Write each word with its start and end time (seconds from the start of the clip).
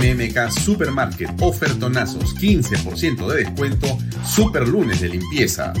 MMK 0.00 0.50
Supermarket, 0.50 1.30
ofertonazos, 1.42 2.34
15% 2.36 3.26
de 3.26 3.44
descuento, 3.44 3.98
super 4.24 4.66
lunes 4.66 5.02
de 5.02 5.10
limpieza. 5.10 5.74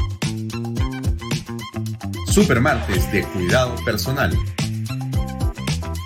Supermartes 2.26 3.10
de 3.12 3.22
cuidado 3.24 3.74
personal. 3.82 4.36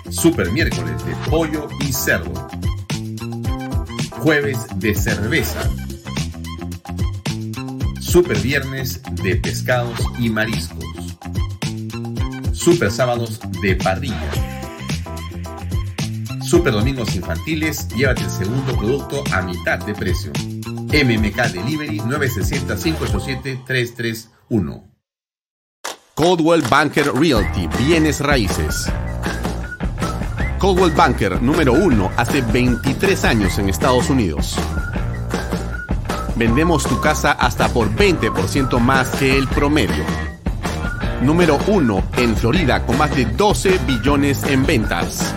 Super 0.09 0.49
miércoles 0.53 1.05
de 1.05 1.13
pollo 1.29 1.67
y 1.81 1.91
cerdo. 1.91 2.47
Jueves 4.11 4.59
de 4.77 4.95
cerveza. 4.95 5.69
Super 7.99 8.39
viernes 8.39 9.01
de 9.23 9.35
pescados 9.35 9.99
y 10.17 10.29
mariscos. 10.29 10.85
Super 12.53 12.89
sábados 12.91 13.41
de 13.61 13.75
parrilla. 13.75 14.44
Super 16.45 16.73
domingos 16.73 17.15
infantiles, 17.15 17.87
llévate 17.87 18.21
el 18.21 18.29
segundo 18.29 18.77
producto 18.77 19.23
a 19.33 19.41
mitad 19.41 19.79
de 19.79 19.95
precio. 19.95 20.31
MMK 20.93 21.37
Delivery 21.51 21.97
960-587-331. 21.99 24.83
Coldwell 26.13 26.61
Banker 26.69 27.11
Realty, 27.15 27.67
bienes 27.79 28.19
raíces. 28.19 28.85
Coldwell 30.59 30.91
Banker 30.91 31.41
número 31.41 31.73
uno 31.73 32.11
hace 32.15 32.41
23 32.41 33.25
años 33.25 33.57
en 33.57 33.69
Estados 33.69 34.11
Unidos. 34.11 34.55
Vendemos 36.35 36.83
tu 36.83 37.01
casa 37.01 37.31
hasta 37.31 37.69
por 37.69 37.89
20% 37.89 38.79
más 38.79 39.09
que 39.15 39.35
el 39.35 39.47
promedio. 39.47 40.05
Número 41.21 41.57
1 41.65 42.03
en 42.17 42.35
Florida 42.35 42.85
con 42.85 42.99
más 42.99 43.15
de 43.15 43.25
12 43.25 43.79
billones 43.87 44.43
en 44.43 44.63
ventas. 44.65 45.33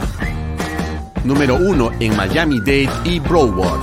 Número 1.24 1.56
1 1.56 1.92
en 2.00 2.16
Miami-Dade 2.16 2.88
y 3.04 3.20
Broward. 3.20 3.82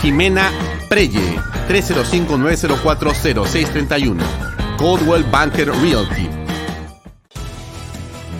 Jimena 0.00 0.50
Preye, 0.88 1.36
305-904-0631. 1.68 4.16
Coldwell 4.76 5.24
Banker 5.24 5.70
Realty. 5.70 6.28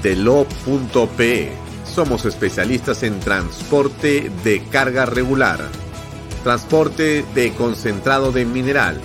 Delo.pe. 0.02 1.52
Somos 1.84 2.24
especialistas 2.24 3.02
en 3.02 3.18
transporte 3.20 4.30
de 4.42 4.62
carga 4.70 5.04
regular 5.06 5.60
transporte 6.42 7.24
de 7.34 7.52
concentrado 7.52 8.32
de 8.32 8.44
mineral. 8.44 9.00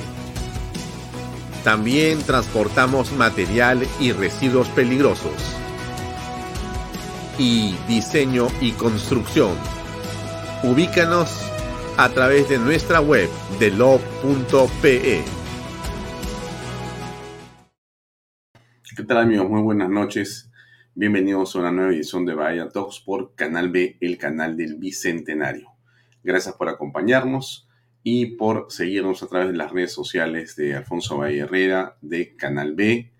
También 1.63 2.21
transportamos 2.23 3.11
material 3.11 3.87
y 3.99 4.11
residuos 4.11 4.67
peligrosos. 4.69 5.56
Y 7.39 7.75
diseño 7.87 8.47
y 8.61 8.71
construcción. 8.71 9.55
Ubícanos 10.63 11.29
a 11.95 12.09
través 12.09 12.49
de 12.49 12.57
nuestra 12.57 12.99
web 12.99 13.29
de 13.59 13.69
lo.pe. 13.69 15.23
¿Qué 18.95 19.03
tal 19.03 19.17
amigos? 19.19 19.47
Muy 19.47 19.61
buenas 19.61 19.89
noches. 19.89 20.49
Bienvenidos 20.95 21.55
a 21.55 21.59
una 21.59 21.71
nueva 21.71 21.91
edición 21.91 22.25
de 22.25 22.33
Bahía 22.33 22.69
Talks 22.69 23.01
por 23.01 23.35
Canal 23.35 23.69
B, 23.69 23.97
el 24.01 24.17
canal 24.17 24.57
del 24.57 24.77
Bicentenario. 24.77 25.69
Gracias 26.23 26.55
por 26.55 26.69
acompañarnos 26.69 27.69
y 28.01 28.37
por 28.37 28.65
seguirnos 28.69 29.21
a 29.21 29.27
través 29.27 29.49
de 29.49 29.57
las 29.57 29.71
redes 29.71 29.93
sociales 29.93 30.55
de 30.55 30.75
Alfonso 30.75 31.17
Valle 31.17 31.41
Herrera, 31.41 31.97
de 32.01 32.35
Canal 32.35 32.73
B 32.73 33.11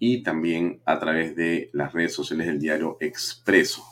y 0.00 0.22
también 0.22 0.80
a 0.86 0.98
través 0.98 1.36
de 1.36 1.70
las 1.74 1.92
redes 1.92 2.14
sociales 2.14 2.46
del 2.46 2.58
diario 2.58 2.96
Expreso. 3.00 3.84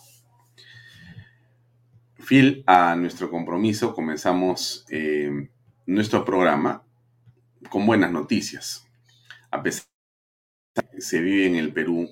Fiel 2.16 2.64
a 2.66 2.96
nuestro 2.96 3.30
compromiso, 3.30 3.94
comenzamos 3.94 4.86
eh, 4.88 5.50
nuestro 5.86 6.24
programa 6.24 6.82
con 7.69 7.86
buenas 7.86 8.10
noticias. 8.10 8.86
A 9.50 9.62
pesar 9.62 9.84
de 10.74 10.88
que 10.91 11.00
se 11.02 11.20
vive 11.20 11.46
en 11.46 11.56
el 11.56 11.74
Perú 11.74 12.08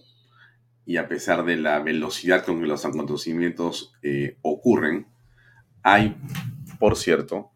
y 0.85 0.99
a 0.99 1.09
pesar 1.09 1.45
de 1.47 1.57
la 1.57 1.81
velocidad 1.81 2.45
con 2.45 2.61
que 2.61 2.67
los 2.67 2.85
acontecimientos 2.85 3.95
eh, 4.03 4.37
ocurren, 4.43 5.07
hay, 5.83 6.17
por 6.79 6.97
cierto, 6.97 7.51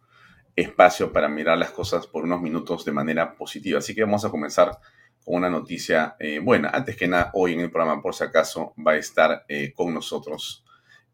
espacio 0.57 1.13
para 1.13 1.29
mirar 1.29 1.59
las 1.59 1.71
cosas 1.71 2.07
por 2.07 2.25
unos 2.25 2.41
minutos 2.41 2.85
de 2.87 2.93
manera 2.93 3.37
positiva. 3.37 3.79
Así 3.79 3.95
que 3.95 4.05
vamos 4.05 4.25
a 4.25 4.31
comenzar 4.31 4.79
con 5.25 5.37
una 5.37 5.51
noticia 5.51 6.17
eh, 6.19 6.39
buena. 6.39 6.71
Antes 6.71 6.97
que 6.97 7.09
nada, 7.09 7.31
hoy 7.35 7.55
en 7.55 7.61
el 7.61 7.71
programa, 7.71 8.03
por 8.03 8.15
si 8.15 8.25
acaso, 8.25 8.75
va 8.85 8.93
a 8.93 8.97
estar 8.97 9.45
eh, 9.49 9.73
con 9.75 9.93
nosotros 9.93 10.65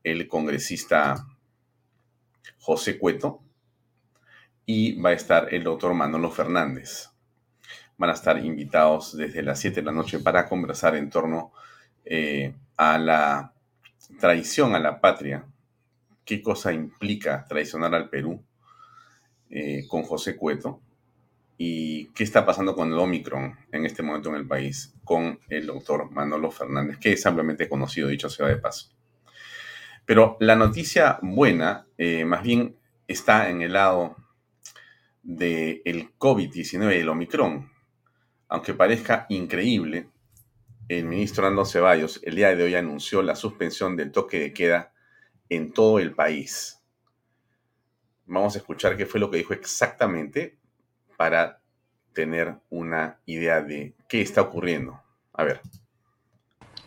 el 0.02 0.28
congresista 0.28 1.26
José 2.58 2.98
Cueto 2.98 3.40
y 4.64 5.00
va 5.00 5.10
a 5.10 5.14
estar 5.14 5.52
el 5.52 5.64
doctor 5.64 5.94
Manolo 5.94 6.30
Fernández. 6.30 7.10
Van 7.98 8.10
a 8.10 8.14
estar 8.14 8.42
invitados 8.44 9.16
desde 9.16 9.42
las 9.42 9.58
7 9.60 9.80
de 9.80 9.86
la 9.86 9.92
noche 9.92 10.20
para 10.20 10.48
conversar 10.48 10.96
en 10.96 11.10
torno 11.10 11.52
eh, 12.04 12.54
a 12.76 12.98
la 12.98 13.52
traición 14.20 14.74
a 14.74 14.78
la 14.78 15.00
patria 15.00 15.44
qué 16.24 16.42
cosa 16.42 16.72
implica 16.72 17.44
traicionar 17.48 17.94
al 17.94 18.08
Perú 18.08 18.42
con 19.88 20.02
José 20.02 20.36
Cueto 20.36 20.80
y 21.58 22.06
qué 22.08 22.24
está 22.24 22.44
pasando 22.44 22.74
con 22.74 22.92
el 22.92 22.98
Omicron 22.98 23.56
en 23.72 23.86
este 23.86 24.02
momento 24.02 24.28
en 24.28 24.36
el 24.36 24.46
país 24.46 24.94
con 25.04 25.40
el 25.48 25.66
doctor 25.66 26.10
Manolo 26.10 26.50
Fernández, 26.50 26.98
que 26.98 27.12
es 27.12 27.24
ampliamente 27.24 27.68
conocido, 27.68 28.08
dicho 28.08 28.28
sea 28.28 28.46
de 28.46 28.56
paso. 28.56 28.90
Pero 30.04 30.36
la 30.40 30.54
noticia 30.54 31.18
buena, 31.22 31.86
eh, 31.96 32.24
más 32.24 32.42
bien, 32.42 32.76
está 33.08 33.48
en 33.48 33.62
el 33.62 33.72
lado 33.72 34.16
del 35.22 36.12
COVID-19 36.18 36.96
y 36.96 37.00
el 37.00 37.08
Omicron. 37.08 37.70
Aunque 38.48 38.74
parezca 38.74 39.26
increíble, 39.28 40.10
el 40.88 41.04
ministro 41.04 41.46
Ando 41.46 41.64
Ceballos 41.64 42.20
el 42.22 42.36
día 42.36 42.54
de 42.54 42.62
hoy 42.62 42.74
anunció 42.76 43.22
la 43.22 43.34
suspensión 43.34 43.96
del 43.96 44.12
toque 44.12 44.38
de 44.38 44.52
queda 44.52 44.92
en 45.48 45.72
todo 45.72 45.98
el 45.98 46.14
país. 46.14 46.80
Vamos 48.26 48.54
a 48.54 48.58
escuchar 48.58 48.96
qué 48.96 49.06
fue 49.06 49.18
lo 49.18 49.30
que 49.30 49.38
dijo 49.38 49.52
exactamente 49.52 50.58
para 51.16 51.60
tener 52.12 52.56
una 52.70 53.18
idea 53.26 53.62
de 53.62 53.94
qué 54.08 54.22
está 54.22 54.42
ocurriendo. 54.42 55.00
A 55.34 55.44
ver. 55.44 55.60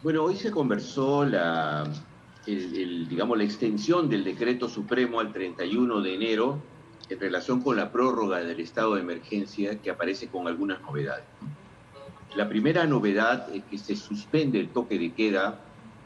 Bueno, 0.02 0.24
hoy 0.24 0.36
se 0.36 0.50
conversó 0.50 1.26
la, 1.26 1.86
digamos, 2.46 3.38
la 3.38 3.44
extensión 3.44 4.10
del 4.10 4.24
decreto 4.24 4.68
supremo 4.68 5.20
al 5.20 5.32
31 5.32 6.02
de 6.02 6.16
enero 6.16 6.62
en 7.10 7.20
relación 7.20 7.62
con 7.62 7.76
la 7.76 7.92
prórroga 7.92 8.40
del 8.40 8.60
estado 8.60 8.96
de 8.96 9.02
emergencia 9.02 9.80
que 9.80 9.90
aparece 9.90 10.28
con 10.28 10.48
algunas 10.48 10.82
novedades. 10.82 11.26
La 12.36 12.48
primera 12.48 12.86
novedad 12.86 13.54
es 13.54 13.64
que 13.64 13.78
se 13.78 13.96
suspende 13.96 14.60
el 14.60 14.70
toque 14.70 15.00
de 15.00 15.12
queda 15.14 15.60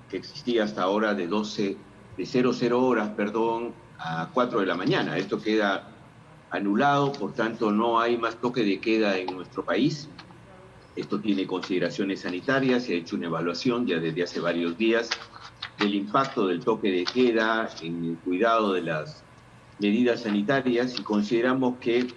que 0.10 0.18
existía 0.18 0.64
hasta 0.64 0.84
ahora 0.84 1.14
de 1.14 1.28
12 1.28 1.78
de 2.18 2.26
00 2.26 2.86
horas, 2.86 3.10
perdón, 3.10 3.74
a 4.00 4.30
4 4.34 4.60
de 4.62 4.66
la 4.66 4.76
mañana. 4.76 5.18
Esto 5.18 5.42
queda 5.42 5.93
anulado, 6.54 7.12
por 7.12 7.34
tanto 7.34 7.72
no 7.72 8.00
hay 8.00 8.16
más 8.16 8.40
toque 8.40 8.64
de 8.64 8.80
queda 8.80 9.18
en 9.18 9.36
nuestro 9.36 9.66
país. 9.66 10.08
Esto 10.96 11.20
tiene 11.20 11.48
consideraciones 11.48 12.22
sanitarias, 12.22 12.84
se 12.84 12.94
ha 12.94 12.98
hecho 12.98 13.16
una 13.16 13.26
evaluación 13.26 13.88
ya 13.88 14.00
desde 14.00 14.24
hace 14.24 14.40
varios 14.40 14.78
días 14.78 15.10
del 15.80 15.96
impacto 15.96 16.48
del 16.48 16.64
toque 16.64 16.92
de 16.92 17.06
queda 17.06 17.68
en 17.82 18.06
el 18.06 18.18
cuidado 18.18 18.74
de 18.74 18.84
las 18.84 19.24
medidas 19.80 20.22
sanitarias 20.22 21.00
y 21.00 21.02
consideramos 21.02 21.80
que 21.80 22.08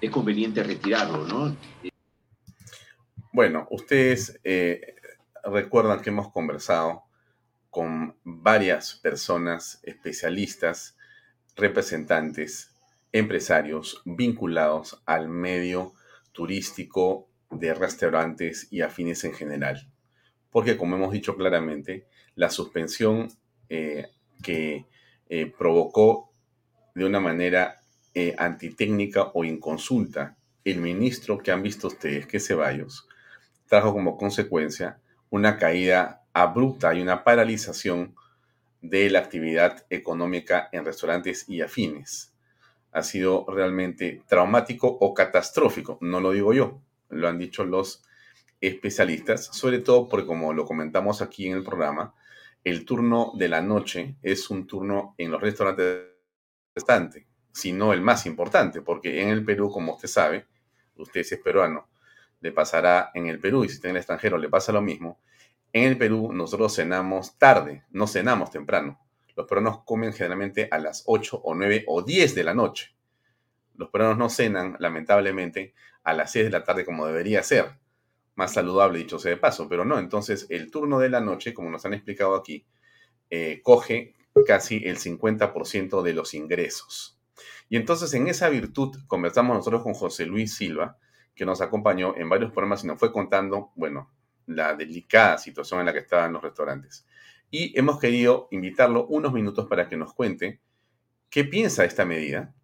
es 0.00 0.10
conveniente 0.10 0.64
retirarlo, 0.64 1.24
¿no? 1.28 1.56
Bueno, 3.32 3.68
ustedes 3.70 4.40
eh, 4.42 4.96
recuerdan 5.44 6.00
que 6.00 6.10
hemos 6.10 6.32
conversado 6.32 7.04
con 7.70 8.16
varias 8.24 8.94
personas 8.94 9.78
especialistas, 9.84 10.96
representantes, 11.54 12.75
empresarios 13.18 14.02
vinculados 14.04 15.02
al 15.06 15.28
medio 15.28 15.94
turístico 16.32 17.28
de 17.50 17.74
restaurantes 17.74 18.68
y 18.70 18.82
afines 18.82 19.24
en 19.24 19.32
general. 19.32 19.90
Porque 20.50 20.76
como 20.76 20.96
hemos 20.96 21.12
dicho 21.12 21.36
claramente, 21.36 22.06
la 22.34 22.50
suspensión 22.50 23.28
eh, 23.68 24.08
que 24.42 24.86
eh, 25.28 25.52
provocó 25.58 26.30
de 26.94 27.04
una 27.04 27.20
manera 27.20 27.80
eh, 28.14 28.34
antitécnica 28.38 29.30
o 29.34 29.44
inconsulta 29.44 30.36
el 30.64 30.80
ministro 30.80 31.38
que 31.38 31.52
han 31.52 31.62
visto 31.62 31.88
ustedes, 31.88 32.26
que 32.26 32.38
es 32.38 32.46
Ceballos, 32.46 33.06
trajo 33.68 33.92
como 33.92 34.16
consecuencia 34.16 35.00
una 35.30 35.58
caída 35.58 36.24
abrupta 36.32 36.94
y 36.94 37.02
una 37.02 37.24
paralización 37.24 38.14
de 38.82 39.10
la 39.10 39.18
actividad 39.20 39.84
económica 39.90 40.68
en 40.72 40.84
restaurantes 40.84 41.48
y 41.48 41.60
afines. 41.60 42.35
Ha 42.96 43.02
sido 43.02 43.44
realmente 43.46 44.22
traumático 44.26 44.88
o 44.88 45.12
catastrófico, 45.12 45.98
no 46.00 46.18
lo 46.18 46.32
digo 46.32 46.54
yo, 46.54 46.80
lo 47.10 47.28
han 47.28 47.38
dicho 47.38 47.62
los 47.66 48.02
especialistas, 48.58 49.44
sobre 49.52 49.80
todo 49.80 50.08
porque 50.08 50.26
como 50.26 50.54
lo 50.54 50.64
comentamos 50.64 51.20
aquí 51.20 51.46
en 51.46 51.58
el 51.58 51.62
programa, 51.62 52.14
el 52.64 52.86
turno 52.86 53.32
de 53.36 53.48
la 53.48 53.60
noche 53.60 54.16
es 54.22 54.48
un 54.48 54.66
turno 54.66 55.14
en 55.18 55.30
los 55.30 55.42
restaurantes 55.42 56.06
bastante, 56.74 57.26
si 57.52 57.72
no 57.72 57.92
el 57.92 58.00
más 58.00 58.24
importante, 58.24 58.80
porque 58.80 59.20
en 59.20 59.28
el 59.28 59.44
Perú, 59.44 59.70
como 59.70 59.96
usted 59.96 60.08
sabe, 60.08 60.46
usted 60.96 61.20
es 61.20 61.38
peruano, 61.38 61.90
le 62.40 62.50
pasará 62.50 63.10
en 63.12 63.26
el 63.26 63.38
Perú 63.38 63.64
y 63.64 63.68
si 63.68 63.74
está 63.74 63.88
en 63.88 63.96
el 63.96 63.98
extranjero 63.98 64.38
le 64.38 64.48
pasa 64.48 64.72
lo 64.72 64.80
mismo. 64.80 65.20
En 65.70 65.84
el 65.84 65.98
Perú 65.98 66.32
nosotros 66.32 66.74
cenamos 66.74 67.36
tarde, 67.36 67.84
no 67.90 68.06
cenamos 68.06 68.50
temprano. 68.50 68.98
Los 69.36 69.46
peruanos 69.46 69.84
comen 69.84 70.14
generalmente 70.14 70.66
a 70.70 70.78
las 70.78 71.04
8 71.06 71.42
o 71.44 71.54
9 71.54 71.84
o 71.86 72.02
10 72.02 72.34
de 72.34 72.44
la 72.44 72.54
noche. 72.54 72.96
Los 73.74 73.90
peruanos 73.90 74.16
no 74.16 74.30
cenan, 74.30 74.76
lamentablemente, 74.80 75.74
a 76.02 76.14
las 76.14 76.32
6 76.32 76.46
de 76.46 76.50
la 76.50 76.64
tarde 76.64 76.86
como 76.86 77.06
debería 77.06 77.42
ser. 77.42 77.78
Más 78.34 78.54
saludable, 78.54 78.98
dicho 78.98 79.18
sea 79.18 79.30
de 79.30 79.36
paso, 79.36 79.68
pero 79.68 79.84
no. 79.84 79.98
Entonces, 79.98 80.46
el 80.48 80.70
turno 80.70 80.98
de 80.98 81.10
la 81.10 81.20
noche, 81.20 81.52
como 81.52 81.70
nos 81.70 81.84
han 81.84 81.92
explicado 81.92 82.34
aquí, 82.34 82.66
eh, 83.28 83.60
coge 83.62 84.14
casi 84.46 84.82
el 84.84 84.98
50% 84.98 86.02
de 86.02 86.14
los 86.14 86.32
ingresos. 86.32 87.18
Y 87.68 87.76
entonces, 87.76 88.12
en 88.14 88.28
esa 88.28 88.48
virtud, 88.48 88.96
conversamos 89.06 89.56
nosotros 89.56 89.82
con 89.82 89.94
José 89.94 90.24
Luis 90.24 90.54
Silva, 90.54 90.96
que 91.34 91.44
nos 91.44 91.60
acompañó 91.60 92.16
en 92.16 92.28
varios 92.28 92.52
programas 92.52 92.84
y 92.84 92.86
nos 92.86 92.98
fue 92.98 93.12
contando, 93.12 93.72
bueno, 93.74 94.10
la 94.46 94.74
delicada 94.74 95.36
situación 95.36 95.80
en 95.80 95.86
la 95.86 95.92
que 95.92 95.98
estaban 95.98 96.32
los 96.32 96.42
restaurantes. 96.42 97.06
Y 97.50 97.78
hemos 97.78 97.98
querido 97.98 98.48
invitarlo 98.50 99.06
unos 99.06 99.32
minutos 99.32 99.66
para 99.66 99.88
que 99.88 99.96
nos 99.96 100.12
cuente 100.14 100.60
qué 101.30 101.44
piensa 101.44 101.84
esta 101.84 102.04
medida. 102.04 102.54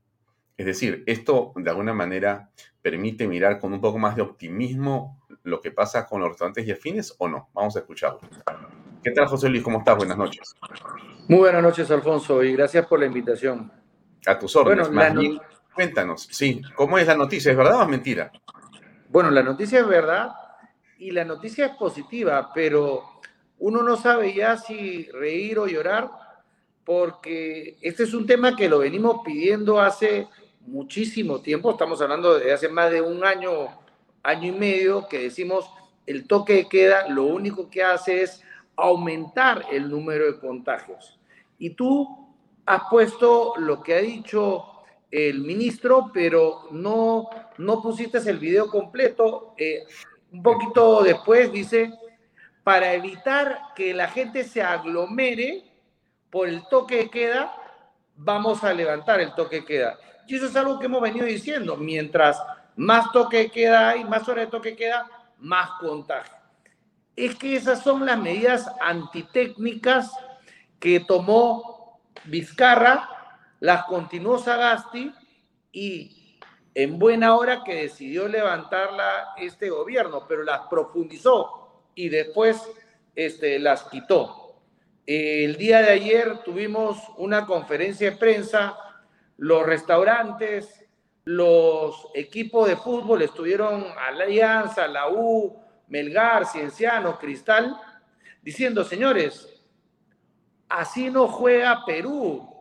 Es 0.56 0.66
decir, 0.66 1.02
esto 1.06 1.52
de 1.56 1.70
alguna 1.70 1.94
manera 1.94 2.50
permite 2.80 3.26
mirar 3.26 3.58
con 3.58 3.72
un 3.72 3.80
poco 3.80 3.98
más 3.98 4.16
de 4.16 4.22
optimismo 4.22 5.20
lo 5.44 5.60
que 5.60 5.70
pasa 5.70 6.06
con 6.06 6.20
los 6.20 6.30
restaurantes 6.30 6.66
y 6.66 6.72
afines 6.72 7.14
o 7.18 7.28
no. 7.28 7.48
Vamos 7.52 7.76
a 7.76 7.80
escucharlo. 7.80 8.20
¿Qué 9.02 9.10
tal, 9.10 9.26
José 9.26 9.48
Luis? 9.48 9.62
¿Cómo 9.62 9.78
estás? 9.78 9.96
Buenas 9.96 10.16
noches. 10.16 10.54
Muy 11.28 11.38
buenas 11.38 11.62
noches, 11.62 11.90
Alfonso, 11.90 12.42
y 12.42 12.52
gracias 12.52 12.86
por 12.86 13.00
la 13.00 13.06
invitación. 13.06 13.72
A 14.26 14.38
tus 14.38 14.54
órdenes. 14.54 14.88
Bueno, 14.90 15.40
cuéntanos, 15.74 16.28
sí, 16.30 16.62
¿cómo 16.76 16.98
es 16.98 17.06
la 17.06 17.16
noticia? 17.16 17.50
¿Es 17.50 17.56
verdad 17.56 17.80
o 17.80 17.82
es 17.82 17.88
mentira? 17.88 18.30
Bueno, 19.08 19.30
la 19.30 19.42
noticia 19.42 19.80
es 19.80 19.86
verdad 19.86 20.30
y 20.98 21.10
la 21.10 21.24
noticia 21.24 21.66
es 21.66 21.72
positiva, 21.76 22.50
pero 22.54 23.20
uno 23.62 23.84
no 23.84 23.96
sabe 23.96 24.34
ya 24.34 24.56
si 24.56 25.04
reír 25.12 25.60
o 25.60 25.68
llorar, 25.68 26.10
porque 26.84 27.78
este 27.80 28.02
es 28.02 28.12
un 28.12 28.26
tema 28.26 28.56
que 28.56 28.68
lo 28.68 28.80
venimos 28.80 29.20
pidiendo 29.24 29.80
hace 29.80 30.26
muchísimo 30.66 31.40
tiempo, 31.40 31.70
estamos 31.70 32.02
hablando 32.02 32.40
de 32.40 32.52
hace 32.52 32.68
más 32.68 32.90
de 32.90 33.00
un 33.00 33.24
año, 33.24 33.68
año 34.24 34.48
y 34.48 34.58
medio, 34.58 35.06
que 35.06 35.20
decimos 35.20 35.70
el 36.06 36.26
toque 36.26 36.54
de 36.54 36.68
queda 36.68 37.08
lo 37.08 37.22
único 37.22 37.70
que 37.70 37.84
hace 37.84 38.24
es 38.24 38.42
aumentar 38.74 39.64
el 39.70 39.88
número 39.88 40.26
de 40.26 40.40
contagios. 40.40 41.20
Y 41.56 41.70
tú 41.70 42.34
has 42.66 42.82
puesto 42.90 43.54
lo 43.58 43.80
que 43.80 43.94
ha 43.94 44.00
dicho 44.00 44.64
el 45.08 45.38
ministro, 45.38 46.10
pero 46.12 46.66
no, 46.72 47.30
no 47.58 47.80
pusiste 47.80 48.18
el 48.28 48.38
video 48.38 48.66
completo. 48.66 49.54
Eh, 49.56 49.84
un 50.32 50.42
poquito 50.42 51.04
después 51.04 51.52
dice, 51.52 51.92
para 52.64 52.92
evitar 52.92 53.58
que 53.74 53.92
la 53.92 54.08
gente 54.08 54.44
se 54.44 54.62
aglomere 54.62 55.64
por 56.30 56.48
el 56.48 56.66
toque 56.68 56.96
de 56.96 57.10
queda, 57.10 57.54
vamos 58.16 58.62
a 58.64 58.72
levantar 58.72 59.20
el 59.20 59.34
toque 59.34 59.56
de 59.56 59.64
queda. 59.64 59.98
Y 60.26 60.36
eso 60.36 60.46
es 60.46 60.56
algo 60.56 60.78
que 60.78 60.86
hemos 60.86 61.02
venido 61.02 61.26
diciendo. 61.26 61.76
Mientras 61.76 62.42
más 62.76 63.10
toque 63.12 63.38
de 63.38 63.50
queda 63.50 63.90
hay, 63.90 64.04
más 64.04 64.28
horas 64.28 64.46
de 64.46 64.50
toque 64.50 64.70
de 64.70 64.76
queda, 64.76 65.10
más 65.38 65.70
contagio. 65.80 66.34
Es 67.16 67.34
que 67.34 67.56
esas 67.56 67.82
son 67.82 68.06
las 68.06 68.18
medidas 68.18 68.70
antitécnicas 68.80 70.12
que 70.78 71.00
tomó 71.00 72.00
Vizcarra 72.24 73.08
las 73.60 73.84
continuó 73.84 74.38
Sagasti 74.38 75.12
y 75.72 76.38
en 76.74 76.98
buena 76.98 77.36
hora 77.36 77.62
que 77.64 77.74
decidió 77.74 78.26
levantarla 78.28 79.34
este 79.36 79.70
gobierno, 79.70 80.26
pero 80.26 80.42
las 80.42 80.62
profundizó 80.68 81.61
y 81.94 82.08
después 82.08 82.62
este, 83.14 83.58
las 83.58 83.84
quitó. 83.84 84.60
El 85.06 85.56
día 85.56 85.82
de 85.82 85.90
ayer 85.90 86.42
tuvimos 86.44 86.98
una 87.16 87.46
conferencia 87.46 88.10
de 88.10 88.16
prensa, 88.16 88.76
los 89.36 89.66
restaurantes, 89.66 90.86
los 91.24 92.08
equipos 92.14 92.68
de 92.68 92.76
fútbol 92.76 93.22
estuvieron 93.22 93.84
Alianza, 93.98 94.86
la 94.88 95.08
U, 95.08 95.56
Melgar, 95.88 96.46
Cienciano, 96.46 97.18
Cristal, 97.18 97.76
diciendo, 98.42 98.84
señores, 98.84 99.62
así 100.68 101.10
no 101.10 101.28
juega 101.28 101.84
Perú, 101.84 102.52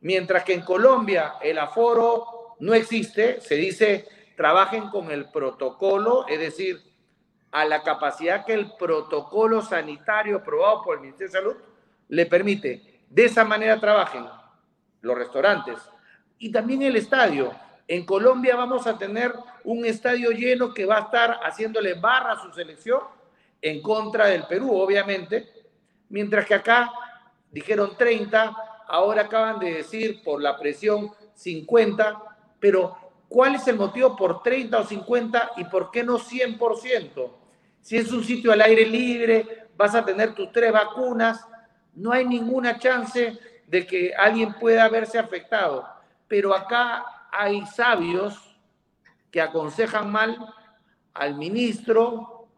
Mientras 0.00 0.44
que 0.44 0.54
en 0.54 0.62
Colombia 0.62 1.34
el 1.42 1.58
aforo 1.58 2.56
no 2.60 2.74
existe, 2.74 3.40
se 3.40 3.56
dice 3.56 4.06
trabajen 4.36 4.88
con 4.88 5.10
el 5.10 5.30
protocolo, 5.30 6.26
es 6.26 6.38
decir, 6.40 6.80
a 7.52 7.64
la 7.64 7.82
capacidad 7.82 8.44
que 8.44 8.54
el 8.54 8.72
protocolo 8.78 9.62
sanitario 9.62 10.38
aprobado 10.38 10.82
por 10.82 10.96
el 10.96 11.02
Ministerio 11.02 11.32
de 11.32 11.38
Salud 11.38 11.56
le 12.08 12.26
permite. 12.26 13.00
De 13.08 13.24
esa 13.24 13.44
manera 13.44 13.80
trabajen 13.80 14.24
los 15.00 15.18
restaurantes 15.18 15.78
y 16.38 16.52
también 16.52 16.82
el 16.82 16.96
estadio. 16.96 17.52
En 17.88 18.06
Colombia 18.06 18.54
vamos 18.54 18.86
a 18.86 18.96
tener 18.96 19.34
un 19.64 19.84
estadio 19.84 20.30
lleno 20.30 20.72
que 20.72 20.86
va 20.86 20.98
a 20.98 21.00
estar 21.02 21.40
haciéndole 21.42 21.94
barra 21.94 22.32
a 22.32 22.42
su 22.42 22.52
selección 22.52 23.00
en 23.60 23.82
contra 23.82 24.26
del 24.26 24.44
Perú, 24.44 24.72
obviamente, 24.72 25.52
mientras 26.08 26.46
que 26.46 26.54
acá 26.54 26.90
dijeron 27.50 27.96
30, 27.96 28.56
ahora 28.86 29.22
acaban 29.22 29.58
de 29.58 29.74
decir 29.74 30.22
por 30.22 30.40
la 30.40 30.56
presión 30.58 31.10
50, 31.34 32.22
pero 32.58 32.96
¿cuál 33.28 33.56
es 33.56 33.66
el 33.68 33.76
motivo 33.76 34.16
por 34.16 34.42
30 34.42 34.78
o 34.78 34.84
50 34.84 35.52
y 35.56 35.64
por 35.64 35.90
qué 35.90 36.04
no 36.04 36.18
100%? 36.18 37.39
Si 37.80 37.96
es 37.96 38.12
un 38.12 38.22
sitio 38.22 38.52
al 38.52 38.60
aire 38.60 38.86
libre, 38.86 39.68
vas 39.76 39.94
a 39.94 40.04
tener 40.04 40.34
tus 40.34 40.52
tres 40.52 40.72
vacunas, 40.72 41.46
no 41.94 42.12
hay 42.12 42.26
ninguna 42.26 42.78
chance 42.78 43.38
de 43.66 43.86
que 43.86 44.12
alguien 44.14 44.54
pueda 44.54 44.88
verse 44.88 45.18
afectado. 45.18 45.86
Pero 46.28 46.54
acá 46.54 47.04
hay 47.32 47.64
sabios 47.66 48.58
que 49.30 49.40
aconsejan 49.40 50.10
mal 50.10 50.36
al 51.14 51.36
ministro, 51.36 52.48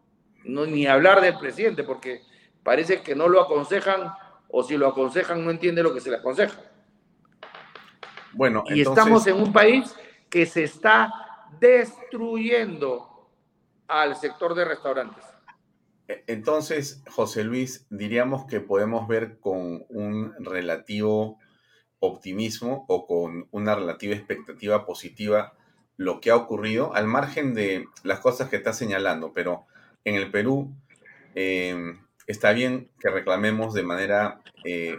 no, 0.43 0.65
ni 0.65 0.85
hablar 0.85 1.21
del 1.21 1.37
presidente, 1.37 1.83
porque 1.83 2.21
parece 2.63 3.01
que 3.01 3.15
no 3.15 3.27
lo 3.27 3.41
aconsejan 3.41 4.13
o 4.49 4.63
si 4.63 4.77
lo 4.77 4.87
aconsejan 4.87 5.43
no 5.43 5.51
entiende 5.51 5.83
lo 5.83 5.93
que 5.93 6.01
se 6.01 6.09
le 6.09 6.17
aconseja. 6.17 6.59
Bueno, 8.33 8.63
y 8.67 8.81
estamos 8.81 9.25
en 9.27 9.35
un 9.35 9.53
país 9.53 9.95
que 10.29 10.45
se 10.45 10.63
está 10.63 11.11
destruyendo 11.59 13.12
al 13.87 14.15
sector 14.15 14.55
de 14.55 14.65
restaurantes. 14.65 15.23
E, 16.07 16.23
entonces, 16.27 17.03
José 17.09 17.43
Luis, 17.43 17.85
diríamos 17.89 18.45
que 18.45 18.59
podemos 18.59 19.07
ver 19.07 19.39
con 19.39 19.85
un 19.89 20.33
relativo 20.39 21.39
optimismo 21.99 22.85
o 22.87 23.07
con 23.07 23.47
una 23.51 23.75
relativa 23.75 24.15
expectativa 24.15 24.85
positiva 24.85 25.53
lo 25.95 26.19
que 26.19 26.31
ha 26.31 26.35
ocurrido, 26.35 26.93
al 26.95 27.07
margen 27.07 27.53
de 27.53 27.87
las 28.03 28.19
cosas 28.19 28.49
que 28.49 28.55
está 28.55 28.73
señalando, 28.73 29.31
pero 29.31 29.65
en 30.03 30.15
el 30.15 30.31
Perú, 30.31 30.73
eh, 31.35 31.95
está 32.27 32.51
bien 32.51 32.89
que 32.99 33.09
reclamemos 33.09 33.73
de 33.73 33.83
manera 33.83 34.41
eh, 34.65 34.97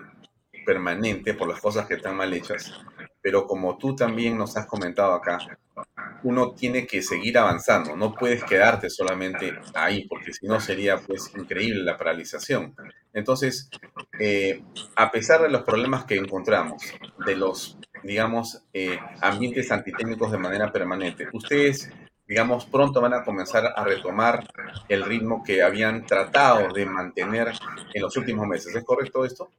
permanente 0.64 1.34
por 1.34 1.48
las 1.48 1.60
cosas 1.60 1.86
que 1.86 1.94
están 1.94 2.16
mal 2.16 2.32
hechas, 2.32 2.72
pero 3.20 3.46
como 3.46 3.76
tú 3.76 3.96
también 3.96 4.38
nos 4.38 4.56
has 4.56 4.66
comentado 4.66 5.14
acá, 5.14 5.38
uno 6.24 6.52
tiene 6.52 6.86
que 6.86 7.02
seguir 7.02 7.38
avanzando, 7.38 7.96
no 7.96 8.14
puedes 8.14 8.42
quedarte 8.44 8.90
solamente 8.90 9.54
ahí, 9.74 10.06
porque 10.08 10.32
si 10.32 10.46
no 10.46 10.58
sería 10.60 10.98
pues 10.98 11.30
increíble 11.36 11.84
la 11.84 11.96
paralización. 11.96 12.74
Entonces, 13.12 13.70
eh, 14.18 14.62
a 14.96 15.10
pesar 15.10 15.42
de 15.42 15.50
los 15.50 15.62
problemas 15.62 16.04
que 16.04 16.16
encontramos, 16.16 16.82
de 17.24 17.36
los, 17.36 17.78
digamos, 18.02 18.62
eh, 18.72 18.98
ambientes 19.20 19.70
antitécnicos 19.70 20.32
de 20.32 20.38
manera 20.38 20.72
permanente, 20.72 21.28
ustedes 21.32 21.90
digamos, 22.26 22.64
pronto 22.64 23.00
van 23.00 23.14
a 23.14 23.22
comenzar 23.22 23.74
a 23.76 23.84
retomar 23.84 24.46
el 24.88 25.04
ritmo 25.04 25.42
que 25.44 25.62
habían 25.62 26.06
tratado 26.06 26.72
de 26.72 26.86
mantener 26.86 27.52
en 27.92 28.02
los 28.02 28.16
últimos 28.16 28.46
meses. 28.46 28.74
¿Es 28.74 28.82
correcto 28.82 29.24
esto? 29.24 29.50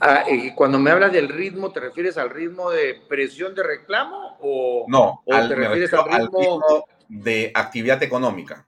Ah, 0.00 0.24
cuando 0.54 0.78
me 0.78 0.90
hablas 0.90 1.12
del 1.12 1.28
ritmo, 1.28 1.70
¿te 1.70 1.80
refieres 1.80 2.18
al 2.18 2.30
ritmo 2.30 2.70
de 2.70 3.02
presión 3.08 3.54
de 3.54 3.62
reclamo 3.62 4.36
o, 4.40 4.84
no, 4.88 5.22
te 5.26 5.54
refieres 5.54 5.92
al 5.94 6.04
ritmo... 6.04 6.84
de 7.08 7.52
actividad 7.54 8.02
económica? 8.02 8.66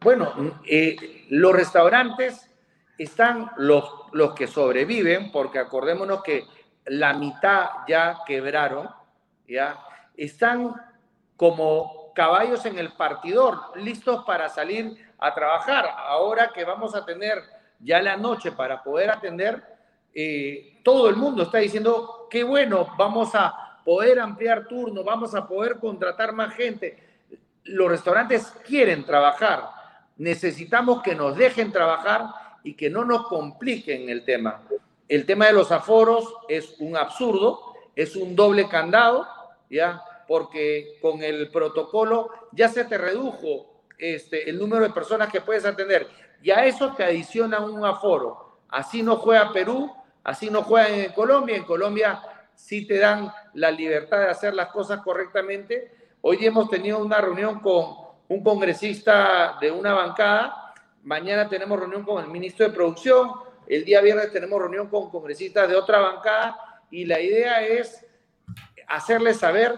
Bueno, 0.00 0.60
eh, 0.66 1.26
los 1.30 1.52
restaurantes 1.52 2.50
están 2.98 3.50
los, 3.56 3.84
los 4.12 4.34
que 4.34 4.46
sobreviven, 4.46 5.32
porque 5.32 5.58
acordémonos 5.58 6.22
que 6.22 6.44
la 6.86 7.14
mitad 7.14 7.68
ya 7.88 8.18
quebraron, 8.26 8.88
ya 9.46 9.78
están 10.16 10.74
como 11.36 12.12
caballos 12.14 12.66
en 12.66 12.78
el 12.78 12.92
partidor, 12.92 13.58
listos 13.76 14.24
para 14.24 14.48
salir 14.48 14.96
a 15.18 15.34
trabajar. 15.34 15.86
Ahora 15.96 16.50
que 16.54 16.64
vamos 16.64 16.94
a 16.94 17.04
tener 17.04 17.42
ya 17.78 18.02
la 18.02 18.16
noche 18.16 18.52
para 18.52 18.82
poder 18.82 19.10
atender, 19.10 19.62
eh, 20.14 20.80
todo 20.82 21.08
el 21.08 21.16
mundo 21.16 21.44
está 21.44 21.58
diciendo, 21.58 22.26
qué 22.30 22.44
bueno, 22.44 22.88
vamos 22.96 23.34
a 23.34 23.80
poder 23.84 24.20
ampliar 24.20 24.66
turnos, 24.66 25.04
vamos 25.04 25.34
a 25.34 25.46
poder 25.46 25.78
contratar 25.78 26.32
más 26.32 26.54
gente. 26.54 26.98
Los 27.64 27.88
restaurantes 27.88 28.52
quieren 28.66 29.04
trabajar, 29.04 29.70
necesitamos 30.16 31.02
que 31.02 31.14
nos 31.14 31.36
dejen 31.36 31.72
trabajar 31.72 32.26
y 32.62 32.74
que 32.74 32.90
no 32.90 33.04
nos 33.04 33.26
compliquen 33.26 34.08
el 34.08 34.24
tema. 34.24 34.62
El 35.08 35.26
tema 35.26 35.46
de 35.46 35.52
los 35.52 35.72
aforos 35.72 36.32
es 36.48 36.76
un 36.78 36.96
absurdo, 36.96 37.74
es 37.96 38.16
un 38.16 38.36
doble 38.36 38.68
candado, 38.68 39.26
¿ya? 39.68 40.02
Porque 40.28 40.98
con 41.02 41.22
el 41.22 41.50
protocolo 41.50 42.30
ya 42.52 42.68
se 42.68 42.84
te 42.84 42.96
redujo 42.96 43.82
este, 43.98 44.48
el 44.48 44.58
número 44.58 44.84
de 44.84 44.90
personas 44.90 45.30
que 45.30 45.40
puedes 45.40 45.64
atender 45.64 46.08
y 46.42 46.50
a 46.50 46.64
eso 46.64 46.94
te 46.94 47.04
adiciona 47.04 47.60
un 47.60 47.84
aforo. 47.84 48.58
Así 48.68 49.02
no 49.02 49.16
juega 49.16 49.52
Perú, 49.52 49.90
así 50.24 50.50
no 50.50 50.62
juega 50.62 50.88
en 50.88 51.12
Colombia. 51.12 51.56
En 51.56 51.64
Colombia 51.64 52.22
sí 52.54 52.86
te 52.86 52.98
dan 52.98 53.32
la 53.54 53.70
libertad 53.70 54.18
de 54.18 54.28
hacer 54.28 54.54
las 54.54 54.68
cosas 54.68 55.00
correctamente. 55.02 55.92
Hoy 56.20 56.44
hemos 56.44 56.68
tenido 56.68 56.98
una 56.98 57.20
reunión 57.20 57.60
con 57.60 57.94
un 58.28 58.44
congresista 58.44 59.56
de 59.60 59.70
una 59.70 59.94
bancada. 59.94 60.74
Mañana 61.02 61.48
tenemos 61.48 61.78
reunión 61.78 62.04
con 62.04 62.22
el 62.22 62.30
ministro 62.30 62.66
de 62.66 62.72
Producción. 62.72 63.30
El 63.66 63.84
día 63.84 64.00
viernes 64.00 64.32
tenemos 64.32 64.60
reunión 64.60 64.88
con 64.88 65.10
congresistas 65.10 65.68
de 65.68 65.76
otra 65.76 65.98
bancada. 66.00 66.82
Y 66.90 67.04
la 67.06 67.20
idea 67.20 67.66
es 67.66 68.06
hacerles 68.86 69.38
saber 69.38 69.74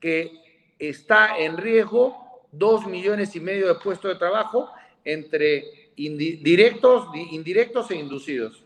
que 0.00 0.32
está 0.78 1.38
en 1.38 1.56
riesgo 1.56 2.42
dos 2.50 2.86
millones 2.86 3.34
y 3.36 3.40
medio 3.40 3.68
de 3.68 3.74
puestos 3.74 4.12
de 4.12 4.18
trabajo 4.18 4.70
entre 5.04 5.90
directos, 5.96 7.08
indirectos 7.14 7.90
e 7.90 7.96
inducidos. 7.96 8.61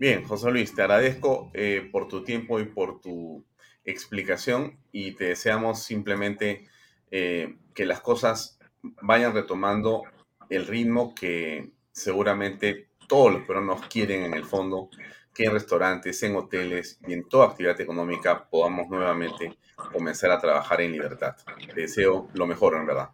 Bien, 0.00 0.24
José 0.24 0.50
Luis, 0.50 0.74
te 0.74 0.80
agradezco 0.80 1.50
eh, 1.52 1.86
por 1.92 2.08
tu 2.08 2.24
tiempo 2.24 2.58
y 2.58 2.64
por 2.64 3.02
tu 3.02 3.44
explicación 3.84 4.78
y 4.92 5.12
te 5.12 5.24
deseamos 5.26 5.82
simplemente 5.82 6.66
eh, 7.10 7.58
que 7.74 7.84
las 7.84 8.00
cosas 8.00 8.58
vayan 9.02 9.34
retomando 9.34 10.04
el 10.48 10.66
ritmo 10.66 11.14
que 11.14 11.72
seguramente 11.92 12.88
todos 13.08 13.30
los 13.30 13.42
peruanos 13.42 13.82
quieren 13.88 14.24
en 14.24 14.32
el 14.32 14.46
fondo, 14.46 14.88
que 15.34 15.44
en 15.44 15.52
restaurantes, 15.52 16.22
en 16.22 16.34
hoteles 16.34 16.98
y 17.06 17.12
en 17.12 17.28
toda 17.28 17.48
actividad 17.48 17.78
económica 17.78 18.48
podamos 18.48 18.88
nuevamente 18.88 19.58
comenzar 19.92 20.30
a 20.30 20.40
trabajar 20.40 20.80
en 20.80 20.92
libertad. 20.92 21.36
Te 21.74 21.78
deseo 21.78 22.30
lo 22.32 22.46
mejor, 22.46 22.74
en 22.74 22.86
verdad. 22.86 23.10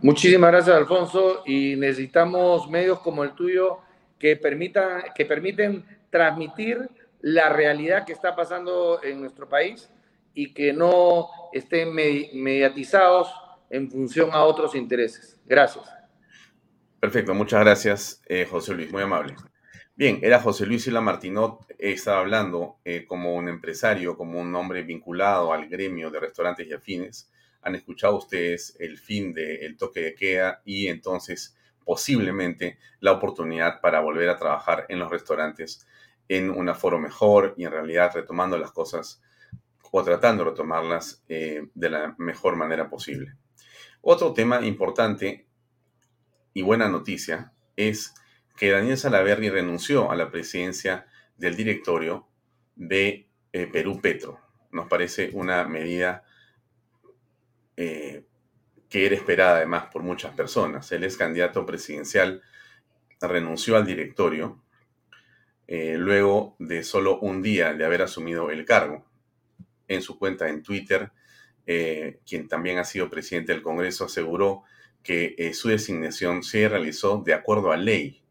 Muchísimas 0.00 0.52
gracias, 0.52 0.74
Alfonso, 0.74 1.42
y 1.44 1.76
necesitamos 1.76 2.66
medios 2.70 2.98
como 3.00 3.24
el 3.24 3.34
tuyo 3.34 3.80
que, 4.18 4.36
permitan, 4.36 5.02
que 5.14 5.26
permiten 5.26 5.97
transmitir 6.10 6.88
la 7.20 7.48
realidad 7.48 8.04
que 8.04 8.12
está 8.12 8.36
pasando 8.36 9.02
en 9.02 9.20
nuestro 9.20 9.48
país 9.48 9.90
y 10.34 10.52
que 10.52 10.72
no 10.72 11.28
estén 11.52 11.92
mediatizados 11.94 13.28
en 13.70 13.90
función 13.90 14.30
a 14.32 14.44
otros 14.44 14.74
intereses. 14.74 15.40
Gracias. 15.46 15.84
Perfecto, 17.00 17.34
muchas 17.34 17.60
gracias, 17.60 18.22
eh, 18.26 18.46
José 18.48 18.74
Luis, 18.74 18.90
muy 18.90 19.02
amable. 19.02 19.34
Bien, 19.94 20.20
era 20.22 20.40
José 20.40 20.66
Luis 20.66 20.84
Sila 20.84 21.00
Martinot, 21.00 21.66
estaba 21.78 22.20
hablando 22.20 22.78
eh, 22.84 23.04
como 23.06 23.34
un 23.34 23.48
empresario, 23.48 24.16
como 24.16 24.40
un 24.40 24.54
hombre 24.54 24.82
vinculado 24.82 25.52
al 25.52 25.68
gremio 25.68 26.10
de 26.10 26.20
restaurantes 26.20 26.66
y 26.66 26.72
afines 26.72 27.30
han 27.62 27.74
escuchado 27.74 28.16
ustedes 28.16 28.76
el 28.78 28.98
fin 28.98 29.32
del 29.32 29.76
toque 29.76 30.00
de 30.00 30.14
queda 30.14 30.62
y 30.64 30.88
entonces 30.88 31.56
posiblemente 31.84 32.78
la 33.00 33.12
oportunidad 33.12 33.80
para 33.80 34.00
volver 34.00 34.28
a 34.28 34.36
trabajar 34.36 34.86
en 34.88 34.98
los 34.98 35.10
restaurantes 35.10 35.86
en 36.28 36.50
un 36.50 36.68
aforo 36.68 36.98
mejor 36.98 37.54
y 37.56 37.64
en 37.64 37.72
realidad 37.72 38.12
retomando 38.14 38.58
las 38.58 38.72
cosas 38.72 39.22
o 39.90 40.04
tratando 40.04 40.44
de 40.44 40.50
retomarlas 40.50 41.24
eh, 41.28 41.68
de 41.74 41.90
la 41.90 42.14
mejor 42.18 42.56
manera 42.56 42.90
posible. 42.90 43.34
Otro 44.02 44.32
tema 44.32 44.64
importante 44.64 45.46
y 46.52 46.62
buena 46.62 46.88
noticia 46.88 47.52
es 47.76 48.14
que 48.56 48.70
Daniel 48.70 48.98
Salaverri 48.98 49.48
renunció 49.48 50.10
a 50.10 50.16
la 50.16 50.30
presidencia 50.30 51.06
del 51.36 51.56
directorio 51.56 52.26
de 52.74 53.28
eh, 53.52 53.66
Perú 53.66 54.00
Petro. 54.00 54.40
Nos 54.72 54.88
parece 54.88 55.30
una 55.32 55.64
medida 55.64 56.24
eh, 57.76 58.24
que 58.88 59.06
era 59.06 59.14
esperada 59.14 59.56
además 59.56 59.86
por 59.92 60.02
muchas 60.02 60.34
personas. 60.34 60.90
Él 60.92 61.04
es 61.04 61.16
candidato 61.16 61.64
presidencial, 61.64 62.42
renunció 63.20 63.76
al 63.76 63.86
directorio 63.86 64.60
eh, 65.68 65.96
luego 65.96 66.56
de 66.58 66.82
solo 66.82 67.20
un 67.20 67.42
día 67.42 67.72
de 67.74 67.84
haber 67.84 68.02
asumido 68.02 68.50
el 68.50 68.64
cargo. 68.64 69.06
En 69.86 70.02
su 70.02 70.18
cuenta 70.18 70.48
en 70.48 70.62
Twitter, 70.64 71.12
eh, 71.66 72.18
quien 72.26 72.48
también 72.48 72.78
ha 72.78 72.84
sido 72.84 73.08
presidente 73.08 73.52
del 73.52 73.62
Congreso, 73.62 74.06
aseguró 74.06 74.64
que 75.02 75.52
su 75.54 75.68
designación 75.68 76.42
se 76.42 76.68
realizó 76.68 77.22
de 77.24 77.32
acuerdo 77.32 77.70
a 77.70 77.76
ley 77.76 78.24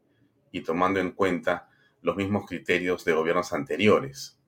y 0.51 0.62
tomando 0.62 1.00
en 1.00 1.12
cuenta 1.12 1.70
los 2.01 2.15
mismos 2.15 2.46
criterios 2.46 3.03
de 3.06 3.13
gobiernos 3.13 3.53
anteriores, 3.53 4.39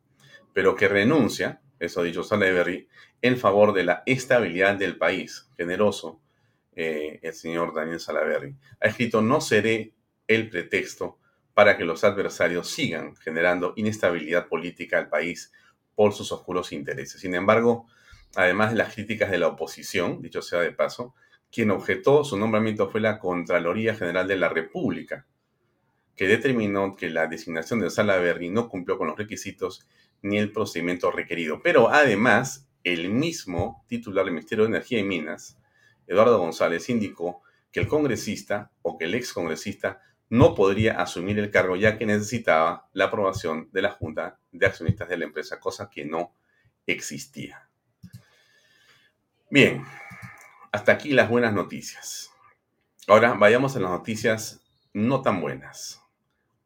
pero 0.53 0.75
que 0.75 0.88
renuncia, 0.88 1.62
eso 1.79 2.01
ha 2.01 2.03
dicho 2.03 2.24
Salaverry, 2.24 2.88
en 3.22 3.38
favor 3.38 3.74
de 3.74 3.84
la 3.84 4.03
estabilidad 4.05 4.75
del 4.75 4.98
país. 4.98 5.50
Generoso, 5.58 6.22
eh, 6.75 7.19
el 7.22 7.34
señor 7.34 7.74
Daniel 7.74 8.00
Salaverry. 8.00 8.55
Ha 8.79 8.88
escrito, 8.88 9.22
no 9.22 9.41
seré 9.41 9.93
el 10.27 10.50
pretexto 10.50 11.19
para 11.60 11.75
que 11.75 11.84
los 11.84 12.06
adversarios 12.06 12.72
sigan 12.72 13.18
generando 13.18 13.74
inestabilidad 13.75 14.48
política 14.48 14.98
al 14.98 15.10
país 15.10 15.51
por 15.94 16.13
sus 16.13 16.32
oscuros 16.32 16.72
intereses. 16.72 17.20
Sin 17.20 17.36
embargo, 17.36 17.86
además 18.34 18.72
de 18.72 18.78
las 18.78 18.94
críticas 18.94 19.30
de 19.30 19.39
la 19.39 19.50
oposición, 19.50 20.22
dicho 20.22 20.42
sea 20.42 20.62
de 20.62 20.72
paso, 20.72 21.16
quien 21.51 21.72
objetó 21.72 22.24
su 22.24 22.38
nombramiento 22.38 22.88
fue 22.88 23.01
la 23.01 23.20
Contraloría 23.20 23.94
General 23.94 24.25
de 24.25 24.38
la 24.38 24.48
República, 24.48 25.28
que 26.16 26.30
determinó 26.30 26.96
que 26.96 27.10
la 27.10 27.28
designación 27.28 27.82
de 27.82 27.89
Salaverry 27.89 28.50
no 28.50 28.70
cumplió 28.70 28.98
con 28.98 29.08
los 29.08 29.18
requisitos 29.18 29.86
ni 30.22 30.38
el 30.38 30.54
procedimiento 30.54 31.12
requerido. 31.12 31.60
Pero 31.62 31.89
además, 31.89 32.70
el 32.86 33.10
mismo 33.10 33.84
titular 33.89 34.24
del 34.24 34.36
Ministerio 34.36 34.63
de 34.63 34.70
Energía 34.70 35.00
y 35.00 35.04
Minas, 35.04 35.58
Eduardo 36.08 36.39
González, 36.39 36.89
indicó 36.89 37.42
que 37.70 37.82
el 37.82 37.89
congresista 37.89 38.72
o 38.82 38.98
que 38.98 39.04
el 39.04 39.16
ex 39.16 39.34
congresista 39.34 40.00
no 40.29 40.53
podría 40.53 41.01
asumir 41.01 41.39
el 41.39 41.51
cargo 41.51 41.75
ya 41.75 41.98
que 41.98 42.05
necesitaba 42.05 42.88
la 42.93 43.05
aprobación 43.05 43.69
de 43.71 43.81
la 43.81 43.91
Junta 43.91 44.39
de 44.51 44.65
Accionistas 44.65 45.09
de 45.09 45.17
la 45.17 45.25
empresa, 45.25 45.59
cosa 45.59 45.89
que 45.89 46.05
no 46.05 46.36
existía. 46.86 47.67
Bien, 49.50 49.83
hasta 50.71 50.91
aquí 50.91 51.12
las 51.12 51.29
buenas 51.29 51.53
noticias. 51.53 52.31
Ahora 53.07 53.33
vayamos 53.33 53.75
a 53.75 53.79
las 53.79 53.89
noticias 53.89 54.62
no 54.93 55.21
tan 55.21 55.41
buenas, 55.41 56.01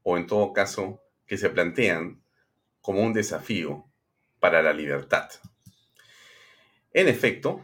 o 0.03 0.17
en 0.17 0.27
todo 0.27 0.51
caso 0.51 1.01
que 1.25 1.37
se 1.37 1.49
plantean 1.49 2.21
como 2.81 3.01
un 3.01 3.13
desafío 3.13 3.85
para 4.39 4.61
la 4.61 4.73
libertad. 4.73 5.29
En 6.91 7.07
efecto, 7.07 7.63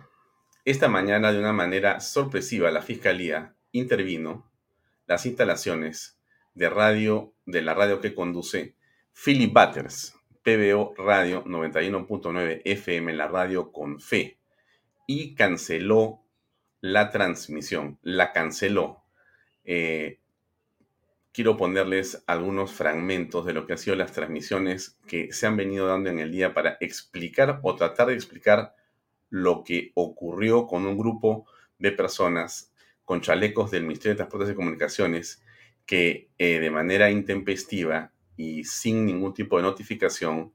esta 0.64 0.88
mañana 0.88 1.34
de 1.34 1.40
una 1.40 1.52
manera 1.52 2.00
sorpresiva 2.00 2.72
la 2.72 2.82
Fiscalía 2.82 3.56
intervino 3.74 4.49
las 5.10 5.26
instalaciones 5.26 6.20
de 6.54 6.70
radio 6.70 7.34
de 7.48 7.64
la 7.64 7.74
radio 7.74 8.00
que 8.00 8.14
conduce 8.14 8.76
Philip 9.12 9.52
Butters, 9.52 10.14
PBO 10.44 10.94
Radio 10.98 11.44
91.9 11.46 12.62
FM, 12.64 13.14
la 13.14 13.28
radio 13.28 13.72
con 13.72 14.00
fe, 14.00 14.38
y 15.08 15.34
canceló 15.34 16.22
la 16.80 17.10
transmisión, 17.10 17.98
la 18.04 18.32
canceló. 18.34 19.04
Eh, 19.64 20.20
quiero 21.32 21.58
ponerles 21.58 22.24
algunos 22.28 22.72
fragmentos 22.72 23.48
de 23.48 23.54
lo 23.54 23.66
que 23.66 23.74
han 23.74 23.80
sido 23.80 23.96
las 23.96 24.12
transmisiones 24.12 25.00
que 25.08 25.34
se 25.34 25.48
han 25.48 25.58
venido 25.58 25.88
dando 25.88 26.12
en 26.12 26.20
el 26.20 26.32
día 26.32 26.54
para 26.54 26.78
explicar 26.82 27.60
o 27.64 27.76
tratar 27.76 28.10
de 28.10 28.14
explicar 28.14 28.76
lo 29.32 29.64
que 29.64 29.92
ocurrió 29.96 30.68
con 30.68 30.86
un 30.86 31.00
grupo 31.00 31.48
de 31.80 31.92
personas 31.92 32.72
con 33.10 33.22
chalecos 33.22 33.72
del 33.72 33.86
Ministerio 33.88 34.12
de 34.12 34.18
Transportes 34.18 34.52
y 34.52 34.56
Comunicaciones 34.56 35.42
que 35.88 36.30
eh, 36.38 36.60
de 36.60 36.70
manera 36.70 37.10
intempestiva 37.10 38.12
y 38.38 38.66
sin 38.66 39.04
ningún 39.04 39.34
tipo 39.34 39.58
de 39.58 39.64
notificación 39.64 40.54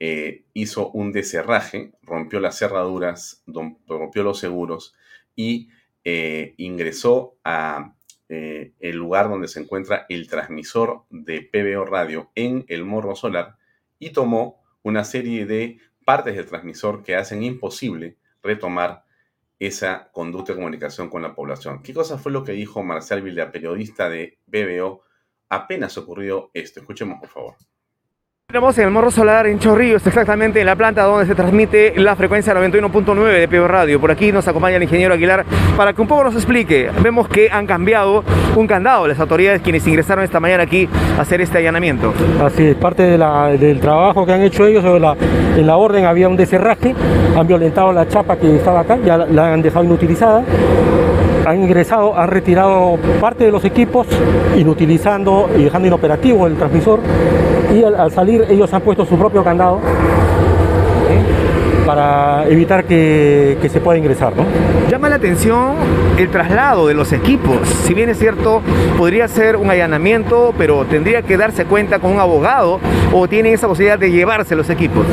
eh, 0.00 0.42
hizo 0.54 0.90
un 0.90 1.12
deserraje, 1.12 1.92
rompió 2.02 2.40
las 2.40 2.58
cerraduras, 2.58 3.44
rompió 3.86 4.24
los 4.24 4.40
seguros 4.40 4.96
y 5.36 5.68
eh, 6.02 6.54
ingresó 6.56 7.36
a 7.44 7.94
el 8.28 8.96
lugar 8.96 9.28
donde 9.28 9.46
se 9.46 9.60
encuentra 9.60 10.04
el 10.08 10.26
transmisor 10.26 11.04
de 11.10 11.42
PBO 11.42 11.84
Radio 11.84 12.32
en 12.34 12.64
el 12.66 12.84
Morro 12.84 13.14
Solar 13.14 13.56
y 14.00 14.10
tomó 14.10 14.64
una 14.82 15.04
serie 15.04 15.46
de 15.46 15.78
partes 16.04 16.34
del 16.34 16.46
transmisor 16.46 17.04
que 17.04 17.14
hacen 17.14 17.44
imposible 17.44 18.16
retomar 18.42 19.03
esa 19.66 20.10
conducta 20.12 20.52
de 20.52 20.56
comunicación 20.56 21.08
con 21.08 21.22
la 21.22 21.34
población. 21.34 21.82
¿Qué 21.82 21.92
cosa 21.94 22.18
fue 22.18 22.32
lo 22.32 22.44
que 22.44 22.52
dijo 22.52 22.82
Marcel 22.82 23.22
Villa, 23.22 23.50
periodista 23.50 24.08
de 24.08 24.38
BBO 24.46 25.02
apenas 25.54 25.96
ocurrió 25.98 26.50
esto. 26.52 26.80
Escuchemos, 26.80 27.18
por 27.20 27.28
favor. 27.28 27.56
Estamos 28.54 28.78
en 28.78 28.84
el 28.84 28.92
Morro 28.92 29.10
Solar 29.10 29.48
en 29.48 29.58
Chorrillos, 29.58 30.06
exactamente 30.06 30.60
en 30.60 30.66
la 30.66 30.76
planta 30.76 31.02
donde 31.02 31.26
se 31.26 31.34
transmite 31.34 31.92
la 31.96 32.14
frecuencia 32.14 32.54
91.9 32.54 33.40
de 33.40 33.48
PBO 33.48 33.66
Radio. 33.66 34.00
Por 34.00 34.12
aquí 34.12 34.30
nos 34.30 34.46
acompaña 34.46 34.76
el 34.76 34.84
ingeniero 34.84 35.12
Aguilar 35.12 35.44
para 35.76 35.92
que 35.92 36.00
un 36.00 36.06
poco 36.06 36.22
nos 36.22 36.36
explique. 36.36 36.88
Vemos 37.02 37.26
que 37.26 37.50
han 37.50 37.66
cambiado 37.66 38.22
un 38.54 38.68
candado 38.68 39.08
las 39.08 39.18
autoridades 39.18 39.60
quienes 39.60 39.84
ingresaron 39.88 40.22
esta 40.22 40.38
mañana 40.38 40.62
aquí 40.62 40.88
a 41.18 41.22
hacer 41.22 41.40
este 41.40 41.58
allanamiento. 41.58 42.14
Así 42.44 42.64
es, 42.64 42.76
parte 42.76 43.18
del 43.18 43.80
trabajo 43.80 44.24
que 44.24 44.34
han 44.34 44.42
hecho 44.42 44.68
ellos, 44.68 44.84
en 44.84 45.66
la 45.66 45.76
orden 45.76 46.04
había 46.04 46.28
un 46.28 46.36
deserraje, 46.36 46.94
han 47.36 47.48
violentado 47.48 47.92
la 47.92 48.06
chapa 48.06 48.36
que 48.36 48.54
estaba 48.54 48.82
acá, 48.82 48.98
ya 49.04 49.16
la 49.16 49.52
han 49.52 49.62
dejado 49.62 49.84
inutilizada 49.84 50.44
han 51.46 51.62
ingresado, 51.62 52.16
han 52.16 52.30
retirado 52.30 52.98
parte 53.20 53.44
de 53.44 53.50
los 53.50 53.64
equipos, 53.64 54.06
inutilizando 54.56 55.50
y 55.56 55.64
dejando 55.64 55.88
inoperativo 55.88 56.46
el 56.46 56.56
transmisor 56.56 57.00
y 57.74 57.82
al, 57.82 58.10
salir 58.12 58.43
ellos 58.48 58.72
han 58.72 58.82
puesto 58.82 59.04
su 59.04 59.16
propio 59.16 59.42
candado 59.44 59.80
para 61.86 62.46
evitar 62.48 62.84
que, 62.84 63.58
se 63.70 63.80
pueda 63.80 63.98
ingresar. 63.98 64.32
Llama 64.90 65.08
la 65.08 65.16
atención 65.16 65.74
el 66.18 66.30
traslado 66.30 66.86
de 66.86 66.94
los 66.94 67.12
equipos. 67.12 67.68
Si 67.84 67.94
bien 67.94 68.08
es 68.08 68.18
cierto, 68.18 68.62
podría 68.96 69.28
ser 69.28 69.56
un 69.56 69.70
allanamiento, 69.70 70.54
pero 70.56 70.84
tendría 70.84 71.22
que 71.22 71.36
darse 71.36 71.64
cuenta 71.64 71.98
con 71.98 72.12
un 72.12 72.20
abogado 72.20 72.80
o 73.12 73.28
tienen 73.28 73.54
esa 73.54 73.68
posibilidad 73.68 73.98
de 73.98 74.10
llevarse 74.10 74.54
los 74.54 74.70
equipos. 74.70 75.04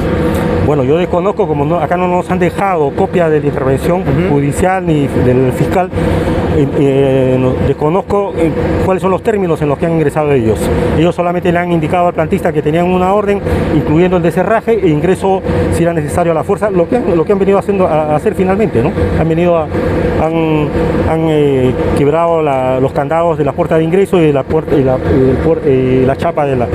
Bueno, 0.66 0.84
yo 0.84 0.98
desconozco, 0.98 1.48
como 1.48 1.76
acá 1.76 1.98
no 1.98 2.08
nos 2.08 2.30
han 2.30 2.40
dejado 2.40 2.92
copia 2.92 3.30
de 3.30 3.42
la 3.42 3.48
intervención 3.48 4.04
judicial 4.30 4.86
ni 4.86 5.08
del 5.08 5.52
fiscal, 5.54 5.90
eh, 6.58 6.68
eh, 6.80 7.56
desconozco 7.68 8.34
eh, 8.36 8.52
cuáles 8.86 9.02
son 9.02 9.12
los 9.12 9.24
términos 9.24 9.62
en 9.62 9.70
los 9.70 9.78
que 9.78 9.86
han 9.86 9.94
ingresado 9.94 10.34
ellos. 10.34 10.60
Ellos 10.98 11.16
solamente 11.16 11.52
le 11.52 11.58
han 11.58 11.72
indicado 11.72 12.08
al 12.08 12.14
plantista 12.14 12.52
que 12.52 12.62
tenían 12.62 12.88
una 12.88 13.14
orden, 13.14 13.42
incluyendo 13.74 14.18
el 14.18 14.24
deserraje 14.24 14.74
e 14.74 14.90
ingreso 14.90 15.42
si 15.74 15.84
era 15.84 15.94
necesario 15.94 16.34
a 16.34 16.36
la 16.36 16.44
fuerza, 16.44 16.70
lo 16.70 16.90
que 16.90 16.98
han, 16.98 17.16
lo 17.16 17.24
que 17.24 17.32
han 17.32 17.40
venido 17.40 17.58
haciendo, 17.58 17.88
a, 17.88 18.16
hacer 18.16 18.36
finalmente, 18.36 18.82
¿no? 18.82 18.92
Han 19.20 19.30
venido 19.30 19.58
a, 19.58 19.68
han, 20.22 20.70
quebrado 21.98 22.42
los 22.80 22.92
candados 22.92 23.38
de 23.38 23.46
la 23.46 23.54
puerta 23.54 23.78
de 23.78 23.84
ingreso 23.84 24.22
y 24.22 24.32
la, 24.32 24.44
puerta, 24.44 24.76
y 24.76 24.84
la, 26.06 26.16
chapa 26.18 26.46
de 26.46 26.56
la, 26.56 26.68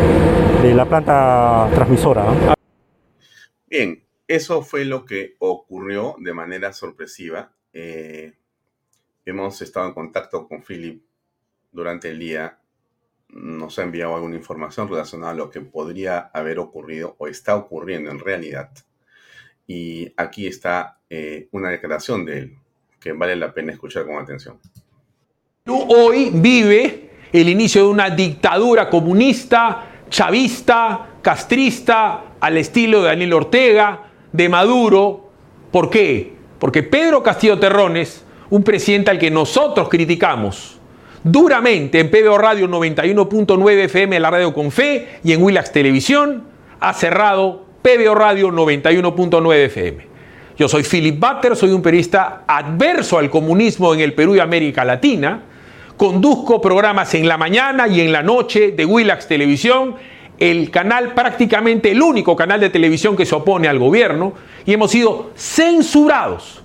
de 0.62 0.74
la 0.74 0.84
planta 0.84 1.68
transmisora. 1.74 2.24
Bien, 3.66 4.02
eso 4.28 4.62
fue 4.62 4.84
lo 4.84 5.04
que 5.04 5.34
ocurrió 5.38 6.16
de 6.18 6.32
manera 6.32 6.72
sorpresiva. 6.72 7.52
Eh, 7.72 8.32
hemos 9.26 9.60
estado 9.60 9.88
en 9.88 9.92
contacto 9.92 10.48
con 10.48 10.62
Philip 10.62 11.02
durante 11.72 12.10
el 12.10 12.18
día. 12.18 12.58
Nos 13.28 13.78
ha 13.78 13.82
enviado 13.82 14.14
alguna 14.14 14.36
información 14.36 14.88
relacionada 14.88 15.32
a 15.32 15.34
lo 15.36 15.50
que 15.50 15.60
podría 15.60 16.30
haber 16.32 16.58
ocurrido 16.58 17.16
o 17.18 17.26
está 17.26 17.56
ocurriendo 17.56 18.10
en 18.10 18.20
realidad. 18.20 18.70
Y 19.66 20.12
aquí 20.16 20.46
está 20.46 21.00
eh, 21.10 21.48
una 21.50 21.70
declaración 21.70 22.24
de 22.24 22.38
él 22.38 22.58
que 23.00 23.12
vale 23.12 23.36
la 23.36 23.52
pena 23.52 23.72
escuchar 23.72 24.06
con 24.06 24.16
atención. 24.16 24.58
Hoy 25.66 26.30
vive 26.32 27.10
el 27.32 27.48
inicio 27.48 27.82
de 27.82 27.88
una 27.88 28.10
dictadura 28.10 28.88
comunista, 28.88 30.04
chavista, 30.08 31.16
castrista, 31.20 32.36
al 32.38 32.56
estilo 32.56 33.02
de 33.02 33.08
Daniel 33.08 33.32
Ortega, 33.32 34.12
de 34.32 34.48
Maduro. 34.48 35.30
¿Por 35.72 35.90
qué? 35.90 36.32
Porque 36.60 36.84
Pedro 36.84 37.24
Castillo 37.24 37.58
Terrones, 37.58 38.25
un 38.50 38.62
presidente 38.62 39.10
al 39.10 39.18
que 39.18 39.30
nosotros 39.30 39.88
criticamos 39.88 40.78
duramente 41.22 41.98
en 41.98 42.10
PBO 42.10 42.38
Radio 42.38 42.68
91.9 42.68 43.84
FM, 43.84 44.20
la 44.20 44.30
radio 44.30 44.54
con 44.54 44.70
fe, 44.70 45.18
y 45.24 45.32
en 45.32 45.42
Willax 45.42 45.72
Televisión, 45.72 46.44
ha 46.78 46.94
cerrado 46.94 47.64
PBO 47.82 48.14
Radio 48.14 48.50
91.9 48.50 49.54
FM. 49.64 50.06
Yo 50.56 50.68
soy 50.68 50.84
Philip 50.84 51.18
Butter, 51.18 51.56
soy 51.56 51.70
un 51.70 51.82
periodista 51.82 52.44
adverso 52.46 53.18
al 53.18 53.28
comunismo 53.28 53.92
en 53.92 54.00
el 54.00 54.14
Perú 54.14 54.36
y 54.36 54.38
América 54.38 54.84
Latina. 54.84 55.42
Conduzco 55.96 56.60
programas 56.60 57.14
en 57.14 57.26
la 57.26 57.36
mañana 57.36 57.88
y 57.88 58.00
en 58.00 58.12
la 58.12 58.22
noche 58.22 58.70
de 58.70 58.84
Willax 58.84 59.26
Televisión 59.26 59.96
el 60.38 60.70
canal, 60.70 61.14
prácticamente 61.14 61.90
el 61.90 62.02
único 62.02 62.36
canal 62.36 62.60
de 62.60 62.70
televisión 62.70 63.16
que 63.16 63.26
se 63.26 63.34
opone 63.34 63.68
al 63.68 63.78
gobierno, 63.78 64.34
y 64.64 64.72
hemos 64.74 64.90
sido 64.90 65.30
censurados. 65.34 66.62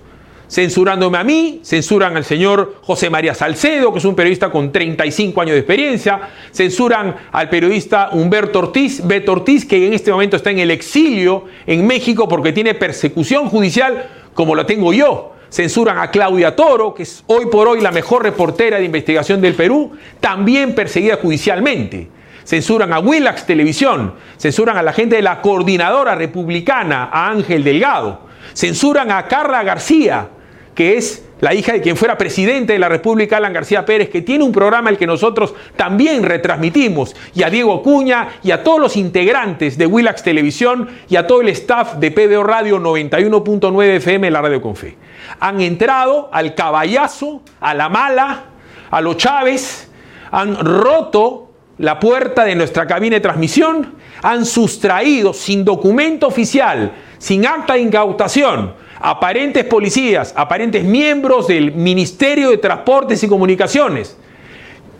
Censurándome 0.52 1.16
a 1.16 1.24
mí, 1.24 1.60
censuran 1.64 2.14
al 2.14 2.26
señor 2.26 2.74
José 2.82 3.08
María 3.08 3.32
Salcedo, 3.32 3.90
que 3.90 4.00
es 4.00 4.04
un 4.04 4.14
periodista 4.14 4.50
con 4.50 4.70
35 4.70 5.40
años 5.40 5.54
de 5.54 5.60
experiencia, 5.60 6.28
censuran 6.52 7.16
al 7.32 7.48
periodista 7.48 8.10
Humberto 8.12 8.58
Ortiz, 8.58 9.00
Beto 9.02 9.32
Ortiz, 9.32 9.64
que 9.64 9.86
en 9.86 9.94
este 9.94 10.12
momento 10.12 10.36
está 10.36 10.50
en 10.50 10.58
el 10.58 10.70
exilio 10.70 11.46
en 11.66 11.86
México 11.86 12.28
porque 12.28 12.52
tiene 12.52 12.74
persecución 12.74 13.48
judicial 13.48 14.10
como 14.34 14.54
la 14.54 14.66
tengo 14.66 14.92
yo. 14.92 15.32
Censuran 15.48 15.96
a 15.96 16.10
Claudia 16.10 16.54
Toro, 16.54 16.92
que 16.92 17.04
es 17.04 17.24
hoy 17.28 17.46
por 17.46 17.66
hoy 17.66 17.80
la 17.80 17.90
mejor 17.90 18.22
reportera 18.22 18.76
de 18.76 18.84
investigación 18.84 19.40
del 19.40 19.54
Perú, 19.54 19.92
también 20.20 20.74
perseguida 20.74 21.16
judicialmente 21.16 22.10
censuran 22.44 22.92
a 22.92 22.98
Willax 22.98 23.46
Televisión, 23.46 24.14
censuran 24.36 24.76
a 24.76 24.82
la 24.82 24.92
gente 24.92 25.16
de 25.16 25.22
la 25.22 25.40
coordinadora 25.40 26.14
republicana, 26.14 27.08
a 27.10 27.30
Ángel 27.30 27.64
Delgado, 27.64 28.26
censuran 28.52 29.12
a 29.12 29.28
Carla 29.28 29.62
García, 29.62 30.28
que 30.74 30.96
es 30.96 31.24
la 31.40 31.54
hija 31.54 31.72
de 31.72 31.80
quien 31.80 31.96
fuera 31.96 32.16
presidente 32.16 32.72
de 32.72 32.78
la 32.78 32.88
República, 32.88 33.38
Alan 33.38 33.52
García 33.52 33.84
Pérez, 33.84 34.08
que 34.08 34.22
tiene 34.22 34.44
un 34.44 34.52
programa 34.52 34.90
el 34.90 34.96
que 34.96 35.08
nosotros 35.08 35.54
también 35.74 36.22
retransmitimos, 36.22 37.16
y 37.34 37.42
a 37.42 37.50
Diego 37.50 37.74
Acuña 37.74 38.28
y 38.44 38.52
a 38.52 38.62
todos 38.62 38.78
los 38.78 38.96
integrantes 38.96 39.76
de 39.76 39.86
Willax 39.86 40.22
Televisión 40.22 40.88
y 41.08 41.16
a 41.16 41.26
todo 41.26 41.40
el 41.40 41.48
staff 41.48 41.94
de 41.94 42.12
PBO 42.12 42.44
Radio 42.44 42.78
91.9 42.78 43.96
FM, 43.96 44.30
la 44.30 44.40
Radio 44.40 44.62
Confe. 44.62 44.96
Han 45.40 45.60
entrado 45.60 46.30
al 46.32 46.54
caballazo, 46.54 47.42
a 47.60 47.74
la 47.74 47.88
mala, 47.88 48.44
a 48.90 49.00
los 49.00 49.16
Chávez, 49.16 49.90
han 50.30 50.54
roto 50.56 51.50
la 51.78 51.98
puerta 51.98 52.44
de 52.44 52.54
nuestra 52.54 52.86
cabina 52.86 53.16
de 53.16 53.20
transmisión, 53.20 53.94
han 54.22 54.46
sustraído 54.46 55.32
sin 55.32 55.64
documento 55.64 56.28
oficial, 56.28 56.92
sin 57.18 57.44
acta 57.46 57.74
de 57.74 57.80
incautación, 57.80 58.74
aparentes 59.02 59.64
policías, 59.64 60.32
aparentes 60.36 60.84
miembros 60.84 61.48
del 61.48 61.72
Ministerio 61.72 62.50
de 62.50 62.58
Transportes 62.58 63.22
y 63.22 63.28
Comunicaciones, 63.28 64.16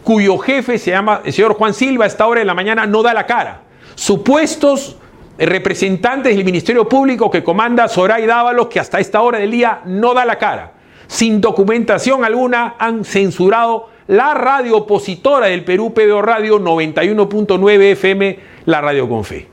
cuyo 0.03 0.37
jefe 0.39 0.79
se 0.79 0.91
llama 0.91 1.21
el 1.25 1.33
señor 1.33 1.55
Juan 1.55 1.73
Silva 1.73 2.05
a 2.05 2.09
esta 2.09 2.27
hora 2.27 2.41
de 2.41 2.45
la 2.45 2.55
mañana 2.55 2.85
no 2.85 3.03
da 3.03 3.15
la 3.15 3.27
cara. 3.27 3.63
Supuestos 3.95 4.97
representantes 5.39 6.35
del 6.35 6.45
Ministerio 6.45 6.89
Público 6.89 7.31
que 7.31 7.45
comanda 7.45 7.87
Soray 7.87 8.27
Dávalos, 8.27 8.67
que 8.67 8.81
hasta 8.81 8.99
esta 8.99 9.21
hora 9.21 9.39
del 9.39 9.53
día 9.53 9.81
no 9.85 10.15
da 10.15 10.25
la 10.25 10.37
cara. 10.37 10.73
Sin 11.07 11.41
documentación 11.41 12.25
alguna 12.25 12.75
han 12.79 13.05
censurado 13.05 13.91
la 14.09 14.35
radio 14.35 14.79
opositora 14.79 15.47
del 15.47 15.65
Perú, 15.65 15.95
PBO 15.95 16.23
Radio 16.23 16.59
91.9 16.59 17.93
FM, 17.93 18.39
la 18.65 18.81
radio 18.81 19.09
con 19.09 19.25
fe. 19.25 19.52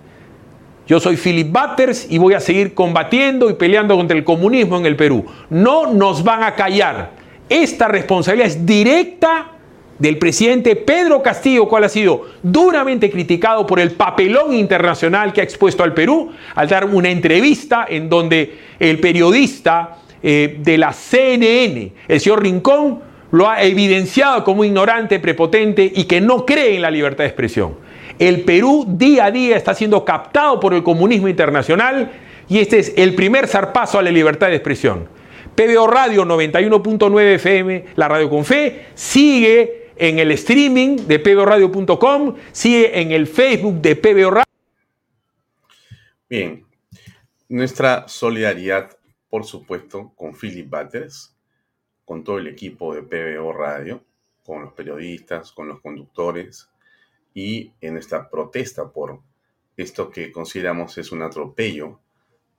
Yo 0.89 0.99
soy 0.99 1.17
Philip 1.17 1.52
Butters 1.52 2.08
y 2.10 2.17
voy 2.17 2.34
a 2.34 2.39
seguir 2.39 2.73
combatiendo 2.73 3.47
y 3.47 3.54
peleando 3.54 3.95
contra 3.95 4.17
el 4.17 4.23
comunismo 4.23 4.75
en 4.75 4.88
el 4.88 4.95
Perú. 4.95 5.23
No 5.52 5.93
nos 5.93 6.23
van 6.23 6.41
a 6.41 6.56
callar. 6.56 7.12
Esta 7.47 7.88
responsabilidad 7.88 8.47
es 8.47 8.65
directa 8.65 9.52
del 9.99 10.17
presidente 10.17 10.75
Pedro 10.75 11.21
Castillo, 11.21 11.67
cual 11.67 11.84
ha 11.84 11.89
sido 11.89 12.25
duramente 12.41 13.12
criticado 13.12 13.67
por 13.67 13.80
el 13.80 13.91
papelón 13.91 14.56
internacional 14.56 15.32
que 15.32 15.41
ha 15.41 15.43
expuesto 15.43 15.84
al 15.84 15.93
Perú 15.93 16.32
al 16.56 16.67
dar 16.67 16.86
una 16.86 17.12
entrevista 17.12 17.86
en 17.88 18.10
donde 18.10 18.58
el 18.80 18.99
periodista 18.99 19.99
eh, 20.23 20.58
de 20.60 20.78
la 20.80 20.91
CNN, 20.91 21.91
el 22.08 22.19
señor 22.19 22.41
Rincón, 22.41 22.99
lo 23.30 23.47
ha 23.47 23.62
evidenciado 23.62 24.43
como 24.43 24.63
ignorante, 24.63 25.19
prepotente 25.19 25.91
y 25.95 26.06
que 26.06 26.19
no 26.19 26.47
cree 26.47 26.78
en 26.78 26.82
la 26.82 26.89
libertad 26.89 27.25
de 27.25 27.28
expresión. 27.28 27.88
El 28.19 28.43
Perú 28.43 28.86
día 28.88 29.25
a 29.25 29.32
día 29.32 29.55
está 29.55 29.73
siendo 29.73 30.03
captado 30.03 30.60
por 30.60 30.73
el 30.73 30.84
comunismo 30.84 31.29
internacional 31.29 32.12
y 32.49 32.60
este 32.60 32.79
es 32.79 32.93
el 32.97 33.15
primer 33.15 33.47
zarpazo 33.47 33.97
a 33.97 34.01
la 34.01 34.12
libertad 34.12 34.49
de 34.49 34.55
expresión. 34.55 35.08
PBO 35.55 35.88
Radio 35.88 36.25
91.9 36.25 37.36
FM, 37.36 37.86
la 37.95 38.08
radio 38.08 38.29
con 38.29 38.43
fe, 38.43 38.88
sigue 38.93 39.91
en 39.95 40.19
el 40.19 40.32
streaming 40.32 40.97
de 41.08 41.19
pboradio.com, 41.19 42.36
sigue 42.51 42.99
en 43.01 43.12
el 43.12 43.25
Facebook 43.25 43.82
de 43.82 43.95
PBO 43.95 44.32
Radio. 44.32 44.45
Bien, 46.29 46.65
nuestra 47.47 48.08
solidaridad, 48.08 48.97
por 49.29 49.45
supuesto, 49.45 50.12
con 50.15 50.36
Philip 50.36 50.69
Batters 50.69 51.36
con 52.10 52.23
todo 52.23 52.39
el 52.39 52.47
equipo 52.47 52.95
de 52.95 53.03
PBO 53.03 53.53
Radio, 53.53 54.03
con 54.43 54.63
los 54.63 54.73
periodistas, 54.73 55.51
con 55.51 55.67
los 55.67 55.79
conductores 55.79 56.67
y 57.33 57.73
en 57.81 57.97
esta 57.97 58.29
protesta 58.29 58.91
por 58.91 59.21
esto 59.77 60.09
que 60.09 60.31
consideramos 60.31 60.97
es 60.97 61.11
un 61.11 61.21
atropello 61.21 61.99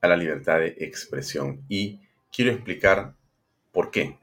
a 0.00 0.09
la 0.09 0.16
libertad 0.16 0.61
de 0.61 0.76
expresión. 0.78 1.62
Y 1.68 2.00
quiero 2.33 2.52
explicar 2.52 3.14
por 3.72 3.90
qué. 3.90 4.18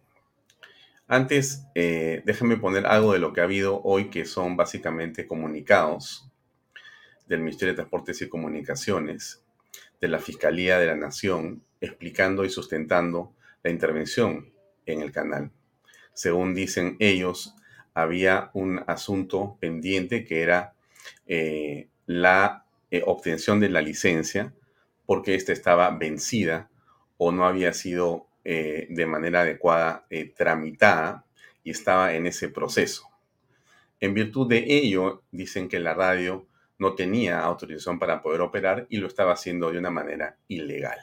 Antes, 1.08 1.64
eh, 1.76 2.22
déjenme 2.26 2.58
poner 2.58 2.86
algo 2.86 3.14
de 3.14 3.20
lo 3.20 3.32
que 3.32 3.42
ha 3.42 3.46
habido 3.46 3.82
hoy, 3.84 4.10
que 4.10 4.26
son 4.26 4.58
básicamente 4.58 5.26
comunicados 5.26 6.30
del 7.28 7.40
Ministerio 7.40 7.74
de 7.74 7.78
Transportes 7.78 8.22
y 8.22 8.30
Comunicaciones, 8.30 9.44
de 10.02 10.08
la 10.08 10.20
Fiscalía 10.20 10.80
de 10.80 10.88
la 10.88 10.96
Nación, 10.96 11.64
explicando 11.80 12.44
y 12.44 12.50
sustentando 12.50 13.34
la 13.64 13.72
intervención 13.72 14.52
en 14.86 15.02
el 15.02 15.12
canal. 15.12 15.52
Según 16.14 16.54
dicen 16.54 16.98
ellos, 17.00 17.56
había 17.98 18.52
un 18.54 18.84
asunto 18.86 19.58
pendiente 19.60 20.24
que 20.24 20.44
era 20.44 20.76
eh, 21.26 21.88
la 22.06 22.64
eh, 22.92 23.02
obtención 23.04 23.60
de 23.60 23.70
la 23.70 23.82
licencia 23.82 24.54
porque 25.08 25.34
ésta 25.34 25.52
estaba 25.52 25.90
vencida 25.90 26.70
o 27.18 27.32
no 27.32 27.48
había 27.48 27.74
sido 27.74 28.28
eh, 28.44 28.86
de 28.92 29.06
manera 29.08 29.42
adecuada 29.42 30.06
tramitada 30.36 31.26
y 31.64 31.72
estaba 31.72 32.14
en 32.14 32.28
ese 32.28 32.50
proceso. 32.50 33.10
En 34.00 34.14
virtud 34.14 34.48
de 34.48 34.64
ello, 34.68 35.24
dicen 35.32 35.68
que 35.68 35.80
la 35.80 35.96
radio 35.96 36.46
no 36.78 36.94
tenía 36.94 37.40
autorización 37.40 37.98
para 37.98 38.22
poder 38.22 38.42
operar 38.42 38.86
y 38.92 38.98
lo 38.98 39.08
estaba 39.08 39.34
haciendo 39.34 39.72
de 39.72 39.80
una 39.80 39.90
manera 39.90 40.38
ilegal. 40.48 41.00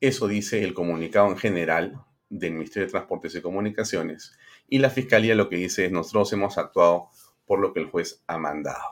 Eso 0.00 0.28
dice 0.28 0.62
el 0.62 0.74
comunicado 0.74 1.26
en 1.26 1.38
general 1.38 2.04
del 2.30 2.52
Ministerio 2.52 2.86
de 2.86 2.92
Transportes 2.92 3.34
y 3.34 3.42
Comunicaciones 3.42 4.38
y 4.72 4.78
la 4.78 4.88
Fiscalía 4.88 5.34
lo 5.34 5.50
que 5.50 5.56
dice 5.56 5.84
es 5.84 5.92
nosotros 5.92 6.32
hemos 6.32 6.56
actuado 6.56 7.10
por 7.44 7.60
lo 7.60 7.74
que 7.74 7.80
el 7.80 7.90
juez 7.90 8.22
ha 8.26 8.38
mandado. 8.38 8.82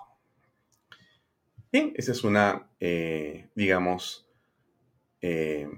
Bien, 1.73 1.95
esa 1.97 2.12
es 2.12 2.23
una, 2.23 2.69
eh, 2.81 3.49
digamos, 3.55 4.29
eh, 5.23 5.71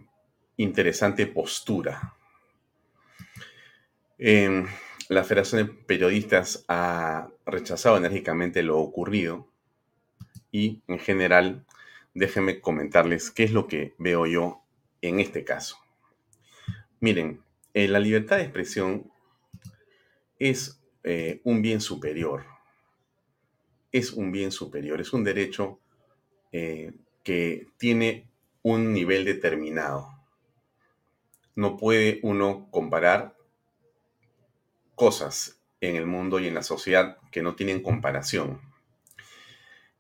interesante 0.57 1.29
postura. 1.29 2.17
Em, 4.19 4.67
la 5.09 5.23
Federación 5.23 5.65
de 5.65 5.73
Periodistas 5.73 6.65
ha 6.67 7.29
rechazado 7.47 7.97
enérgicamente 7.97 8.65
lo 8.65 8.81
ocurrido 8.81 9.53
y 10.51 10.83
en 10.89 10.99
general 10.99 11.65
déjenme 12.13 12.61
comentarles 12.61 13.31
qué 13.31 13.45
es 13.45 13.53
lo 13.53 13.69
que 13.69 13.95
veo 13.99 14.27
yo 14.27 14.65
en 15.01 15.21
este 15.21 15.45
caso. 15.45 15.77
Miren, 16.99 17.41
eh, 17.73 17.87
la 17.87 18.01
libertad 18.01 18.39
de 18.39 18.43
expresión 18.43 19.12
es 20.51 20.81
eh, 21.05 21.41
un 21.45 21.63
bien 21.63 21.81
superior. 21.81 22.45
Es 23.91 24.13
un 24.13 24.33
bien 24.33 24.53
superior, 24.53 25.01
es 25.01 25.13
un 25.13 25.25
derecho 25.25 25.81
eh, 26.53 26.93
que 27.23 27.69
tiene 27.77 28.29
un 28.63 28.93
nivel 28.93 29.25
determinado. 29.25 30.09
No 31.55 31.77
puede 31.77 32.21
uno 32.23 32.69
comparar 32.71 33.37
cosas 34.95 35.61
en 35.81 35.97
el 35.97 36.07
mundo 36.07 36.41
y 36.41 36.47
en 36.47 36.55
la 36.55 36.63
sociedad 36.63 37.19
que 37.31 37.43
no 37.43 37.55
tienen 37.55 37.83
comparación. 37.83 38.61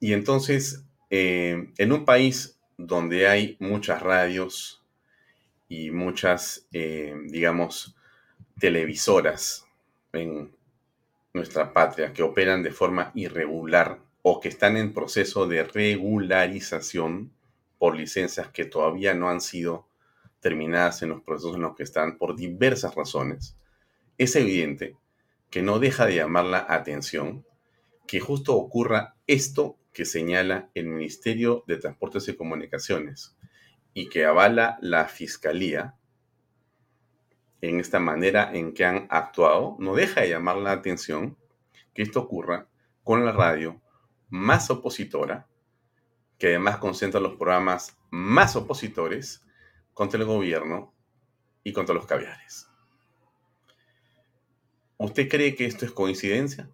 Y 0.01 0.15
entonces, 0.15 0.85
en 1.11 1.93
un 1.93 2.05
país 2.05 2.59
donde 2.79 3.29
hay 3.29 3.57
muchas 3.61 4.01
radios, 4.03 4.83
y 5.73 5.91
muchas, 5.91 6.67
eh, 6.75 7.15
digamos, 7.29 7.97
televisoras 8.59 9.67
en 10.13 10.55
nuestra 11.33 11.73
patria 11.73 12.13
que 12.13 12.23
operan 12.23 12.63
de 12.63 12.71
forma 12.71 13.11
irregular 13.15 13.99
o 14.23 14.41
que 14.41 14.49
están 14.49 14.77
en 14.77 14.93
proceso 14.93 15.47
de 15.47 15.65
regularización 15.65 17.33
por 17.79 17.97
licencias 17.97 18.49
que 18.49 18.65
todavía 18.65 19.15
no 19.15 19.31
han 19.31 19.41
sido 19.41 19.87
terminadas 20.41 21.03
en 21.03 21.11
los 21.11 21.23
procesos 21.23 21.57
en 21.57 21.63
los 21.63 21.77
que 21.77 21.83
están 21.83 22.19
por 22.19 22.37
diversas 22.37 22.95
razones, 22.95 23.57
es 24.19 24.37
evidente 24.37 24.97
que 25.51 25.63
no 25.63 25.79
deja 25.79 26.07
de 26.07 26.17
llamar 26.17 26.45
la 26.45 26.67
atención 26.69 27.45
que 28.07 28.21
justo 28.21 28.55
ocurra 28.55 29.15
esto 29.27 29.79
que 29.93 30.05
señala 30.05 30.71
el 30.75 30.87
Ministerio 30.87 31.65
de 31.67 31.77
Transportes 31.77 32.29
y 32.29 32.37
Comunicaciones, 32.37 33.37
y 33.95 34.09
que 34.09 34.25
avala 34.25 34.79
la 34.81 35.07
fiscalía 35.07 35.95
en 37.63 37.79
esta 37.79 38.01
manera 38.01 38.53
en 38.53 38.75
que 38.75 38.85
han 38.85 39.07
actuado, 39.09 39.77
no 39.79 39.95
deja 39.95 40.21
de 40.21 40.31
llamar 40.31 40.57
la 40.57 40.73
atención 40.73 41.39
que 41.95 42.03
esto 42.03 42.21
ocurra 42.21 42.67
con 43.05 43.25
la 43.25 43.33
radio 43.33 43.81
más 44.29 44.69
opositora, 44.69 45.47
que 46.39 46.49
además 46.49 46.79
concentra 46.79 47.21
los 47.21 47.37
programas 47.37 47.97
más 48.11 48.57
opositores 48.57 49.45
contra 49.95 50.19
el 50.19 50.27
gobierno 50.27 50.93
y 51.63 51.73
contra 51.73 51.95
los 51.95 52.05
caviares. 52.07 52.69
¿Usted 54.97 55.29
cree 55.29 55.55
que 55.55 55.67
esto 55.67 55.85
es 55.85 55.93
coincidencia? 55.93 56.69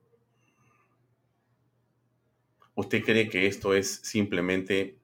¿Usted 2.74 3.04
cree 3.04 3.28
que 3.28 3.46
esto 3.46 3.74
es 3.74 3.96
simplemente, 3.96 4.98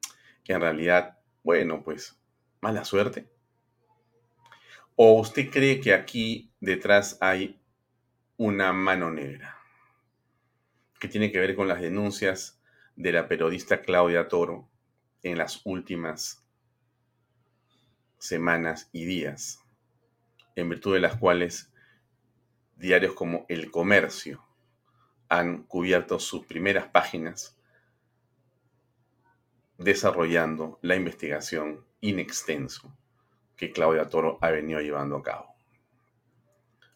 en 0.46 0.60
realidad, 0.60 1.18
bueno, 1.42 1.82
pues 1.82 2.18
mala 2.60 2.84
suerte. 2.84 3.33
¿O 4.96 5.20
usted 5.20 5.50
cree 5.50 5.80
que 5.80 5.92
aquí 5.92 6.52
detrás 6.60 7.18
hay 7.20 7.60
una 8.36 8.72
mano 8.72 9.10
negra 9.10 9.58
que 11.00 11.08
tiene 11.08 11.32
que 11.32 11.40
ver 11.40 11.56
con 11.56 11.66
las 11.66 11.80
denuncias 11.80 12.62
de 12.94 13.10
la 13.10 13.26
periodista 13.26 13.82
Claudia 13.82 14.28
Toro 14.28 14.70
en 15.24 15.36
las 15.36 15.62
últimas 15.64 16.46
semanas 18.18 18.88
y 18.92 19.04
días, 19.04 19.58
en 20.54 20.68
virtud 20.68 20.94
de 20.94 21.00
las 21.00 21.16
cuales 21.16 21.72
diarios 22.76 23.14
como 23.14 23.46
El 23.48 23.72
Comercio 23.72 24.46
han 25.28 25.64
cubierto 25.64 26.20
sus 26.20 26.46
primeras 26.46 26.86
páginas 26.86 27.58
desarrollando 29.76 30.78
la 30.82 30.94
investigación 30.94 31.84
in 32.00 32.20
extenso 32.20 32.96
que 33.56 33.70
Claudia 33.70 34.08
Toro 34.08 34.38
ha 34.40 34.50
venido 34.50 34.80
llevando 34.80 35.16
a 35.16 35.22
cabo. 35.22 35.54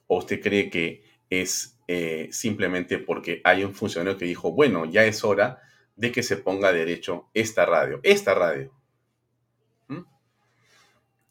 ¿O 0.06 0.18
usted 0.18 0.40
cree 0.40 0.70
que 0.70 1.04
es 1.30 1.78
eh, 1.86 2.28
simplemente 2.32 2.98
porque 2.98 3.40
hay 3.44 3.64
un 3.64 3.74
funcionario 3.74 4.18
que 4.18 4.24
dijo, 4.24 4.52
bueno, 4.52 4.84
ya 4.84 5.04
es 5.04 5.24
hora 5.24 5.60
de 5.96 6.12
que 6.12 6.22
se 6.22 6.36
ponga 6.36 6.72
derecho 6.72 7.28
esta 7.34 7.66
radio, 7.66 8.00
esta 8.02 8.34
radio? 8.34 8.72
¿Mm? 9.88 10.02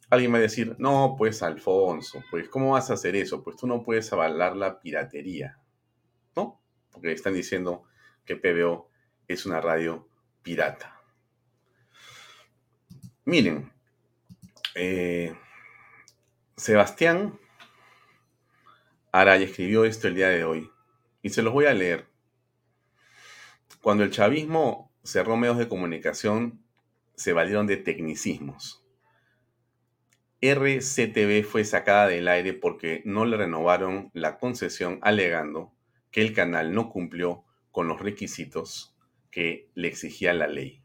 Alguien 0.09 0.33
va 0.33 0.37
a 0.37 0.41
decir, 0.41 0.75
no, 0.77 1.15
pues 1.17 1.41
Alfonso, 1.43 2.23
pues 2.29 2.49
¿cómo 2.49 2.71
vas 2.71 2.89
a 2.89 2.93
hacer 2.93 3.15
eso? 3.15 3.43
Pues 3.43 3.57
tú 3.57 3.67
no 3.67 3.83
puedes 3.83 4.11
avalar 4.13 4.55
la 4.55 4.79
piratería, 4.79 5.59
¿no? 6.35 6.61
Porque 6.91 7.11
están 7.11 7.33
diciendo 7.33 7.83
que 8.25 8.35
PBO 8.35 8.89
es 9.27 9.45
una 9.45 9.59
radio 9.59 10.07
pirata. 10.43 11.01
Miren, 13.25 13.71
eh, 14.77 15.35
Sebastián 16.55 17.39
Araya 19.11 19.45
escribió 19.45 19.85
esto 19.85 20.07
el 20.07 20.15
día 20.15 20.29
de 20.29 20.43
hoy 20.43 20.69
y 21.23 21.29
se 21.29 21.41
los 21.41 21.51
voy 21.51 21.65
a 21.65 21.73
leer. 21.73 22.05
Cuando 23.81 24.03
el 24.03 24.11
chavismo 24.11 24.91
cerró 25.03 25.35
medios 25.35 25.57
de 25.57 25.67
comunicación, 25.67 26.61
se 27.15 27.33
valieron 27.33 27.65
de 27.65 27.77
tecnicismos. 27.77 28.83
RCTV 30.41 31.43
fue 31.43 31.63
sacada 31.63 32.07
del 32.07 32.27
aire 32.27 32.53
porque 32.53 33.01
no 33.05 33.25
le 33.25 33.37
renovaron 33.37 34.11
la 34.13 34.37
concesión 34.37 34.99
alegando 35.01 35.73
que 36.11 36.21
el 36.21 36.33
canal 36.33 36.73
no 36.75 36.89
cumplió 36.89 37.43
con 37.71 37.87
los 37.87 37.99
requisitos 37.99 38.95
que 39.31 39.69
le 39.73 39.87
exigía 39.87 40.33
la 40.33 40.47
ley. 40.47 40.83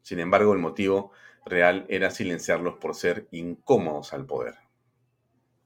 Sin 0.00 0.18
embargo, 0.18 0.54
el 0.54 0.60
motivo 0.60 1.12
real 1.44 1.86
era 1.88 2.10
silenciarlos 2.10 2.76
por 2.76 2.94
ser 2.94 3.28
incómodos 3.30 4.12
al 4.12 4.26
poder. 4.26 4.54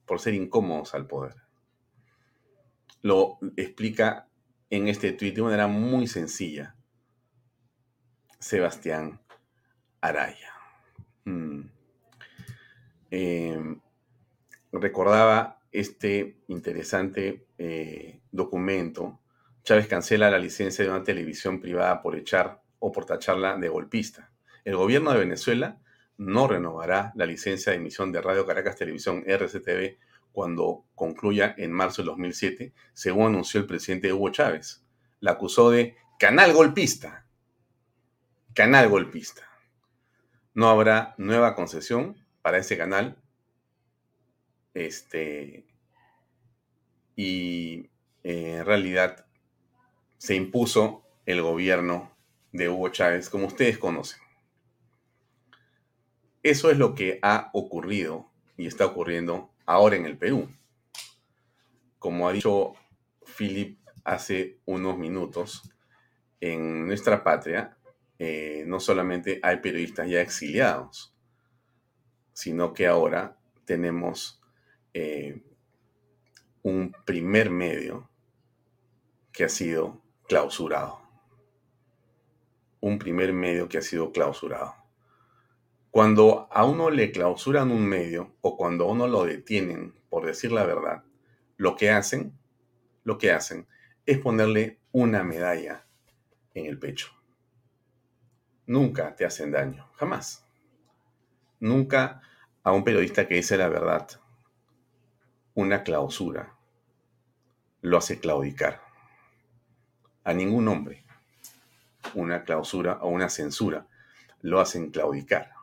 Por 0.06 0.20
ser 0.20 0.34
incómodos 0.34 0.94
al 0.94 1.06
poder. 1.06 1.36
Lo 3.02 3.38
explica 3.56 4.28
en 4.70 4.88
este 4.88 5.12
tuit 5.12 5.34
de 5.34 5.42
manera 5.42 5.66
muy 5.66 6.06
sencilla. 6.06 6.76
Sebastián 8.38 9.20
Araya. 10.00 10.52
Mm. 11.24 11.62
Em, 13.10 13.80
recordaba 14.72 15.60
este 15.72 16.42
interesante 16.48 17.46
eh, 17.58 18.20
documento. 18.30 19.20
Chávez 19.64 19.86
cancela 19.86 20.30
la 20.30 20.38
licencia 20.38 20.84
de 20.84 20.90
una 20.90 21.02
televisión 21.02 21.60
privada 21.60 22.00
por 22.00 22.16
echar 22.16 22.62
o 22.78 22.92
por 22.92 23.04
tacharla 23.04 23.56
de 23.56 23.68
golpista. 23.68 24.30
El 24.68 24.76
gobierno 24.76 25.12
de 25.12 25.20
Venezuela 25.20 25.80
no 26.18 26.46
renovará 26.46 27.10
la 27.14 27.24
licencia 27.24 27.72
de 27.72 27.78
emisión 27.78 28.12
de 28.12 28.20
Radio 28.20 28.44
Caracas 28.44 28.76
Televisión 28.76 29.24
RCTV 29.26 29.96
cuando 30.30 30.84
concluya 30.94 31.54
en 31.56 31.72
marzo 31.72 32.02
de 32.02 32.06
2007, 32.08 32.74
según 32.92 33.28
anunció 33.28 33.60
el 33.60 33.66
presidente 33.66 34.12
Hugo 34.12 34.28
Chávez. 34.28 34.84
La 35.20 35.30
acusó 35.30 35.70
de 35.70 35.96
canal 36.18 36.52
golpista. 36.52 37.24
Canal 38.52 38.90
golpista. 38.90 39.48
No 40.52 40.68
habrá 40.68 41.14
nueva 41.16 41.54
concesión 41.54 42.22
para 42.42 42.58
ese 42.58 42.76
canal 42.76 43.16
este, 44.74 45.64
y 47.16 47.88
eh, 48.22 48.56
en 48.58 48.66
realidad 48.66 49.24
se 50.18 50.34
impuso 50.34 51.06
el 51.24 51.40
gobierno 51.40 52.14
de 52.52 52.68
Hugo 52.68 52.90
Chávez, 52.90 53.30
como 53.30 53.46
ustedes 53.46 53.78
conocen. 53.78 54.27
Eso 56.42 56.70
es 56.70 56.78
lo 56.78 56.94
que 56.94 57.18
ha 57.22 57.50
ocurrido 57.52 58.30
y 58.56 58.66
está 58.66 58.86
ocurriendo 58.86 59.50
ahora 59.66 59.96
en 59.96 60.06
el 60.06 60.16
Perú. 60.16 60.48
Como 61.98 62.28
ha 62.28 62.32
dicho 62.32 62.74
Philip 63.36 63.78
hace 64.04 64.58
unos 64.64 64.98
minutos, 64.98 65.62
en 66.40 66.86
nuestra 66.86 67.24
patria 67.24 67.76
eh, 68.18 68.64
no 68.66 68.80
solamente 68.80 69.40
hay 69.42 69.58
periodistas 69.58 70.08
ya 70.08 70.20
exiliados, 70.20 71.14
sino 72.32 72.72
que 72.72 72.86
ahora 72.86 73.36
tenemos 73.64 74.40
eh, 74.94 75.42
un 76.62 76.94
primer 77.04 77.50
medio 77.50 78.08
que 79.32 79.44
ha 79.44 79.48
sido 79.48 80.00
clausurado. 80.26 81.00
Un 82.80 82.98
primer 82.98 83.32
medio 83.32 83.68
que 83.68 83.78
ha 83.78 83.82
sido 83.82 84.12
clausurado. 84.12 84.77
Cuando 85.90 86.48
a 86.50 86.64
uno 86.64 86.90
le 86.90 87.10
clausuran 87.10 87.70
un 87.70 87.84
medio 87.84 88.36
o 88.40 88.56
cuando 88.56 88.84
a 88.84 88.92
uno 88.92 89.06
lo 89.06 89.24
detienen 89.24 89.94
por 90.08 90.26
decir 90.26 90.52
la 90.52 90.64
verdad, 90.64 91.02
lo 91.56 91.76
que 91.76 91.90
hacen, 91.90 92.38
lo 93.04 93.18
que 93.18 93.32
hacen 93.32 93.66
es 94.06 94.18
ponerle 94.18 94.78
una 94.92 95.22
medalla 95.22 95.86
en 96.54 96.66
el 96.66 96.78
pecho. 96.78 97.08
Nunca 98.66 99.14
te 99.16 99.24
hacen 99.24 99.50
daño, 99.50 99.88
jamás. 99.94 100.46
Nunca 101.60 102.22
a 102.62 102.72
un 102.72 102.84
periodista 102.84 103.26
que 103.26 103.36
dice 103.36 103.56
la 103.56 103.68
verdad, 103.68 104.08
una 105.54 105.82
clausura 105.82 106.54
lo 107.80 107.96
hace 107.96 108.20
claudicar. 108.20 108.82
A 110.24 110.34
ningún 110.34 110.68
hombre 110.68 111.08
una 112.14 112.44
clausura 112.44 112.98
o 113.02 113.08
una 113.08 113.28
censura 113.28 113.86
lo 114.40 114.60
hacen 114.60 114.90
claudicar. 114.90 115.57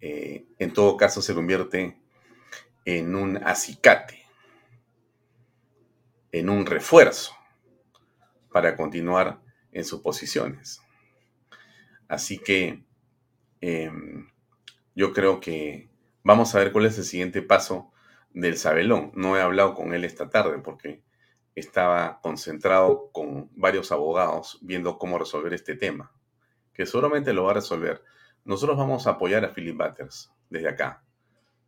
Eh, 0.00 0.46
en 0.58 0.72
todo 0.72 0.96
caso 0.96 1.22
se 1.22 1.34
convierte 1.34 1.98
en 2.84 3.14
un 3.14 3.36
acicate, 3.38 4.22
en 6.32 6.48
un 6.48 6.66
refuerzo 6.66 7.34
para 8.52 8.76
continuar 8.76 9.40
en 9.72 9.84
sus 9.84 10.00
posiciones. 10.00 10.80
Así 12.08 12.38
que 12.38 12.84
em, 13.60 14.28
yo 14.94 15.12
creo 15.12 15.40
que 15.40 15.88
vamos 16.22 16.54
a 16.54 16.58
ver 16.58 16.72
cuál 16.72 16.86
es 16.86 16.96
el 16.98 17.04
siguiente 17.04 17.42
paso 17.42 17.92
del 18.32 18.56
Sabelón. 18.56 19.12
No 19.14 19.36
he 19.36 19.40
hablado 19.40 19.74
con 19.74 19.92
él 19.92 20.04
esta 20.04 20.30
tarde 20.30 20.58
porque 20.58 21.02
estaba 21.54 22.20
concentrado 22.20 23.10
con 23.12 23.50
varios 23.56 23.90
abogados 23.90 24.58
viendo 24.62 24.98
cómo 24.98 25.18
resolver 25.18 25.54
este 25.54 25.74
tema, 25.74 26.12
que 26.74 26.86
seguramente 26.86 27.32
lo 27.32 27.44
va 27.44 27.52
a 27.52 27.54
resolver. 27.54 28.02
Nosotros 28.46 28.78
vamos 28.78 29.08
a 29.08 29.10
apoyar 29.10 29.44
a 29.44 29.52
Philip 29.52 29.76
Butters 29.76 30.32
desde 30.48 30.68
acá. 30.68 31.02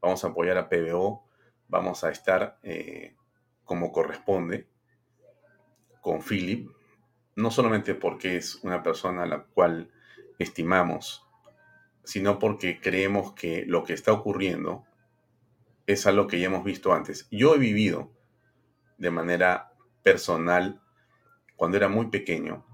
Vamos 0.00 0.24
a 0.24 0.28
apoyar 0.28 0.56
a 0.58 0.68
PBO. 0.68 1.24
Vamos 1.66 2.04
a 2.04 2.10
estar 2.10 2.56
eh, 2.62 3.16
como 3.64 3.90
corresponde 3.90 4.68
con 6.00 6.22
Philip, 6.22 6.70
no 7.34 7.50
solamente 7.50 7.94
porque 7.96 8.36
es 8.36 8.62
una 8.62 8.82
persona 8.82 9.24
a 9.24 9.26
la 9.26 9.42
cual 9.42 9.90
estimamos, 10.38 11.26
sino 12.04 12.38
porque 12.38 12.80
creemos 12.80 13.32
que 13.34 13.66
lo 13.66 13.82
que 13.82 13.92
está 13.92 14.12
ocurriendo 14.12 14.86
es 15.86 16.06
algo 16.06 16.28
que 16.28 16.38
ya 16.38 16.46
hemos 16.46 16.62
visto 16.62 16.92
antes. 16.92 17.26
Yo 17.32 17.56
he 17.56 17.58
vivido 17.58 18.12
de 18.98 19.10
manera 19.10 19.72
personal, 20.04 20.80
cuando 21.56 21.76
era 21.76 21.88
muy 21.88 22.06
pequeño, 22.06 22.64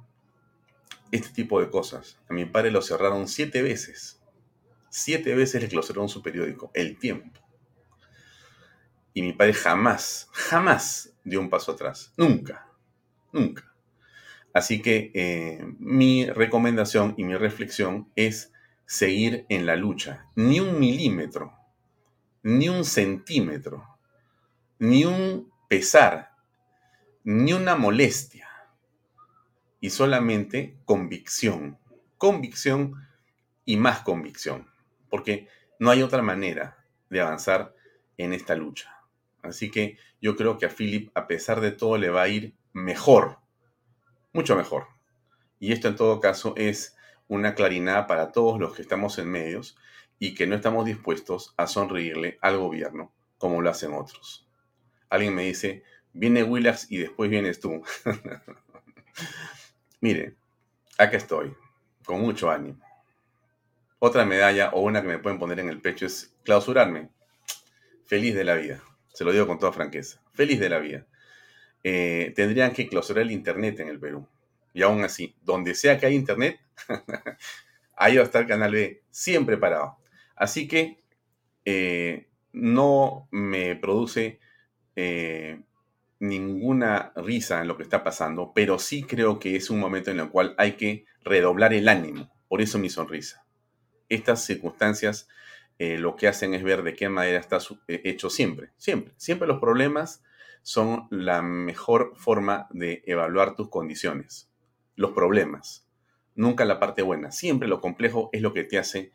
este 1.15 1.29
tipo 1.29 1.61
de 1.61 1.71
cosas. 1.71 2.19
A 2.29 2.35
mi 2.35 2.45
padre 2.45 2.73
lo 2.73 2.83
cerraron 2.83 3.29
siete 3.29 3.63
veces. 3.63 4.21
Siete 4.91 5.35
veces 5.37 5.63
le 5.63 5.69
clausuraron 5.69 6.09
su 6.09 6.23
periódico, 6.23 6.73
El 6.75 6.99
Tiempo. 6.99 7.41
Y 9.13 9.23
mi 9.23 9.33
padre 9.33 9.55
jamás, 9.55 10.29
jamás 10.33 11.15
dio 11.23 11.41
un 11.41 11.51
paso 11.51 11.71
atrás. 11.71 12.13
Nunca, 12.17 12.69
nunca. 13.31 13.73
Así 14.53 14.83
que 14.83 15.13
eh, 15.15 15.65
mi 15.79 16.27
recomendación 16.27 17.15
y 17.17 17.23
mi 17.23 17.37
reflexión 17.37 18.11
es 18.17 18.53
seguir 18.85 19.47
en 19.49 19.67
la 19.67 19.77
lucha. 19.77 20.27
Ni 20.35 20.59
un 20.59 20.81
milímetro, 20.81 21.53
ni 22.43 22.69
un 22.69 22.85
centímetro, 22.85 23.87
ni 24.81 25.05
un 25.05 25.53
pesar, 25.69 26.33
ni 27.23 27.53
una 27.53 27.77
molestia. 27.77 28.44
Y 29.85 29.91
solamente 29.91 30.79
convicción. 30.87 31.79
Convicción 32.17 33.07
y 33.67 33.77
más 33.77 34.01
convicción. 34.01 34.67
Porque 35.11 35.47
no 35.79 35.91
hay 35.91 36.01
otra 36.01 36.23
manera 36.23 36.83
de 37.11 37.21
avanzar 37.21 37.75
en 38.17 38.33
esta 38.33 38.55
lucha. 38.55 39.03
Así 39.43 39.71
que 39.71 39.99
yo 40.23 40.37
creo 40.37 40.57
que 40.57 40.65
a 40.65 40.71
Philip, 40.71 41.11
a 41.15 41.27
pesar 41.27 41.61
de 41.61 41.71
todo, 41.71 41.99
le 41.99 42.09
va 42.09 42.23
a 42.23 42.29
ir 42.29 42.55
mejor. 42.73 43.41
Mucho 44.33 44.57
mejor. 44.57 44.87
Y 45.61 45.73
esto 45.73 45.89
en 45.89 45.97
todo 45.97 46.19
caso 46.19 46.55
es 46.57 46.97
una 47.29 47.55
clarinada 47.55 48.07
para 48.07 48.33
todos 48.33 48.59
los 48.59 48.75
que 48.75 48.81
estamos 48.81 49.19
en 49.19 49.31
medios 49.31 49.77
y 50.19 50.33
que 50.35 50.47
no 50.47 50.57
estamos 50.57 50.87
dispuestos 50.87 51.53
a 51.59 51.67
sonreírle 51.67 52.39
al 52.41 52.57
gobierno 52.57 53.13
como 53.37 53.61
lo 53.61 53.69
hacen 53.69 53.93
otros. 53.93 54.49
Alguien 55.11 55.35
me 55.35 55.43
dice, 55.43 55.83
viene 56.15 56.43
Willax 56.43 56.91
y 56.91 56.97
después 56.97 57.29
vienes 57.29 57.61
tú. 57.61 57.83
Mire, 60.05 60.35
acá 60.99 61.17
estoy, 61.17 61.55
con 62.05 62.21
mucho 62.21 62.51
ánimo. 62.51 62.79
Otra 63.99 64.27
medalla 64.27 64.69
o 64.75 64.83
una 64.83 65.01
que 65.01 65.09
me 65.09 65.19
pueden 65.19 65.39
poner 65.39 65.61
en 65.61 65.71
el 65.71 65.81
pecho 65.81 66.05
es 66.05 66.37
clausurarme. 66.43 67.09
Feliz 68.05 68.35
de 68.35 68.45
la 68.45 68.55
vida, 68.55 68.83
se 69.15 69.25
lo 69.25 69.33
digo 69.33 69.47
con 69.47 69.59
toda 69.59 69.73
franqueza. 69.73 70.21
Feliz 70.35 70.61
de 70.61 70.69
la 70.69 70.79
vida. 70.79 71.07
Eh, 71.83 72.35
tendrían 72.37 72.75
que 72.75 72.87
clausurar 72.87 73.23
el 73.23 73.31
Internet 73.31 73.81
en 73.81 73.89
el 73.89 73.99
Perú. 73.99 74.29
Y 74.75 74.83
aún 74.83 75.03
así, 75.05 75.35
donde 75.41 75.75
sea 75.75 75.99
que 75.99 76.05
haya 76.05 76.17
Internet, 76.17 76.61
ahí 77.97 78.17
va 78.17 78.25
a 78.25 78.27
estar 78.27 78.47
Canal 78.47 78.73
B, 78.73 79.01
siempre 79.09 79.57
parado. 79.57 79.97
Así 80.37 80.69
que 80.69 80.99
eh, 81.65 82.29
no 82.53 83.27
me 83.31 83.75
produce 83.75 84.39
eh, 84.97 85.63
ninguna 86.19 87.13
risa 87.17 87.61
en 87.61 87.69
lo 87.69 87.77
que 87.77 87.83
está 87.83 88.05
pasando, 88.05 88.53
pero 88.55 88.79
sí 88.79 89.03
creo 89.03 89.39
que 89.39 89.57
es 89.57 89.71
un 89.71 89.81
momento 89.81 90.11
en 90.11 90.21
el 90.21 90.31
cual 90.31 90.55
hay 90.59 90.73
que 90.73 91.07
redoblar 91.23 91.75
el 91.75 91.89
ánimo. 91.89 92.33
Por 92.49 92.63
eso 92.63 92.79
mi 92.79 92.89
sonrisa. 92.89 93.45
Estas 94.09 94.45
circunstancias 94.45 95.29
eh, 95.79 95.99
lo 95.99 96.15
que 96.15 96.29
hacen 96.29 96.55
es 96.55 96.63
ver 96.63 96.83
de 96.83 96.95
qué 96.95 97.09
manera 97.09 97.39
está 97.39 97.59
hecho 97.89 98.31
siempre, 98.31 98.71
siempre. 98.77 99.13
Siempre 99.17 99.49
los 99.49 99.61
problemas 99.61 100.23
son 100.63 101.09
la 101.11 101.43
mejor 101.43 102.13
forma 102.17 102.69
de 102.71 103.03
evaluar 103.07 103.57
tus 103.57 103.69
condiciones. 103.69 104.51
Los 104.95 105.13
problemas, 105.13 105.89
nunca 106.35 106.65
la 106.65 106.79
parte 106.79 107.03
buena. 107.03 107.33
Siempre 107.33 107.69
lo 107.69 107.81
complejo 107.81 108.31
es 108.33 108.41
lo 108.41 108.53
que 108.53 108.65
te 108.65 108.79
hace 108.79 109.11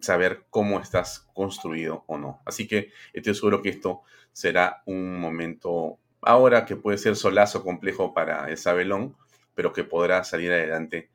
saber 0.00 0.44
cómo 0.50 0.78
estás 0.78 1.28
construido 1.34 2.04
o 2.06 2.16
no. 2.16 2.40
Así 2.46 2.68
que 2.68 2.92
estoy 3.12 3.34
seguro 3.34 3.60
que 3.60 3.70
esto 3.70 4.02
será 4.32 4.82
un 4.86 5.18
momento 5.20 5.98
ahora 6.22 6.64
que 6.64 6.76
puede 6.76 6.98
ser 6.98 7.16
solazo 7.16 7.62
complejo 7.62 8.14
para 8.14 8.48
el 8.48 8.56
Sabelón, 8.56 9.16
pero 9.54 9.72
que 9.72 9.84
podrá 9.84 10.24
salir 10.24 10.52
adelante 10.52 11.10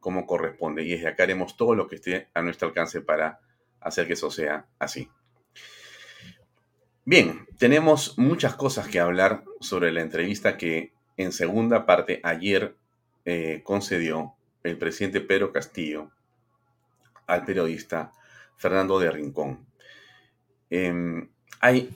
como 0.00 0.26
corresponde. 0.26 0.82
Y 0.84 0.90
desde 0.90 1.08
acá 1.08 1.24
haremos 1.24 1.56
todo 1.56 1.74
lo 1.74 1.86
que 1.86 1.96
esté 1.96 2.28
a 2.34 2.42
nuestro 2.42 2.68
alcance 2.68 3.00
para 3.00 3.40
hacer 3.80 4.06
que 4.06 4.14
eso 4.14 4.30
sea 4.30 4.66
así. 4.78 5.08
Bien, 7.04 7.46
tenemos 7.58 8.18
muchas 8.18 8.54
cosas 8.54 8.88
que 8.88 9.00
hablar 9.00 9.44
sobre 9.60 9.90
la 9.90 10.00
entrevista 10.00 10.56
que 10.56 10.92
en 11.16 11.32
segunda 11.32 11.86
parte 11.86 12.20
ayer 12.22 12.76
eh, 13.24 13.62
concedió 13.64 14.34
el 14.62 14.78
presidente 14.78 15.20
Pedro 15.20 15.52
Castillo 15.52 16.10
al 17.26 17.44
periodista 17.44 18.12
Fernando 18.56 18.98
de 18.98 19.10
Rincón. 19.10 19.66
Em, 20.68 21.28
hay 21.60 21.90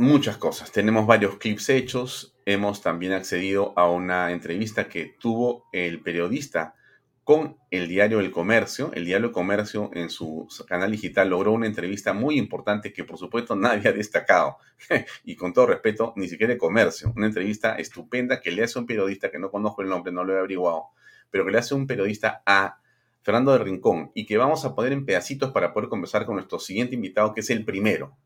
muchas 0.00 0.38
cosas. 0.38 0.72
Tenemos 0.72 1.06
varios 1.06 1.36
clips 1.36 1.68
hechos. 1.68 2.34
Hemos 2.46 2.80
también 2.80 3.12
accedido 3.12 3.74
a 3.76 3.88
una 3.88 4.32
entrevista 4.32 4.88
que 4.88 5.14
tuvo 5.20 5.66
el 5.72 6.00
periodista 6.00 6.74
con 7.22 7.58
el 7.70 7.86
diario 7.86 8.18
El 8.18 8.30
Comercio. 8.30 8.90
El 8.94 9.04
diario 9.04 9.26
El 9.26 9.32
Comercio 9.32 9.90
en 9.92 10.08
su 10.08 10.48
canal 10.66 10.90
digital 10.90 11.28
logró 11.28 11.52
una 11.52 11.66
entrevista 11.66 12.14
muy 12.14 12.38
importante 12.38 12.94
que 12.94 13.04
por 13.04 13.18
supuesto 13.18 13.54
nadie 13.56 13.90
ha 13.90 13.92
destacado. 13.92 14.56
y 15.24 15.36
con 15.36 15.52
todo 15.52 15.66
respeto, 15.66 16.14
ni 16.16 16.28
siquiera 16.28 16.54
El 16.54 16.58
Comercio. 16.58 17.12
Una 17.14 17.26
entrevista 17.26 17.76
estupenda 17.76 18.40
que 18.40 18.52
le 18.52 18.64
hace 18.64 18.78
un 18.78 18.86
periodista 18.86 19.30
que 19.30 19.38
no 19.38 19.50
conozco 19.50 19.82
el 19.82 19.88
nombre, 19.90 20.12
no 20.12 20.24
lo 20.24 20.34
he 20.34 20.38
averiguado, 20.38 20.86
pero 21.30 21.44
que 21.44 21.52
le 21.52 21.58
hace 21.58 21.74
un 21.74 21.86
periodista 21.86 22.42
a 22.46 22.80
Fernando 23.22 23.52
de 23.52 23.58
Rincón, 23.58 24.12
y 24.14 24.24
que 24.24 24.38
vamos 24.38 24.64
a 24.64 24.74
poner 24.74 24.92
en 24.92 25.04
pedacitos 25.04 25.52
para 25.52 25.74
poder 25.74 25.90
conversar 25.90 26.24
con 26.24 26.36
nuestro 26.36 26.58
siguiente 26.58 26.94
invitado, 26.94 27.34
que 27.34 27.40
es 27.40 27.50
el 27.50 27.66
primero 27.66 28.16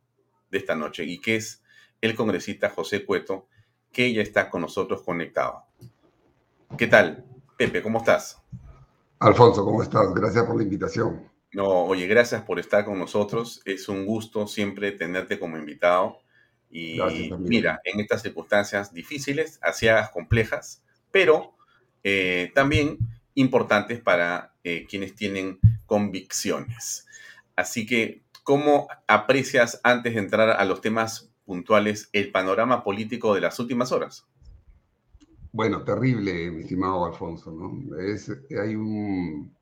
de 0.52 0.58
esta 0.58 0.76
noche, 0.76 1.02
y 1.02 1.18
que 1.18 1.34
es 1.34 1.63
el 2.04 2.14
congresista 2.14 2.68
José 2.68 3.04
Cueto, 3.04 3.48
que 3.90 4.12
ya 4.12 4.20
está 4.20 4.50
con 4.50 4.60
nosotros 4.60 5.02
conectado. 5.02 5.64
¿Qué 6.76 6.86
tal, 6.86 7.24
Pepe? 7.56 7.80
¿Cómo 7.80 7.98
estás? 7.98 8.42
Alfonso, 9.20 9.64
¿cómo 9.64 9.82
estás? 9.82 10.12
Gracias 10.12 10.44
por 10.44 10.56
la 10.56 10.64
invitación. 10.64 11.30
No, 11.54 11.84
oye, 11.84 12.06
gracias 12.06 12.42
por 12.42 12.58
estar 12.58 12.84
con 12.84 12.98
nosotros. 12.98 13.62
Es 13.64 13.88
un 13.88 14.04
gusto 14.04 14.46
siempre 14.46 14.92
tenerte 14.92 15.38
como 15.38 15.56
invitado. 15.56 16.18
Y 16.70 17.00
mira, 17.38 17.80
en 17.84 18.00
estas 18.00 18.20
circunstancias 18.20 18.92
difíciles, 18.92 19.58
asiagas, 19.62 20.10
complejas, 20.10 20.82
pero 21.10 21.54
eh, 22.02 22.52
también 22.54 22.98
importantes 23.34 24.00
para 24.00 24.52
eh, 24.62 24.84
quienes 24.90 25.14
tienen 25.14 25.58
convicciones. 25.86 27.06
Así 27.56 27.86
que, 27.86 28.24
¿cómo 28.42 28.88
aprecias 29.06 29.80
antes 29.84 30.12
de 30.12 30.20
entrar 30.20 30.50
a 30.50 30.64
los 30.66 30.82
temas 30.82 31.33
puntuales 31.44 32.08
el 32.12 32.30
panorama 32.30 32.82
político 32.82 33.34
de 33.34 33.40
las 33.40 33.58
últimas 33.58 33.92
horas? 33.92 34.26
Bueno, 35.52 35.84
terrible, 35.84 36.50
mi 36.50 36.62
estimado 36.62 37.04
Alfonso, 37.04 37.52
¿no? 37.52 37.96
Es, 37.98 38.30
hay 38.60 38.74
un, 38.74 39.54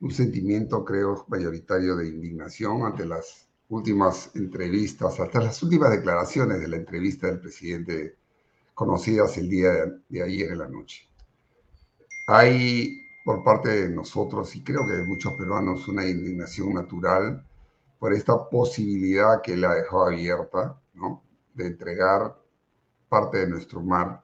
un 0.00 0.10
sentimiento, 0.10 0.84
creo, 0.84 1.24
mayoritario 1.28 1.96
de 1.96 2.08
indignación 2.08 2.82
ante 2.84 3.06
las 3.06 3.48
últimas 3.68 4.30
entrevistas, 4.34 5.18
hasta 5.18 5.40
las 5.40 5.62
últimas 5.62 5.90
declaraciones 5.90 6.60
de 6.60 6.68
la 6.68 6.76
entrevista 6.76 7.26
del 7.26 7.40
presidente 7.40 8.16
conocidas 8.74 9.38
el 9.38 9.48
día 9.48 9.70
de, 10.08 10.22
ayer 10.22 10.52
en 10.52 10.58
la 10.58 10.68
noche. 10.68 11.08
Hay 12.28 13.00
por 13.24 13.42
parte 13.42 13.70
de 13.70 13.88
nosotros, 13.88 14.54
y 14.54 14.62
creo 14.62 14.86
que 14.86 14.92
de 14.92 15.04
muchos 15.04 15.32
peruanos, 15.32 15.88
una 15.88 16.06
indignación 16.06 16.74
natural 16.74 17.44
por 17.98 18.12
esta 18.12 18.48
posibilidad 18.48 19.40
que 19.42 19.54
él 19.54 19.64
ha 19.64 19.74
dejado 19.74 20.06
abierta, 20.06 20.80
¿no? 20.94 21.22
De 21.54 21.66
entregar 21.66 22.36
parte 23.08 23.38
de 23.38 23.48
nuestro 23.48 23.80
mar 23.80 24.22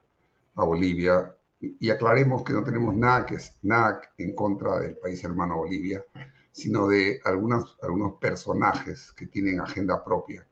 a 0.55 0.65
Bolivia 0.65 1.35
y 1.61 1.91
aclaremos 1.91 2.43
que 2.43 2.53
no 2.53 2.65
tenemos 2.65 2.95
nada, 2.95 3.25
que, 3.25 3.39
nada 3.63 4.01
en 4.19 4.35
contra 4.35 4.81
del 4.81 4.97
país 4.97 5.23
hermano 5.23 5.59
Bolivia, 5.59 6.05
sino 6.51 6.89
de 6.89 7.21
algunos, 7.25 7.79
algunos 7.83 8.15
personajes 8.15 9.13
que 9.13 9.27
tienen 9.27 9.61
agenda 9.61 10.05
propia 10.05 10.47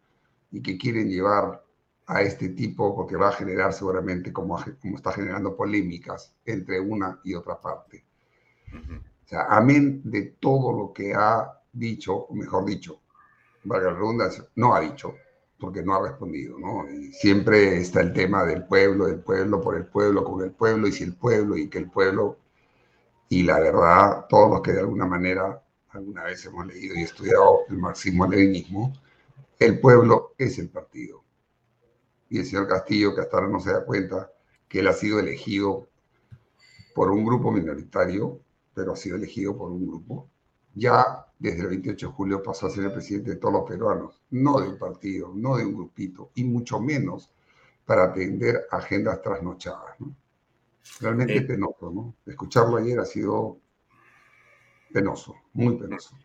y 0.53 0.63
que 0.63 0.79
quieren 0.79 1.09
llevar 1.09 1.65
a 2.07 2.23
este 2.23 2.51
tipo, 2.51 2.95
porque 2.95 3.17
va 3.17 3.29
a 3.29 3.33
generar 3.33 3.73
seguramente, 3.73 4.33
como, 4.33 4.59
como 4.81 4.97
está 4.97 5.13
generando 5.13 5.57
polémicas 5.57 6.35
entre 6.45 6.81
una 6.81 7.21
y 7.23 7.35
otra 7.35 7.61
parte. 7.61 8.05
O 8.73 9.29
sea, 9.29 9.47
amén 9.49 10.01
de 10.05 10.23
todo 10.41 10.73
lo 10.73 10.93
que 10.93 11.15
ha 11.15 11.61
dicho, 11.73 12.15
o 12.15 12.35
mejor 12.35 12.65
dicho, 12.65 13.00
no 13.65 14.75
ha 14.75 14.81
dicho, 14.81 15.15
porque 15.59 15.83
no 15.83 15.95
ha 15.95 16.09
respondido, 16.09 16.59
¿no? 16.59 16.87
Siempre 17.13 17.79
está 17.79 18.01
el 18.01 18.13
tema 18.13 18.45
del 18.45 18.65
pueblo, 18.65 19.07
del 19.07 19.21
pueblo, 19.21 19.61
por 19.61 19.77
el 19.77 19.87
pueblo, 19.87 20.25
con 20.25 20.43
el 20.43 20.53
pueblo, 20.53 20.89
y 20.89 20.93
si 20.93 21.05
el 21.05 21.15
pueblo, 21.15 21.57
y 21.57 21.69
que 21.69 21.79
el 21.79 21.91
pueblo, 21.91 22.39
y 23.29 23.43
la 23.43 23.61
verdad, 23.61 24.27
todos 24.29 24.51
los 24.51 24.63
que 24.63 24.73
de 24.73 24.81
alguna 24.81 25.07
manera 25.07 25.63
alguna 25.91 26.25
vez 26.25 26.45
hemos 26.47 26.67
leído 26.67 26.95
y 26.95 27.03
estudiado 27.03 27.61
el 27.69 27.79
marxismo-leninismo, 27.79 28.93
el 29.59 29.81
pueblo 29.81 30.35
es 30.39 30.59
el 30.59 30.69
partido. 30.69 31.23
Y 32.29 32.39
el 32.39 32.47
señor 32.47 32.69
Castillo, 32.69 33.15
que 33.15 33.23
hasta 33.23 33.37
ahora 33.37 33.49
no 33.49 33.61
se 33.61 33.73
da 33.73 33.85
cuenta 33.85 34.31
que 34.69 34.81
él 34.81 34.89
ha 34.89 34.93
sido 34.93 35.19
elegido 35.19 35.89
por 36.95 37.11
un 37.11 37.25
grupo 37.25 37.51
minoritario, 37.51 38.41
pero 38.73 38.93
ha 38.93 38.97
sido 38.97 39.17
elegido 39.17 39.57
por 39.57 39.71
un 39.71 39.87
grupo, 39.87 40.29
ya 40.75 41.27
desde 41.39 41.63
el 41.63 41.69
28 41.69 42.07
de 42.07 42.13
julio 42.13 42.43
pasó 42.43 42.67
a 42.67 42.71
ser 42.71 42.85
el 42.85 42.93
presidente 42.93 43.31
de 43.31 43.37
todos 43.37 43.55
los 43.55 43.69
peruanos, 43.69 44.23
no 44.31 44.61
de 44.61 44.69
un 44.69 44.79
partido, 44.79 45.33
no 45.35 45.57
de 45.57 45.65
un 45.65 45.75
grupito, 45.75 46.31
y 46.35 46.45
mucho 46.45 46.81
menos 46.81 47.31
para 47.85 48.05
atender 48.05 48.67
agendas 48.71 49.21
trasnochadas. 49.23 49.97
Realmente 51.01 51.37
eh, 51.37 51.43
penoso, 51.43 51.91
¿no? 51.91 52.15
Escucharlo 52.27 52.77
ayer 52.77 52.99
ha 53.01 53.05
sido 53.05 53.59
penoso, 54.93 55.35
muy 55.53 55.77
penoso. 55.77 56.17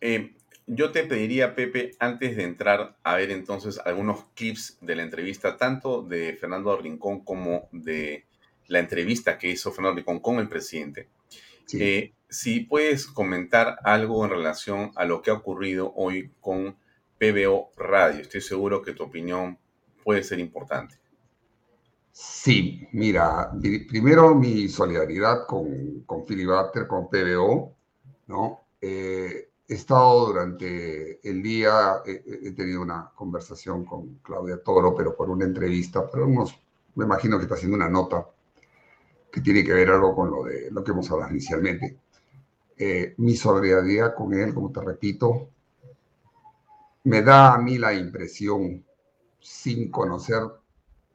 Eh, 0.00 0.34
yo 0.66 0.92
te 0.92 1.04
pediría, 1.04 1.54
Pepe, 1.54 1.92
antes 1.98 2.36
de 2.36 2.44
entrar 2.44 2.98
a 3.02 3.16
ver 3.16 3.30
entonces 3.30 3.80
algunos 3.84 4.24
clips 4.34 4.76
de 4.82 4.96
la 4.96 5.02
entrevista, 5.02 5.56
tanto 5.56 6.02
de 6.02 6.34
Fernando 6.34 6.76
Rincón 6.76 7.24
como 7.24 7.68
de 7.72 8.26
la 8.66 8.78
entrevista 8.78 9.38
que 9.38 9.48
hizo 9.48 9.72
Fernando 9.72 9.96
Rincón 9.96 10.20
con 10.20 10.38
el 10.38 10.48
presidente, 10.48 11.08
eh, 11.72 12.12
si 12.28 12.60
puedes 12.60 13.06
comentar 13.06 13.78
algo 13.84 14.24
en 14.24 14.30
relación 14.30 14.92
a 14.96 15.04
lo 15.04 15.22
que 15.22 15.30
ha 15.30 15.34
ocurrido 15.34 15.92
hoy 15.96 16.32
con 16.40 16.76
PBO 17.18 17.70
Radio. 17.76 18.20
Estoy 18.20 18.40
seguro 18.40 18.82
que 18.82 18.92
tu 18.92 19.04
opinión 19.04 19.58
puede 20.04 20.22
ser 20.22 20.38
importante. 20.38 20.96
Sí, 22.12 22.86
mira, 22.92 23.52
primero 23.88 24.34
mi 24.34 24.68
solidaridad 24.68 25.46
con, 25.46 26.00
con 26.00 26.26
Filibuster, 26.26 26.86
con 26.86 27.08
PBO, 27.08 27.76
¿no? 28.26 28.60
Eh, 28.80 29.50
he 29.68 29.74
estado 29.74 30.26
durante 30.26 31.20
el 31.28 31.42
día, 31.42 32.02
he 32.06 32.52
tenido 32.52 32.80
una 32.80 33.12
conversación 33.14 33.84
con 33.84 34.16
Claudia 34.22 34.62
Toro, 34.62 34.94
pero 34.96 35.14
por 35.14 35.30
una 35.30 35.44
entrevista, 35.44 36.10
pero 36.10 36.26
unos, 36.26 36.58
me 36.94 37.04
imagino 37.04 37.36
que 37.36 37.44
está 37.44 37.54
haciendo 37.54 37.76
una 37.76 37.88
nota 37.88 38.26
que 39.30 39.40
tiene 39.40 39.62
que 39.62 39.74
ver 39.74 39.90
algo 39.90 40.14
con 40.14 40.30
lo 40.30 40.44
de 40.44 40.70
lo 40.70 40.82
que 40.82 40.92
hemos 40.92 41.10
hablado 41.10 41.30
inicialmente. 41.32 41.98
Eh, 42.80 43.14
mi 43.18 43.34
solidaridad 43.34 44.14
con 44.14 44.32
él, 44.34 44.54
como 44.54 44.70
te 44.70 44.80
repito, 44.80 45.48
me 47.04 47.22
da 47.22 47.54
a 47.54 47.58
mí 47.58 47.76
la 47.76 47.92
impresión, 47.92 48.84
sin 49.40 49.90
conocer 49.90 50.42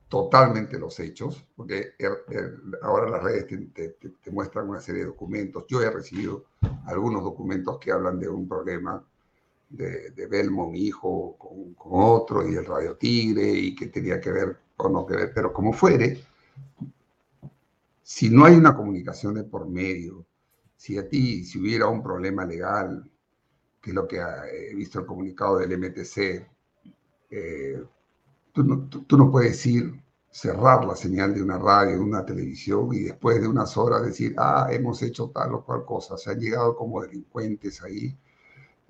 totalmente 0.10 0.78
los 0.78 1.00
hechos, 1.00 1.46
porque 1.56 1.94
er, 1.98 2.26
er, 2.30 2.60
ahora 2.82 3.10
las 3.10 3.24
redes 3.24 3.48
te, 3.48 4.32
muestran 4.32 4.70
una 4.70 4.82
serie 4.82 5.02
de 5.02 5.08
documentos. 5.08 5.66
Yo 5.68 5.82
he 5.82 5.90
recibido 5.90 6.46
algunos 6.86 7.24
documentos 7.24 7.80
que 7.80 7.92
hablan 7.92 8.20
de 8.20 8.28
un 8.28 8.48
problema 8.48 9.02
de, 9.70 10.12
de 10.12 10.28
Belmo, 10.28 10.70
mi 10.70 10.82
hijo, 10.82 11.38
con, 11.38 11.74
con, 11.76 11.92
otro, 11.94 12.48
y 12.48 12.56
el 12.56 12.66
Radio 12.66 12.98
Tigre, 12.98 13.50
y 13.50 13.74
que 13.74 13.88
tenía 13.88 14.20
que 14.20 14.32
ver 14.32 14.58
o 14.78 14.90
no 14.90 15.06
que 15.06 15.16
ver, 15.16 15.32
pero 15.34 15.54
como 15.54 15.72
fuere, 15.72 16.22
si 18.02 18.30
no 18.30 18.46
hay 18.46 18.56
una 18.56 18.76
comunicación 18.76 19.36
de 19.36 19.44
por 19.44 19.68
medio, 19.68 20.26
si 20.84 20.98
a 20.98 21.08
ti, 21.08 21.46
si 21.46 21.60
hubiera 21.60 21.88
un 21.88 22.04
problema 22.04 22.44
legal, 22.44 23.10
que 23.82 23.92
es 23.92 23.96
lo 23.96 24.06
que 24.06 24.18
he 24.20 24.76
visto 24.76 25.00
el 25.00 25.06
comunicado 25.06 25.60
del 25.60 25.78
MTC, 25.78 26.46
eh, 27.30 27.82
tú, 28.52 28.64
no, 28.66 28.90
tú, 28.90 29.18
no, 29.18 29.32
puedes 29.32 29.66
ir, 29.66 30.04
cerrar 30.30 30.84
la 30.84 30.98
señal 30.98 31.34
de 31.34 31.42
una 31.42 31.58
radio, 31.58 31.92
de 31.94 32.00
una 32.02 32.26
televisión 32.26 32.90
y 32.92 33.04
después 33.04 33.40
de 33.40 33.48
unas 33.48 33.78
horas 33.78 34.04
decir, 34.04 34.36
ah, 34.38 34.68
hemos 34.72 35.02
hecho 35.02 35.32
tal 35.34 35.54
o 35.54 35.64
cual 35.64 35.86
cosa, 35.86 36.18
se 36.18 36.32
han 36.32 36.40
llegado 36.42 36.76
como 36.76 37.02
delincuentes 37.02 37.82
ahí, 37.82 38.18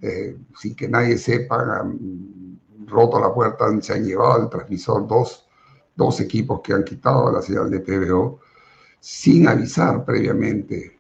eh, 0.02 0.36
sin 0.58 0.76
que 0.76 0.90
nadie 0.90 1.16
sepa, 1.20 1.80
han 1.80 2.60
roto 2.88 3.20
la 3.20 3.32
puerta, 3.32 3.66
se 3.82 3.94
han 3.94 4.04
llevado 4.04 4.42
el 4.42 4.50
transmisor 4.50 5.06
dos, 5.08 5.48
dos 5.96 6.20
equipos 6.22 6.62
que 6.62 6.74
han 6.74 6.84
quitado 6.86 7.32
la 7.32 7.44
señal 7.44 7.70
de 7.70 7.82
PBO 7.82 8.40
sin 9.00 9.48
avisar 9.48 10.04
previamente. 10.04 10.93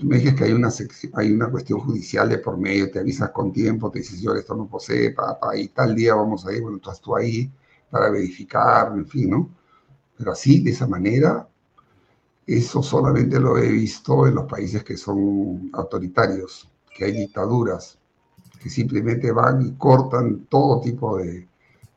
Me 0.00 0.18
dices 0.18 0.34
que 0.36 0.44
hay 0.44 0.52
una, 0.52 0.68
hay 1.14 1.32
una 1.32 1.50
cuestión 1.50 1.80
judicial 1.80 2.28
de 2.28 2.38
por 2.38 2.56
medio, 2.56 2.88
te 2.88 3.00
avisas 3.00 3.30
con 3.30 3.52
tiempo, 3.52 3.90
te 3.90 3.98
dices, 3.98 4.20
yo 4.20 4.32
esto 4.34 4.54
no 4.54 4.68
posee, 4.68 5.10
papá, 5.10 5.56
y 5.56 5.68
tal 5.68 5.96
día 5.96 6.14
vamos 6.14 6.46
a 6.46 6.52
ir, 6.52 6.62
bueno, 6.62 6.76
estás 6.76 7.00
tú 7.00 7.16
ahí 7.16 7.50
para 7.90 8.08
verificar, 8.08 8.92
en 8.94 9.06
fin, 9.06 9.30
¿no? 9.30 9.50
Pero 10.16 10.32
así, 10.32 10.60
de 10.62 10.70
esa 10.70 10.86
manera, 10.86 11.48
eso 12.46 12.80
solamente 12.80 13.40
lo 13.40 13.58
he 13.58 13.72
visto 13.72 14.28
en 14.28 14.36
los 14.36 14.44
países 14.44 14.84
que 14.84 14.96
son 14.96 15.68
autoritarios, 15.72 16.70
que 16.96 17.06
hay 17.06 17.12
dictaduras, 17.12 17.98
que 18.62 18.70
simplemente 18.70 19.32
van 19.32 19.66
y 19.66 19.72
cortan 19.72 20.46
todo 20.48 20.80
tipo 20.80 21.18
de, 21.18 21.48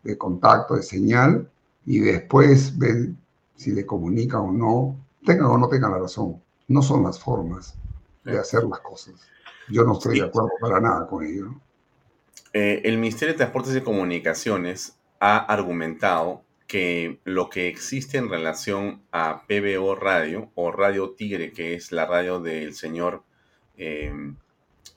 de 0.04 0.18
contacto, 0.18 0.76
de 0.76 0.82
señal, 0.82 1.47
y 1.86 1.99
después 1.99 2.76
ven 2.80 3.16
si 3.56 3.72
le 3.72 3.86
comunican 3.86 4.41
o 4.41 4.52
no 4.52 4.95
tengan 5.24 5.45
o 5.47 5.58
no 5.60 5.70
tengan 5.70 5.91
la 5.91 5.99
razón, 5.99 6.41
no 6.68 6.82
son 6.82 7.04
las 7.04 7.20
formas 7.20 7.76
de 8.24 8.38
hacer 8.38 8.63
las 8.63 8.80
cosas. 8.80 9.15
Yo 9.69 9.84
no 9.84 9.93
estoy 9.93 10.19
de 10.19 10.26
acuerdo 10.26 10.51
para 10.59 10.80
nada 10.80 11.07
con 11.07 11.26
ello. 11.26 11.55
Eh, 12.53 12.82
el 12.84 12.97
Ministerio 12.97 13.34
de 13.34 13.38
Transportes 13.38 13.76
y 13.76 13.82
Comunicaciones 13.82 14.97
ha 15.19 15.38
argumentado 15.38 16.43
que 16.67 17.19
lo 17.26 17.49
que 17.49 17.67
existe 17.67 18.17
en 18.17 18.30
relación 18.30 19.01
a 19.11 19.43
PBO 19.47 19.95
Radio 19.95 20.49
o 20.55 20.72
Radio 20.72 21.11
Tigre, 21.11 21.51
que 21.51 21.74
es 21.74 21.91
la 21.91 22.05
radio 22.05 22.39
del 22.39 22.74
señor 22.74 23.24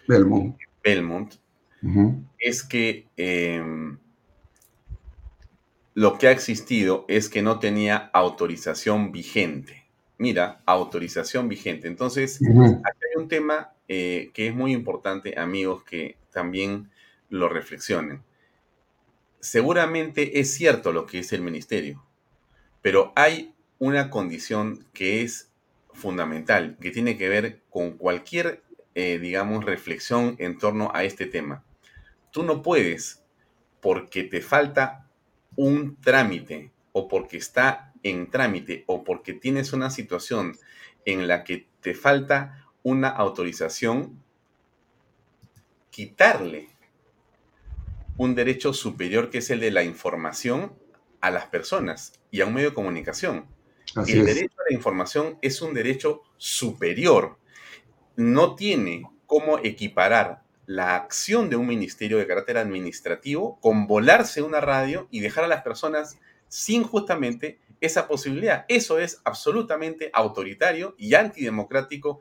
Belmont, 0.07 0.57
Belmont 0.83 1.35
es 2.39 2.63
que 2.65 3.07
em, 3.17 3.99
lo 5.95 6.19
que 6.19 6.29
ha 6.29 6.31
existido 6.31 7.05
es 7.09 7.29
que 7.29 7.43
no 7.43 7.59
tenía 7.59 8.11
autorización 8.13 9.13
vigente 9.13 9.84
mira, 10.19 10.63
autorización 10.67 11.49
vigente. 11.49 11.89
Entonces, 11.89 12.41
hay 12.43 13.21
un 13.23 13.29
tema 13.29 13.73
eh, 13.89 14.31
que 14.33 14.49
es 14.49 14.55
muy 14.55 14.73
importante, 14.73 15.39
amigos, 15.39 15.85
que 15.85 16.17
también 16.33 16.91
lo 17.29 17.49
reflexionen. 17.49 18.23
seguramente 19.41 20.41
es 20.41 20.55
cierto 20.55 20.93
lo 20.93 21.05
que 21.07 21.19
dice 21.19 21.37
el 21.37 21.43
ministerio, 21.43 22.03
pero 22.81 23.13
hay 23.15 23.55
una 23.79 24.09
condición 24.09 24.87
que 24.93 25.23
es 25.23 25.51
fundamental, 25.93 26.77
que 26.81 26.91
tiene 26.91 27.17
que 27.19 27.29
ver 27.29 27.61
con 27.71 27.93
cualquier, 27.99 28.63
eh, 28.95 29.19
digamos, 29.19 29.65
reflexión 29.65 30.37
en 30.39 30.59
torno 30.59 30.91
a 30.95 31.05
este 31.05 31.27
tema. 31.27 31.65
Tú 32.31 32.43
no 32.43 32.63
puedes, 32.63 33.23
porque 33.81 34.25
te 34.25 34.41
falta 34.41 35.09
un 35.57 35.97
trámite 36.01 36.73
o 36.93 37.07
porque 37.09 37.37
está 37.37 37.94
en 38.05 38.31
trámite 38.31 38.85
o 38.87 39.03
porque 39.03 39.33
tienes 39.33 39.73
una 39.73 39.91
situación 39.91 40.57
en 41.05 41.27
la 41.27 41.43
que 41.43 41.67
te 41.81 41.95
falta 41.95 42.69
una 42.85 43.09
autorización, 43.09 44.23
quitarle 45.91 46.69
un 48.17 48.35
derecho 48.35 48.73
superior 48.73 49.31
que 49.31 49.39
es 49.39 49.51
el 49.51 49.59
de 49.61 49.73
la 49.73 49.83
información 49.83 50.73
a 51.21 51.31
las 51.31 51.47
personas 51.47 52.13
y 52.31 52.43
a 52.43 52.47
un 52.47 52.55
medio 52.55 52.71
de 52.71 52.75
comunicación. 52.75 53.47
el 54.07 54.25
derecho 54.25 54.55
a 54.61 54.71
la 54.71 54.77
información 54.77 55.39
es 55.43 55.63
un 55.63 55.75
derecho 55.75 56.23
superior. 56.37 57.39
No 58.17 58.55
tiene 58.55 59.03
cómo 59.27 59.59
equiparar 59.59 60.43
la 60.67 60.95
acción 60.97 61.51
de 61.51 61.57
un 61.57 61.67
ministerio 61.67 62.19
de 62.19 62.27
carácter 62.27 62.59
administrativo 62.59 63.59
con 63.61 63.87
volarse 63.87 64.43
una 64.43 64.61
radio 64.61 65.09
y 65.11 65.21
dejar 65.21 65.45
a 65.45 65.49
las 65.49 65.63
personas 65.63 66.19
sin 66.49 66.85
justamente 66.85 67.59
esa 67.85 68.09
posibilidad. 68.09 68.65
Eso 68.69 68.99
es 68.99 69.21
absolutamente 69.25 70.11
autoritario 70.13 70.95
y 70.99 71.15
antidemocrático 71.15 72.21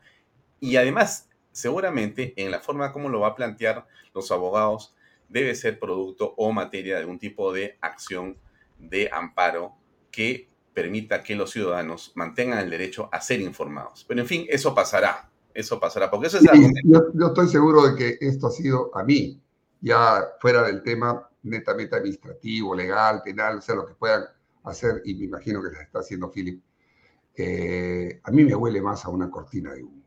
y 0.59 0.75
además 0.77 1.29
seguramente 1.51 2.33
en 2.37 2.51
la 2.51 2.59
forma 2.59 2.91
como 2.91 3.09
lo 3.09 3.21
va 3.21 3.29
a 3.29 3.35
plantear 3.35 3.85
los 4.13 4.31
abogados 4.31 4.95
debe 5.29 5.55
ser 5.55 5.79
producto 5.79 6.33
o 6.37 6.51
materia 6.51 6.95
de 6.95 7.01
algún 7.01 7.19
tipo 7.19 7.51
de 7.53 7.77
acción 7.81 8.37
de 8.77 9.09
amparo 9.11 9.75
que 10.11 10.49
permita 10.73 11.23
que 11.23 11.35
los 11.35 11.51
ciudadanos 11.51 12.11
mantengan 12.15 12.59
el 12.59 12.69
derecho 12.69 13.09
a 13.11 13.21
ser 13.21 13.41
informados. 13.41 14.05
Pero 14.07 14.21
en 14.21 14.27
fin, 14.27 14.45
eso 14.49 14.73
pasará, 14.73 15.29
eso 15.53 15.79
pasará, 15.79 16.09
porque 16.09 16.27
eso 16.27 16.37
es 16.37 16.43
yo, 16.83 17.11
yo, 17.13 17.27
estoy 17.27 17.47
seguro 17.47 17.87
de 17.87 17.95
que 17.95 18.25
esto 18.25 18.47
ha 18.47 18.51
sido 18.51 18.95
a 18.95 19.03
mí, 19.03 19.41
ya 19.81 20.23
fuera 20.39 20.63
del 20.63 20.81
tema 20.81 21.29
netamente 21.43 21.95
administrativo, 21.95 22.75
legal, 22.75 23.21
penal, 23.23 23.57
o 23.57 23.61
sea, 23.61 23.75
lo 23.75 23.85
que 23.85 23.93
puedan 23.93 24.23
hacer, 24.63 25.01
y 25.05 25.15
me 25.15 25.25
imagino 25.25 25.61
que 25.61 25.75
se 25.75 25.83
está 25.83 25.99
haciendo 25.99 26.31
Philip, 26.31 26.61
eh, 27.35 28.19
a 28.23 28.31
mí 28.31 28.43
me 28.43 28.55
huele 28.55 28.81
más 28.81 29.05
a 29.05 29.09
una 29.09 29.29
cortina 29.29 29.73
de 29.73 29.83
humo. 29.83 30.03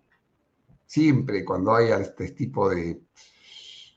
Siempre 0.86 1.44
cuando 1.44 1.74
hay 1.74 1.88
este 1.90 2.30
tipo 2.30 2.68
de, 2.70 3.00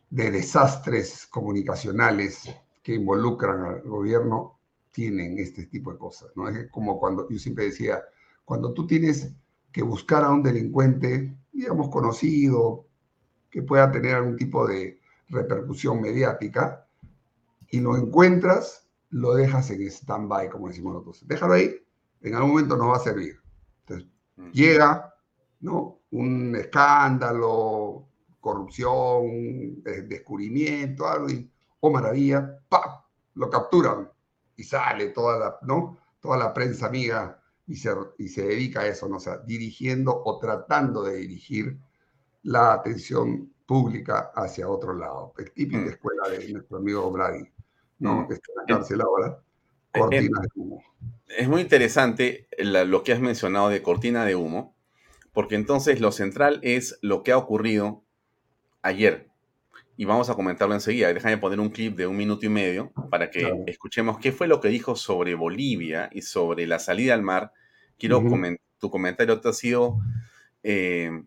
de 0.09 0.31
desastres 0.31 1.27
comunicacionales 1.27 2.49
que 2.81 2.95
involucran 2.95 3.63
al 3.63 3.81
gobierno, 3.81 4.59
tienen 4.91 5.37
este 5.37 5.65
tipo 5.67 5.91
de 5.91 5.99
cosas, 5.99 6.31
¿no? 6.35 6.49
Es 6.49 6.69
como 6.71 6.99
cuando 6.99 7.29
yo 7.29 7.37
siempre 7.37 7.65
decía, 7.65 8.01
cuando 8.43 8.73
tú 8.73 8.87
tienes 8.87 9.31
que 9.71 9.83
buscar 9.83 10.23
a 10.23 10.31
un 10.31 10.41
delincuente, 10.41 11.37
digamos, 11.51 11.89
conocido, 11.89 12.87
que 13.51 13.61
pueda 13.61 13.91
tener 13.91 14.15
algún 14.15 14.35
tipo 14.35 14.67
de 14.67 14.99
repercusión 15.29 16.01
mediática, 16.01 16.87
y 17.69 17.79
lo 17.79 17.95
encuentras, 17.95 18.88
lo 19.11 19.33
dejas 19.33 19.69
en 19.71 19.81
stand-by, 19.81 20.49
como 20.49 20.67
decimos 20.67 20.93
nosotros. 20.93 21.27
Déjalo 21.27 21.53
ahí, 21.53 21.75
en 22.21 22.35
algún 22.35 22.51
momento 22.51 22.77
nos 22.77 22.91
va 22.91 22.97
a 22.97 22.99
servir. 22.99 23.39
Entonces, 23.81 24.07
llega, 24.51 25.13
¿no? 25.61 26.01
Un 26.11 26.55
escándalo, 26.55 28.07
corrupción, 28.39 29.83
descubrimiento, 29.83 31.07
algo, 31.07 31.29
y, 31.29 31.49
oh 31.79 31.91
maravilla, 31.91 32.59
¡pam! 32.69 33.01
Lo 33.35 33.49
capturan 33.49 34.09
y 34.55 34.63
sale 34.63 35.09
toda 35.09 35.39
la, 35.39 35.57
¿no? 35.61 35.97
Toda 36.19 36.37
la 36.37 36.53
prensa 36.53 36.87
amiga 36.87 37.41
y 37.67 37.75
se, 37.75 37.91
y 38.17 38.27
se 38.27 38.43
dedica 38.43 38.81
a 38.81 38.87
eso, 38.87 39.07
¿no? 39.07 39.17
O 39.17 39.19
sea, 39.19 39.37
dirigiendo 39.37 40.23
o 40.25 40.39
tratando 40.39 41.03
de 41.03 41.17
dirigir 41.17 41.79
la 42.43 42.73
atención 42.73 43.53
pública 43.65 44.31
hacia 44.35 44.67
otro 44.67 44.93
lado. 44.93 45.33
Es 45.37 45.53
típica 45.53 45.81
mm. 45.81 45.89
escuela 45.89 46.29
de 46.29 46.53
nuestro 46.53 46.77
amigo 46.77 47.11
Brady. 47.11 47.47
¿No? 47.99 48.27
que 48.27 48.35
está 48.35 48.51
en 48.51 48.57
la 48.57 48.77
cárcel 48.77 49.01
ahora, 49.01 49.39
cortina 49.91 50.41
de 50.41 50.47
humo. 50.55 50.83
Es 51.27 51.47
muy 51.47 51.61
interesante 51.61 52.47
lo 52.57 53.03
que 53.03 53.13
has 53.13 53.19
mencionado 53.19 53.69
de 53.69 53.81
cortina 53.81 54.25
de 54.25 54.35
humo, 54.35 54.75
porque 55.33 55.55
entonces 55.55 56.01
lo 56.01 56.11
central 56.11 56.59
es 56.63 56.97
lo 57.01 57.23
que 57.23 57.31
ha 57.31 57.37
ocurrido 57.37 58.03
ayer. 58.81 59.29
Y 59.95 60.05
vamos 60.05 60.29
a 60.29 60.35
comentarlo 60.35 60.73
enseguida. 60.73 61.13
Déjame 61.13 61.37
poner 61.37 61.59
un 61.59 61.69
clip 61.69 61.97
de 61.97 62.07
un 62.07 62.15
minuto 62.15 62.45
y 62.45 62.49
medio 62.49 62.91
para 63.11 63.29
que 63.29 63.63
escuchemos 63.67 64.17
qué 64.17 64.31
fue 64.31 64.47
lo 64.47 64.61
que 64.61 64.69
dijo 64.69 64.95
sobre 64.95 65.35
Bolivia 65.35 66.09
y 66.13 66.21
sobre 66.21 66.65
la 66.67 66.79
salida 66.79 67.13
al 67.13 67.21
mar. 67.21 67.51
Quiero 67.97 68.23
tu 68.79 68.89
comentario 68.89 69.41
te 69.41 69.49
ha 69.49 69.53
sido 69.53 69.99
eh, 70.63 71.23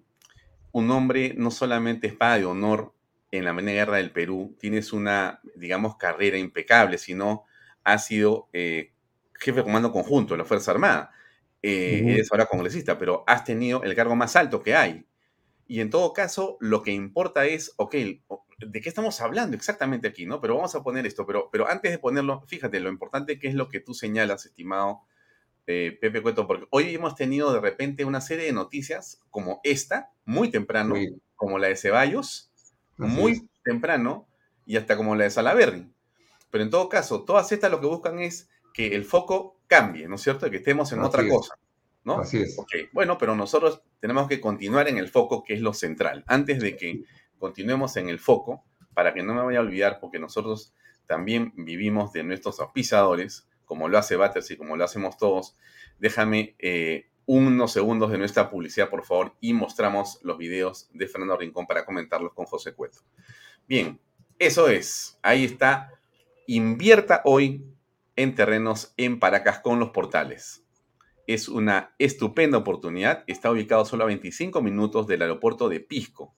un 0.73 0.91
hombre 0.91 1.35
no 1.37 1.51
solamente 1.51 2.07
espada 2.07 2.39
de 2.39 2.47
honor 2.47 2.95
en 3.33 3.45
la 3.47 3.55
Media 3.55 3.73
Guerra 3.73 3.97
del 3.97 4.13
Perú, 4.13 4.55
tienes 4.61 4.93
una, 4.93 5.41
digamos, 5.57 5.97
carrera 5.97 6.37
impecable, 6.37 6.99
sino 6.99 7.45
has 7.83 8.07
sido 8.07 8.49
eh, 8.53 8.93
jefe 9.35 9.59
de 9.59 9.65
comando 9.65 9.91
conjunto 9.91 10.35
de 10.35 10.39
la 10.39 10.45
Fuerza 10.45 10.71
Armada. 10.71 11.11
Eh, 11.63 12.03
eres 12.07 12.31
ahora 12.31 12.47
congresista, 12.47 12.99
pero 12.99 13.25
has 13.27 13.45
tenido 13.45 13.83
el 13.83 13.95
cargo 13.95 14.15
más 14.15 14.37
alto 14.37 14.63
que 14.63 14.75
hay. 14.75 15.07
Y 15.67 15.81
en 15.81 15.89
todo 15.89 16.13
caso, 16.13 16.59
lo 16.61 16.83
que 16.83 16.93
importa 16.93 17.47
es, 17.47 17.73
ok, 17.77 17.95
¿de 17.95 18.81
qué 18.83 18.89
estamos 18.89 19.21
hablando 19.23 19.57
exactamente 19.57 20.09
aquí? 20.09 20.27
¿no? 20.27 20.41
Pero 20.41 20.57
vamos 20.57 20.75
a 20.75 20.83
poner 20.83 21.07
esto, 21.07 21.25
pero, 21.25 21.49
pero 21.51 21.67
antes 21.69 21.91
de 21.91 21.99
ponerlo, 21.99 22.43
fíjate, 22.47 22.81
lo 22.81 22.91
importante 22.91 23.39
que 23.39 23.49
es 23.49 23.55
lo 23.55 23.69
que 23.69 23.81
tú 23.81 23.95
señalas, 23.95 24.45
estimado 24.45 25.03
eh, 25.67 25.97
Pepe 25.99 26.21
Cueto, 26.21 26.47
porque 26.47 26.67
hoy 26.71 26.95
hemos 26.95 27.15
tenido 27.15 27.51
de 27.55 27.61
repente 27.61 28.05
una 28.05 28.21
serie 28.21 28.45
de 28.45 28.53
noticias 28.53 29.23
como 29.31 29.61
esta, 29.65 30.11
muy 30.27 30.51
temprano, 30.51 30.97
como 31.35 31.59
la 31.59 31.69
de 31.69 31.77
Ceballos, 31.77 32.52
muy 33.07 33.49
temprano 33.63 34.29
y 34.67 34.77
hasta 34.77 34.97
como 34.97 35.15
la 35.15 35.25
de 35.25 35.31
Salaberry. 35.31 35.93
Pero 36.51 36.65
en 36.65 36.71
todo 36.71 36.89
caso, 36.89 37.25
todas 37.25 37.51
estas 37.53 37.71
lo 37.71 37.81
que 37.81 37.87
buscan 37.87 38.19
es 38.21 38.49
que 38.75 38.95
el 38.95 39.05
foco 39.05 39.59
cambie, 39.67 40.09
¿no 40.09 40.17
es 40.17 40.23
cierto? 40.23 40.51
Que 40.51 40.59
estemos 40.59 40.93
en 40.93 41.01
otra 41.01 41.27
cosa, 41.29 41.55
¿no? 42.05 42.21
Así 42.21 42.43
es. 42.43 42.57
Bueno, 42.93 43.19
pero 43.19 43.35
nosotros 43.35 43.83
tenemos 44.01 44.29
que 44.29 44.41
continuar 44.41 44.89
en 44.89 44.99
el 44.99 45.09
foco, 45.09 45.45
que 45.45 45.55
es 45.55 45.61
lo 45.61 45.73
central. 45.73 46.25
Antes 46.27 46.61
de 46.61 46.77
que 46.77 47.05
continuemos 47.39 47.97
en 47.97 48.09
el 48.09 48.19
foco, 48.19 48.65
para 48.95 49.15
que 49.15 49.23
no 49.23 49.35
me 49.35 49.43
vaya 49.43 49.59
a 49.59 49.63
olvidar, 49.63 49.99
porque 50.01 50.19
nosotros 50.19 50.75
también 51.07 51.53
vivimos 51.57 52.13
de 52.13 52.23
nuestros 52.23 52.61
auspiciadores, 52.61 53.49
como 53.65 53.89
lo 53.89 53.99
hace 53.99 54.17
Batters 54.17 54.51
y 54.51 54.57
como 54.57 54.77
lo 54.77 54.85
hacemos 54.85 55.17
todos, 55.17 55.57
déjame 55.99 56.55
eh, 56.59 57.09
unos 57.33 57.73
segundos 57.73 58.11
de 58.11 58.19
nuestra 58.19 58.51
publicidad, 58.51 58.91
por 58.91 59.07
favor, 59.07 59.35
y 59.41 59.55
mostramos 59.55 60.21
los 60.23 60.37
videos 60.37 60.91
de 60.93 61.07
Fernando 61.09 61.39
Rincón 61.39 61.67
para 61.67 61.87
comentarlos 61.87 62.35
con 62.35 62.45
José 62.45 62.75
Cueto. 62.75 62.99
Bien, 63.67 63.99
eso 64.39 64.69
es. 64.69 65.19
Ahí 65.23 65.45
está. 65.45 65.95
Invierta 66.47 67.23
hoy 67.25 67.65
en 68.17 68.35
terrenos 68.35 68.93
en 68.99 69.19
Paracas 69.19 69.61
con 69.61 69.81
los 69.81 69.93
portales. 69.93 70.67
Es 71.27 71.49
una 71.49 71.95
estupenda 71.99 72.59
oportunidad. 72.59 73.25
Está 73.27 73.51
ubicado 73.51 73.87
solo 73.87 74.05
a 74.05 74.09
25 74.09 74.61
minutos 74.61 75.07
del 75.07 75.23
aeropuerto 75.23 75.71
de 75.71 75.81
Pisco. 75.81 76.35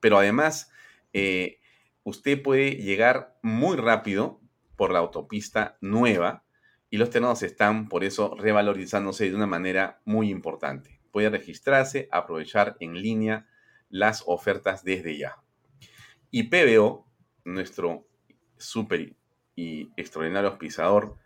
Pero 0.00 0.18
además, 0.18 0.72
eh, 1.12 1.60
usted 2.02 2.42
puede 2.42 2.72
llegar 2.72 3.38
muy 3.42 3.76
rápido 3.76 4.40
por 4.74 4.90
la 4.90 4.98
autopista 4.98 5.78
nueva 5.80 6.42
y 6.92 6.98
los 6.98 7.08
terrenos 7.08 7.42
están 7.42 7.88
por 7.88 8.04
eso 8.04 8.36
revalorizándose 8.38 9.30
de 9.30 9.34
una 9.34 9.46
manera 9.46 10.02
muy 10.04 10.28
importante. 10.28 11.00
Puede 11.10 11.30
registrarse, 11.30 12.06
aprovechar 12.12 12.76
en 12.80 13.00
línea 13.00 13.48
las 13.88 14.22
ofertas 14.26 14.84
desde 14.84 15.16
ya. 15.16 15.38
Y 16.30 16.50
PBO, 16.50 17.06
nuestro 17.46 18.06
súper 18.58 19.14
y 19.56 19.88
extraordinario 19.96 20.50
auspiciador, 20.50 21.16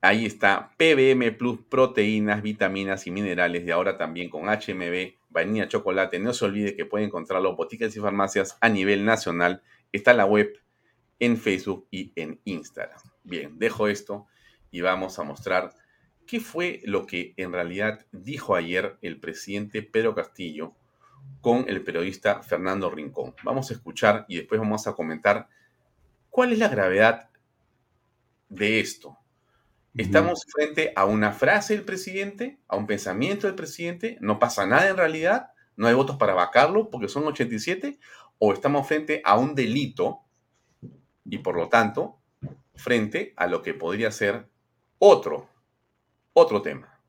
ahí 0.00 0.24
está 0.24 0.72
PBM 0.78 1.30
Plus, 1.36 1.60
proteínas, 1.68 2.40
vitaminas 2.40 3.06
y 3.06 3.10
minerales, 3.10 3.66
y 3.66 3.70
ahora 3.72 3.98
también 3.98 4.30
con 4.30 4.46
HMB, 4.46 5.12
vainilla, 5.28 5.68
chocolate. 5.68 6.18
No 6.20 6.32
se 6.32 6.46
olvide 6.46 6.74
que 6.74 6.86
puede 6.86 7.04
encontrarlo 7.04 7.50
en 7.50 7.56
boticas 7.56 7.94
y 7.94 8.00
farmacias 8.00 8.56
a 8.62 8.70
nivel 8.70 9.04
nacional. 9.04 9.62
Está 9.92 10.12
en 10.12 10.16
la 10.16 10.24
web, 10.24 10.54
en 11.18 11.36
Facebook 11.36 11.86
y 11.90 12.14
en 12.16 12.40
Instagram. 12.46 13.00
Bien, 13.24 13.58
dejo 13.58 13.88
esto 13.88 14.26
y 14.70 14.80
vamos 14.80 15.18
a 15.18 15.22
mostrar 15.22 15.74
qué 16.26 16.40
fue 16.40 16.80
lo 16.84 17.06
que 17.06 17.34
en 17.36 17.52
realidad 17.52 18.04
dijo 18.12 18.54
ayer 18.54 18.98
el 19.02 19.20
presidente 19.20 19.82
Pedro 19.82 20.14
Castillo 20.14 20.74
con 21.40 21.64
el 21.68 21.82
periodista 21.82 22.42
Fernando 22.42 22.90
Rincón. 22.90 23.34
Vamos 23.42 23.70
a 23.70 23.74
escuchar 23.74 24.24
y 24.28 24.36
después 24.36 24.60
vamos 24.60 24.86
a 24.86 24.94
comentar 24.94 25.48
cuál 26.30 26.52
es 26.52 26.58
la 26.58 26.68
gravedad 26.68 27.30
de 28.48 28.80
esto. 28.80 29.18
Estamos 29.94 30.44
frente 30.54 30.92
a 30.94 31.06
una 31.06 31.32
frase 31.32 31.74
del 31.74 31.84
presidente, 31.84 32.58
a 32.68 32.76
un 32.76 32.86
pensamiento 32.86 33.46
del 33.46 33.56
presidente, 33.56 34.18
no 34.20 34.38
pasa 34.38 34.66
nada 34.66 34.90
en 34.90 34.96
realidad, 34.98 35.52
no 35.74 35.86
hay 35.86 35.94
votos 35.94 36.16
para 36.16 36.34
vacarlo 36.34 36.90
porque 36.90 37.08
son 37.08 37.26
87, 37.26 37.98
o 38.38 38.52
estamos 38.52 38.86
frente 38.86 39.22
a 39.24 39.38
un 39.38 39.54
delito 39.54 40.20
y 41.24 41.38
por 41.38 41.56
lo 41.56 41.68
tanto 41.68 42.18
frente 42.74 43.32
a 43.36 43.46
lo 43.46 43.62
que 43.62 43.72
podría 43.72 44.10
ser 44.10 44.48
otro, 44.98 45.48
otro 46.32 46.62
tema. 46.62 47.00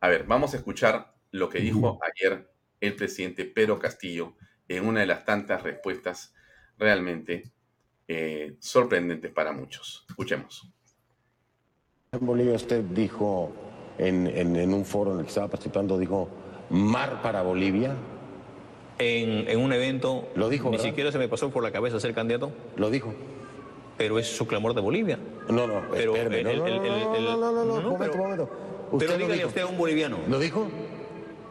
A 0.00 0.08
ver, 0.08 0.24
vamos 0.24 0.54
a 0.54 0.58
escuchar 0.58 1.14
lo 1.30 1.48
que 1.48 1.60
dijo 1.60 1.98
ayer 2.02 2.50
el 2.80 2.94
presidente 2.94 3.44
Pedro 3.44 3.78
Castillo 3.78 4.34
en 4.68 4.86
una 4.86 5.00
de 5.00 5.06
las 5.06 5.24
tantas 5.24 5.62
respuestas 5.62 6.34
realmente 6.78 7.52
eh, 8.08 8.56
sorprendentes 8.60 9.32
para 9.32 9.52
muchos. 9.52 10.04
Escuchemos. 10.08 10.70
En 12.12 12.24
Bolivia 12.24 12.54
usted 12.54 12.82
dijo 12.82 13.52
en, 13.98 14.26
en, 14.26 14.72
un 14.72 14.84
foro 14.84 15.12
en 15.12 15.18
el 15.18 15.24
que 15.24 15.30
estaba 15.30 15.48
participando, 15.48 15.98
dijo, 15.98 16.28
mar 16.70 17.22
para 17.22 17.42
Bolivia. 17.42 17.96
En, 18.98 19.48
en 19.48 19.60
un 19.60 19.72
evento, 19.72 20.28
lo 20.34 20.48
dijo, 20.48 20.70
ni 20.70 20.78
siquiera 20.78 21.12
se 21.12 21.18
me 21.18 21.28
pasó 21.28 21.50
por 21.50 21.62
la 21.62 21.70
cabeza 21.70 22.00
ser 22.00 22.14
candidato. 22.14 22.50
Lo 22.76 22.90
dijo. 22.90 23.12
Pero 23.96 24.18
es 24.18 24.26
su 24.26 24.46
clamor 24.46 24.74
de 24.74 24.80
Bolivia. 24.80 25.18
No, 25.48 25.66
no, 25.66 25.82
pero 25.90 26.14
espérame, 26.16 26.44
no, 26.44 26.52
no, 26.52 27.36
no, 27.36 27.36
no, 27.36 27.64
no, 27.64 27.80
no, 27.80 27.90
momento, 27.90 28.18
momento. 28.18 28.50
Usted 28.92 29.06
pero 29.06 29.18
dígale 29.18 29.46
usted 29.46 29.62
a 29.62 29.66
un 29.66 29.78
boliviano. 29.78 30.18
¿Lo 30.28 30.38
dijo? 30.38 30.66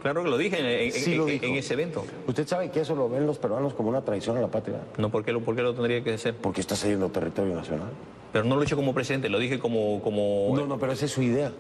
Claro 0.02 0.24
que 0.24 0.30
lo 0.30 0.38
dije 0.38 0.86
en, 0.86 0.91
sí 0.91 1.16
lo 1.16 1.28
en, 1.28 1.56
ese 1.56 1.74
evento. 1.74 2.06
¿Usted 2.28 2.48
sabe 2.48 2.70
que 2.70 2.82
eso 2.82 2.93
lo 2.93 3.10
ven 3.10 3.26
los 3.26 3.39
peruanos 3.39 3.74
como 3.74 3.89
una 3.89 4.04
traición 4.04 4.38
a 4.38 4.41
la 4.41 4.50
patria? 4.50 4.82
No, 4.98 5.10
¿por 5.10 5.26
qué 5.26 5.32
lo, 5.32 5.41
por 5.41 5.56
qué 5.56 5.64
lo 5.64 5.74
tendría 5.74 6.04
que 6.04 6.16
ser? 6.20 6.36
Porque 6.36 6.62
está 6.62 6.76
cediendo 6.76 7.10
territorio 7.10 7.56
nacional. 7.56 7.89
Pero 8.32 8.46
no 8.46 8.56
lo 8.56 8.62
he 8.62 8.66
hecho 8.66 8.76
como 8.76 8.93
presidente, 8.93 9.30
lo 9.30 9.39
dije 9.39 9.58
como... 9.58 10.02
como... 10.04 10.54
No, 10.56 10.68
no, 10.68 10.78
pero 10.78 10.91
esa 10.91 11.06
es 11.06 11.12
su 11.12 11.24
idea. 11.24 11.52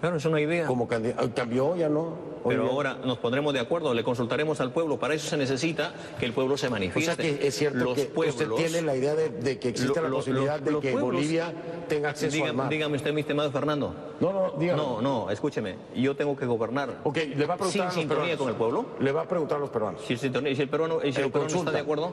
Claro, 0.00 0.16
es 0.16 0.24
una 0.26 0.40
idea. 0.40 0.66
Como 0.66 0.88
cambió, 0.88 1.76
ya 1.76 1.88
no. 1.88 2.16
Pero 2.46 2.70
ahora 2.70 2.98
nos 3.04 3.18
pondremos 3.18 3.52
de 3.52 3.60
acuerdo, 3.60 3.92
le 3.94 4.02
consultaremos 4.02 4.60
al 4.60 4.72
pueblo. 4.72 4.98
Para 4.98 5.14
eso 5.14 5.28
se 5.28 5.36
necesita 5.36 5.92
que 6.18 6.26
el 6.26 6.32
pueblo 6.32 6.56
se 6.56 6.70
manifieste. 6.70 7.12
O 7.12 7.16
sea 7.16 7.38
que 7.38 7.46
es 7.46 7.54
cierto 7.54 7.94
que 7.94 8.10
usted 8.14 8.48
tiene 8.56 8.82
la 8.82 8.96
idea 8.96 9.14
de, 9.14 9.58
que 9.58 9.68
existe 9.68 10.00
la 10.00 10.08
posibilidad 10.08 10.60
de 10.60 10.78
que 10.80 10.94
Bolivia 10.94 11.52
tenga 11.88 12.10
acceso 12.10 12.44
al 12.44 12.54
mar. 12.54 12.68
Dígame 12.68 12.96
usted, 12.96 13.12
mi 13.12 13.20
estimado 13.20 13.50
Fernando. 13.50 13.94
No, 14.20 14.32
no, 14.32 14.52
dígame. 14.58 14.80
No, 14.80 15.00
no, 15.00 15.30
escúcheme. 15.30 15.76
Yo 15.94 16.16
tengo 16.16 16.36
que 16.36 16.46
gobernar. 16.46 17.00
Ok, 17.04 17.18
le 17.36 17.46
va 17.46 17.54
a 17.54 17.56
preguntar 17.56 17.92
sin 17.92 18.00
sintonía 18.00 18.36
con 18.36 18.48
el 18.48 18.54
pueblo. 18.54 18.86
Le 19.00 19.12
va 19.12 19.22
a 19.22 19.28
preguntar 19.28 19.58
a 19.58 19.60
los 19.60 19.70
peruanos. 19.70 20.02
Si, 20.06 20.16
si 20.16 20.26
el 20.26 20.68
peruano, 20.68 21.00
si 21.00 21.08
el 21.08 21.30
peruano 21.30 21.46
está 21.46 21.70
de 21.70 21.80
acuerdo. 21.80 22.12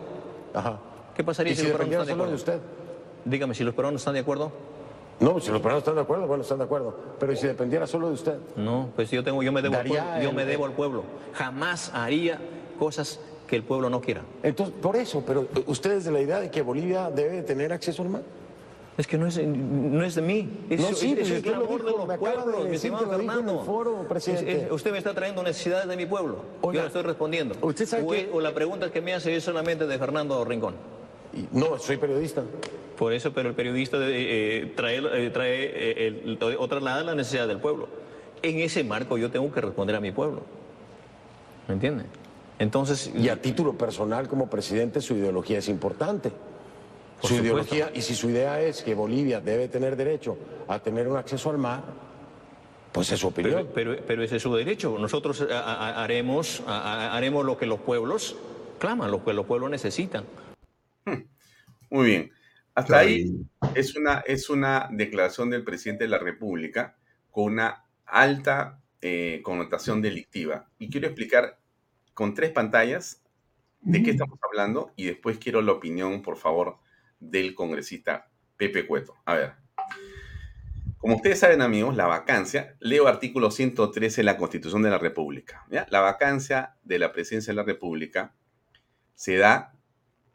Ajá. 0.53 0.79
¿Qué 1.15 1.23
pasaría 1.23 1.55
si, 1.55 1.61
si, 1.61 1.67
los 1.67 1.77
peruanos 1.77 1.93
están 1.93 2.07
de 2.07 2.13
acuerdo? 2.13 2.31
De 2.31 2.35
usted? 2.35 2.59
Dígame, 3.25 3.55
si 3.55 3.63
los 3.63 3.73
peruanos 3.73 4.01
están 4.01 4.13
de 4.13 4.19
acuerdo. 4.19 4.51
No, 5.19 5.39
si 5.39 5.49
los 5.49 5.59
peruanos 5.59 5.79
están 5.79 5.95
de 5.95 6.01
acuerdo, 6.01 6.27
bueno, 6.27 6.43
están 6.43 6.59
de 6.59 6.65
acuerdo. 6.65 6.95
Pero 7.19 7.35
si 7.35 7.47
dependiera 7.47 7.87
solo 7.87 8.07
de 8.07 8.13
usted? 8.13 8.37
No, 8.55 8.89
pues 8.95 9.09
yo 9.09 9.23
tengo, 9.23 9.41
yo 9.41 9.51
me 9.51 9.61
debo, 9.61 9.75
al 9.75 9.87
pueblo, 9.87 10.21
yo 10.21 10.31
me 10.31 10.45
debo 10.45 10.65
al 10.65 10.73
pueblo. 10.73 11.03
Jamás 11.33 11.91
haría 11.93 12.39
cosas 12.77 13.19
que 13.47 13.55
el 13.55 13.63
pueblo 13.63 13.89
no 13.89 13.99
quiera. 14.01 14.21
Entonces, 14.43 14.75
por 14.79 14.95
eso, 14.95 15.23
pero 15.25 15.47
usted 15.65 15.93
es 15.93 16.05
de 16.05 16.11
la 16.11 16.21
idea 16.21 16.39
de 16.39 16.51
que 16.51 16.61
Bolivia 16.61 17.09
debe 17.09 17.41
tener 17.41 17.73
acceso 17.73 18.03
al 18.03 18.09
mar. 18.09 18.21
Es 18.97 19.05
que 19.05 19.17
no 19.17 19.27
es, 19.27 19.37
no 19.37 20.03
es 20.03 20.15
de 20.15 20.21
mí. 20.23 20.65
Es, 20.69 20.79
no, 20.79 20.95
sí, 20.95 21.15
es, 21.17 21.29
es 21.29 21.45
el 21.45 21.53
amor 21.53 21.83
de 21.85 21.91
los 21.91 22.17
pueblos, 22.17 22.67
mi 22.67 22.75
estimado 22.75 23.07
Fernando. 23.07 23.63
Foro, 23.63 24.07
presidente. 24.07 24.69
usted 24.71 24.91
me 24.91 24.97
está 24.97 25.13
trayendo 25.13 25.43
necesidades 25.43 25.87
de 25.87 25.95
mi 25.95 26.07
pueblo. 26.07 26.37
Oiga, 26.61 26.77
yo 26.77 26.81
le 26.81 26.87
estoy 26.87 27.03
respondiendo. 27.03 27.55
¿Usted 27.61 27.85
sabe 27.85 28.03
o, 28.03 28.09
que... 28.09 28.29
o 28.33 28.41
la 28.41 28.53
pregunta 28.55 28.91
que 28.91 29.01
me 29.01 29.13
hace 29.13 29.35
es 29.35 29.43
solamente 29.43 29.85
de 29.85 29.99
Fernando 29.99 30.43
Rincón. 30.45 30.73
No, 31.51 31.77
soy 31.77 31.97
periodista. 31.97 32.43
Por 32.97 33.13
eso, 33.13 33.31
pero 33.31 33.49
el 33.49 33.55
periodista 33.55 33.97
eh, 34.01 34.73
trae, 34.75 34.97
eh, 34.97 35.29
trae 35.29 35.63
eh, 35.63 36.07
el, 36.07 36.37
o 36.41 36.67
traslada 36.67 37.03
la 37.03 37.15
necesidad 37.15 37.47
del 37.47 37.59
pueblo. 37.59 37.87
En 38.41 38.59
ese 38.59 38.83
marco 38.83 39.17
yo 39.17 39.29
tengo 39.29 39.51
que 39.51 39.61
responder 39.61 39.95
a 39.95 39.99
mi 39.99 40.11
pueblo. 40.11 40.41
¿Me 41.67 41.75
entiende? 41.75 42.05
Entonces. 42.59 43.11
Y 43.15 43.29
a 43.29 43.39
título 43.41 43.73
personal, 43.73 44.27
como 44.27 44.49
presidente, 44.49 45.01
su 45.01 45.13
ideología 45.15 45.59
es 45.59 45.69
importante. 45.69 46.31
su 47.21 47.35
ideología, 47.35 47.91
y 47.93 48.01
si 48.01 48.15
su 48.15 48.29
idea 48.29 48.61
es 48.61 48.81
que 48.81 48.95
Bolivia 48.95 49.41
debe 49.41 49.67
tener 49.67 49.95
derecho 49.95 50.37
a 50.67 50.79
tener 50.79 51.07
un 51.07 51.17
acceso 51.17 51.49
al 51.49 51.57
mar, 51.57 51.83
pues 52.91 53.11
es 53.11 53.19
su 53.19 53.27
opinión. 53.27 53.67
Pero, 53.75 53.95
pero, 54.07 54.23
ese 54.23 54.37
es 54.37 54.41
su 54.41 54.53
derecho. 54.55 54.97
Nosotros 54.99 55.45
haremos, 55.51 56.63
haremos 56.65 57.45
lo 57.45 57.57
que 57.57 57.67
los 57.67 57.79
pueblos 57.79 58.35
claman, 58.79 59.11
lo 59.11 59.23
que 59.23 59.33
los 59.33 59.45
pueblos 59.45 59.69
necesitan. 59.69 60.23
Muy 61.89 62.05
bien. 62.05 62.31
Hasta 62.75 62.99
ahí 62.99 63.33
es 63.73 63.95
una, 63.95 64.19
es 64.27 64.49
una 64.49 64.87
declaración 64.91 65.49
del 65.49 65.63
presidente 65.63 66.03
de 66.03 66.11
la 66.11 66.19
República 66.19 66.95
con 67.31 67.53
una 67.53 67.85
alta 68.05 68.81
eh, 69.01 69.41
connotación 69.43 70.01
delictiva. 70.01 70.69
Y 70.77 70.89
quiero 70.89 71.07
explicar 71.07 71.59
con 72.13 72.33
tres 72.33 72.51
pantallas 72.51 73.23
de 73.81 74.03
qué 74.03 74.11
estamos 74.11 74.39
hablando 74.43 74.91
y 74.95 75.05
después 75.05 75.37
quiero 75.37 75.61
la 75.61 75.71
opinión, 75.71 76.21
por 76.21 76.37
favor, 76.37 76.77
del 77.19 77.55
congresista 77.55 78.29
Pepe 78.57 78.85
Cueto. 78.85 79.15
A 79.25 79.35
ver. 79.35 79.53
Como 80.97 81.15
ustedes 81.15 81.39
saben, 81.39 81.61
amigos, 81.61 81.95
la 81.95 82.07
vacancia, 82.07 82.75
leo 82.79 83.07
artículo 83.07 83.51
113 83.51 84.21
de 84.21 84.25
la 84.25 84.37
Constitución 84.37 84.81
de 84.81 84.89
la 84.89 84.97
República. 84.97 85.65
La 85.69 86.01
vacancia 86.01 86.75
de 86.83 86.99
la 86.99 87.11
presidencia 87.11 87.51
de 87.51 87.55
la 87.55 87.63
República 87.63 88.35
se 89.13 89.37
da, 89.37 89.76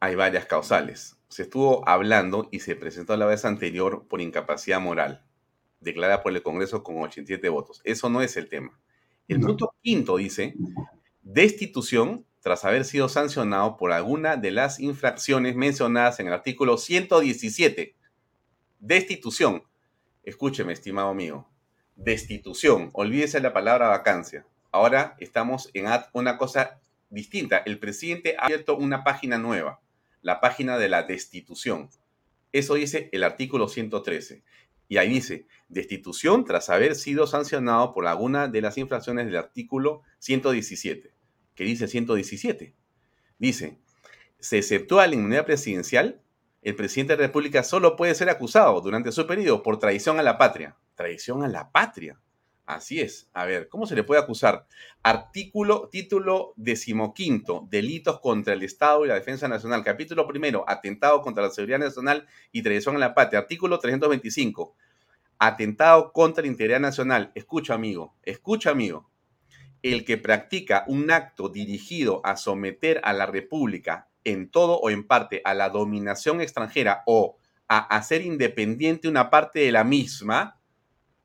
hay 0.03 0.15
varias 0.15 0.45
causales 0.45 1.17
se 1.33 1.41
estuvo 1.41 1.87
hablando 1.89 2.47
y 2.51 2.59
se 2.59 2.75
presentó 2.75 3.17
la 3.17 3.25
vez 3.25 3.43
anterior 3.43 4.05
por 4.07 4.21
incapacidad 4.21 4.79
moral, 4.79 5.25
declarada 5.79 6.21
por 6.21 6.31
el 6.31 6.43
Congreso 6.43 6.83
con 6.83 7.01
87 7.01 7.49
votos. 7.49 7.81
Eso 7.83 8.07
no 8.07 8.21
es 8.21 8.37
el 8.37 8.49
tema. 8.49 8.79
El 9.27 9.39
punto 9.39 9.73
quinto 9.81 10.17
dice, 10.17 10.53
destitución 11.23 12.27
tras 12.39 12.65
haber 12.65 12.85
sido 12.85 13.09
sancionado 13.09 13.77
por 13.77 13.91
alguna 13.91 14.37
de 14.37 14.51
las 14.51 14.79
infracciones 14.79 15.55
mencionadas 15.55 16.19
en 16.19 16.27
el 16.27 16.33
artículo 16.33 16.77
117. 16.77 17.95
Destitución. 18.79 19.63
Escúcheme, 20.21 20.73
estimado 20.73 21.09
amigo. 21.09 21.49
Destitución. 21.95 22.91
Olvídese 22.93 23.39
la 23.39 23.53
palabra 23.53 23.87
vacancia. 23.87 24.45
Ahora 24.71 25.15
estamos 25.17 25.71
en 25.73 25.87
una 26.13 26.37
cosa 26.37 26.79
distinta. 27.09 27.57
El 27.65 27.79
presidente 27.79 28.35
ha 28.37 28.45
abierto 28.45 28.77
una 28.77 29.03
página 29.03 29.39
nueva 29.39 29.79
la 30.23 30.41
página 30.41 30.79
de 30.79 30.89
la 30.89 31.03
destitución. 31.03 31.89
Eso 32.51 32.73
dice 32.73 33.09
el 33.11 33.23
artículo 33.23 33.67
113. 33.67 34.43
Y 34.87 34.97
ahí 34.97 35.09
dice, 35.09 35.47
destitución 35.69 36.45
tras 36.45 36.69
haber 36.69 36.95
sido 36.95 37.27
sancionado 37.27 37.93
por 37.93 38.07
alguna 38.07 38.47
de 38.47 38.61
las 38.61 38.77
infracciones 38.77 39.25
del 39.27 39.35
artículo 39.35 40.01
117. 40.19 41.13
¿Qué 41.55 41.63
dice 41.63 41.87
117? 41.87 42.75
Dice, 43.37 43.79
se 44.39 44.57
exceptúa 44.57 45.07
la 45.07 45.15
inmunidad 45.15 45.45
presidencial, 45.45 46.21
el 46.61 46.75
presidente 46.75 47.13
de 47.13 47.17
la 47.21 47.27
República 47.27 47.63
solo 47.63 47.95
puede 47.95 48.15
ser 48.15 48.29
acusado 48.29 48.79
durante 48.81 49.11
su 49.11 49.27
periodo 49.27 49.63
por 49.63 49.79
traición 49.79 50.19
a 50.19 50.23
la 50.23 50.37
patria. 50.37 50.77
Traición 50.95 51.43
a 51.43 51.47
la 51.47 51.71
patria. 51.71 52.21
Así 52.65 53.01
es. 53.01 53.29
A 53.33 53.45
ver, 53.45 53.67
¿cómo 53.67 53.85
se 53.85 53.95
le 53.95 54.03
puede 54.03 54.21
acusar? 54.21 54.67
Artículo, 55.01 55.89
título 55.91 56.53
decimoquinto, 56.55 57.67
delitos 57.69 58.21
contra 58.21 58.53
el 58.53 58.63
Estado 58.63 59.03
y 59.03 59.09
la 59.09 59.15
defensa 59.15 59.49
nacional. 59.49 59.83
Capítulo 59.83 60.25
primero, 60.25 60.63
atentado 60.67 61.21
contra 61.21 61.43
la 61.43 61.49
seguridad 61.49 61.79
nacional 61.79 62.25
y 62.53 62.61
traición 62.61 62.95
a 62.95 62.99
la 62.99 63.13
patria. 63.13 63.39
Artículo 63.39 63.79
325, 63.79 64.75
atentado 65.39 66.13
contra 66.13 66.41
la 66.43 66.47
integridad 66.47 66.79
nacional. 66.79 67.33
Escucha, 67.35 67.73
amigo, 67.73 68.15
escucha, 68.23 68.71
amigo. 68.71 69.09
El 69.81 70.05
que 70.05 70.17
practica 70.17 70.85
un 70.87 71.11
acto 71.11 71.49
dirigido 71.49 72.21
a 72.23 72.37
someter 72.37 73.01
a 73.03 73.11
la 73.11 73.25
República 73.25 74.07
en 74.23 74.49
todo 74.49 74.79
o 74.79 74.89
en 74.89 75.05
parte 75.05 75.41
a 75.43 75.53
la 75.53 75.69
dominación 75.69 76.39
extranjera 76.39 77.03
o 77.07 77.37
a 77.67 77.79
hacer 77.79 78.21
independiente 78.21 79.09
una 79.09 79.29
parte 79.29 79.59
de 79.59 79.73
la 79.73 79.83
misma, 79.83 80.61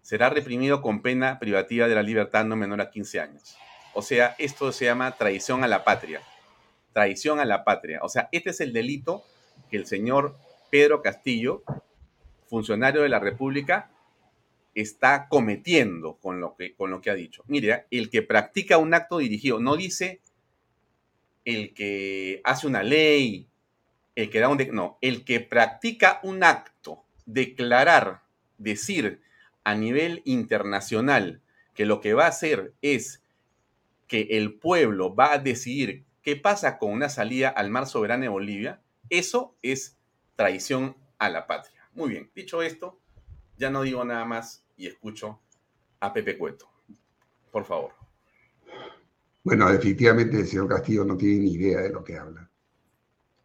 será 0.09 0.31
reprimido 0.31 0.81
con 0.81 1.03
pena 1.03 1.39
privativa 1.39 1.87
de 1.87 1.95
la 1.95 2.03
libertad 2.03 2.47
no 2.47 2.57
menor 2.57 2.81
a 2.81 2.89
15 2.89 3.21
años. 3.21 3.59
O 3.93 4.01
sea, 4.01 4.35
esto 4.39 4.73
se 4.73 4.87
llama 4.87 5.15
traición 5.19 5.65
a 5.65 5.69
la 5.69 5.85
patria. 5.85 6.23
Traición 6.95 7.41
a 7.41 7.45
la 7.45 7.63
patria. 7.63 8.01
O 8.03 8.09
sea, 8.09 8.31
este 8.33 8.49
es 8.49 8.63
el 8.63 8.73
delito 8.73 9.23
que 9.71 9.77
el 9.77 9.85
señor 9.85 10.35
Pedro 10.71 11.03
Castillo, 11.03 11.63
funcionario 12.47 13.03
de 13.03 13.11
la 13.11 13.19
República, 13.19 13.91
está 14.75 15.29
cometiendo 15.29 16.15
con 16.15 16.41
lo 16.41 16.57
que, 16.57 16.75
con 16.75 16.91
lo 16.91 17.03
que 17.03 17.11
ha 17.11 17.15
dicho. 17.15 17.45
Mire, 17.47 17.85
el 17.91 18.09
que 18.09 18.23
practica 18.23 18.79
un 18.79 18.95
acto 18.95 19.19
dirigido, 19.19 19.61
no 19.61 19.77
dice 19.77 20.23
el 21.45 21.75
que 21.75 22.41
hace 22.45 22.67
una 22.67 22.83
ley, 22.83 23.47
el 24.15 24.31
que 24.31 24.41
da 24.41 24.49
un... 24.49 24.57
no, 24.73 24.97
el 25.03 25.27
que 25.27 25.41
practica 25.41 26.19
un 26.23 26.45
acto, 26.45 27.05
declarar, 27.27 28.23
decir 28.57 29.28
a 29.69 29.75
nivel 29.75 30.23
internacional 30.25 31.43
que 31.75 31.85
lo 31.85 32.01
que 32.01 32.14
va 32.14 32.25
a 32.25 32.29
hacer 32.29 32.73
es 32.81 33.23
que 34.07 34.23
el 34.31 34.55
pueblo 34.55 35.14
va 35.14 35.35
a 35.35 35.39
decidir 35.39 36.07
qué 36.23 36.37
pasa 36.37 36.79
con 36.79 36.91
una 36.91 37.11
salida 37.11 37.51
al 37.51 37.69
mar 37.69 37.87
soberano 37.87 38.23
de 38.23 38.31
Bolivia, 38.31 38.81
eso 39.11 39.55
es 39.61 39.99
traición 40.37 40.97
a 41.19 41.29
la 41.29 41.47
patria. 41.47 41.83
Muy 41.93 42.09
bien, 42.09 42.31
dicho 42.35 42.62
esto, 42.62 42.99
ya 43.59 43.69
no 43.69 43.83
digo 43.83 44.03
nada 44.07 44.25
más 44.25 44.64
y 44.79 44.87
escucho 44.87 45.39
a 46.01 46.14
Pepe 46.14 46.39
Cueto. 46.39 46.71
Por 47.53 47.66
favor. 47.66 47.93
Bueno, 49.45 49.71
definitivamente 49.71 50.39
el 50.39 50.47
señor 50.47 50.69
Castillo 50.69 51.05
no 51.05 51.19
tiene 51.19 51.41
ni 51.41 51.53
idea 51.53 51.83
de 51.83 51.91
lo 51.91 52.03
que 52.03 52.16
habla. 52.16 52.51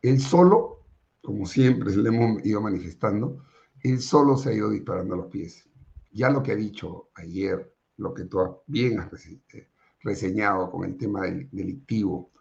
Él 0.02 0.22
solo, 0.22 0.86
como 1.22 1.46
siempre 1.46 1.94
le 1.94 2.08
hemos 2.08 2.46
ido 2.46 2.62
manifestando, 2.62 3.44
él 3.82 4.02
solo 4.02 4.38
se 4.38 4.52
ha 4.52 4.54
ido 4.54 4.70
disparando 4.70 5.16
a 5.16 5.18
los 5.18 5.28
pies. 5.28 5.68
Ya 6.14 6.30
lo 6.30 6.44
que 6.44 6.52
ha 6.52 6.56
dicho 6.56 7.10
ayer, 7.16 7.74
lo 7.98 8.14
que 8.14 8.26
tú 8.26 8.62
bien 8.68 9.00
has 9.00 9.12
eh, 9.26 9.68
reseñado 10.02 10.70
con 10.70 10.86
el 10.86 10.96
tema 10.96 11.22
del 11.22 11.50
delictivo 11.52 12.32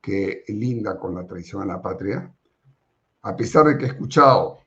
que 0.00 0.44
linda 0.48 0.96
con 0.96 1.16
la 1.16 1.26
traición 1.26 1.62
a 1.62 1.66
la 1.66 1.82
patria, 1.82 2.32
a 3.22 3.36
pesar 3.36 3.66
de 3.66 3.76
que 3.76 3.86
he 3.86 3.88
escuchado 3.88 4.60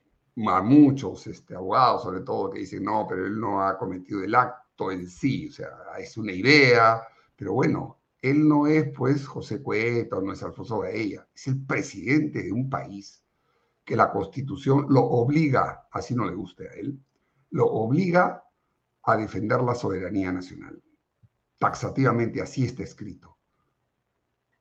a 0.48 0.62
muchos 0.62 1.26
este, 1.28 1.56
abogados, 1.56 2.04
sobre 2.04 2.22
todo, 2.22 2.50
que 2.50 2.60
dicen, 2.60 2.84
no, 2.84 3.06
pero 3.08 3.26
él 3.26 3.40
no 3.40 3.62
ha 3.62 3.78
cometido 3.78 4.22
el 4.22 4.36
acto 4.36 4.92
en 4.92 5.08
sí, 5.08 5.48
o 5.48 5.52
sea, 5.54 5.70
es 5.98 6.18
una 6.18 6.34
idea, 6.34 7.02
pero 7.38 7.54
bueno, 7.54 8.00
él 8.22 8.46
no 8.46 8.68
es 8.68 8.92
pues 8.94 9.26
José 9.26 9.62
Cueto, 9.62 10.22
no 10.22 10.34
es 10.34 10.44
Alfonso 10.44 10.80
Gaella, 10.80 11.26
es 11.34 11.48
el 11.48 11.66
presidente 11.66 12.44
de 12.44 12.52
un 12.52 12.70
país 12.70 13.24
que 13.86 13.96
la 13.96 14.12
constitución 14.12 14.88
lo 14.90 15.04
obliga, 15.04 15.88
así 15.92 16.14
no 16.14 16.26
le 16.26 16.36
guste 16.36 16.68
a 16.68 16.74
él, 16.74 17.00
lo 17.52 17.66
obliga 17.68 18.44
a 19.14 19.18
defender 19.18 19.62
la 19.62 19.76
soberanía 19.76 20.32
nacional. 20.32 20.82
Taxativamente 21.58 22.42
así 22.42 22.66
está 22.66 22.84
escrito. 22.84 23.38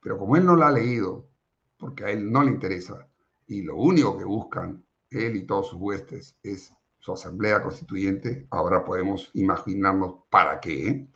Pero 0.01 0.19
como 0.19 0.37
él 0.37 0.45
no 0.45 0.57
la 0.57 0.69
ha 0.69 0.73
leído, 0.73 1.29
porque 1.77 2.05
a 2.05 2.11
él 2.11 2.31
no 2.31 2.43
le 2.43 2.51
interesa, 2.51 3.09
y 3.47 3.63
lo 3.63 3.77
único 3.77 4.19
que 4.19 4.25
buscan 4.25 4.85
él 5.11 5.37
y 5.37 5.47
todos 5.47 5.69
sus 5.69 5.81
huestes 5.81 6.37
es 6.43 6.73
su 6.99 7.13
asamblea 7.13 7.63
constituyente, 7.63 8.47
ahora 8.51 8.85
podemos 8.85 9.31
imaginarnos 9.35 10.17
para 10.31 10.61
qué, 10.61 11.09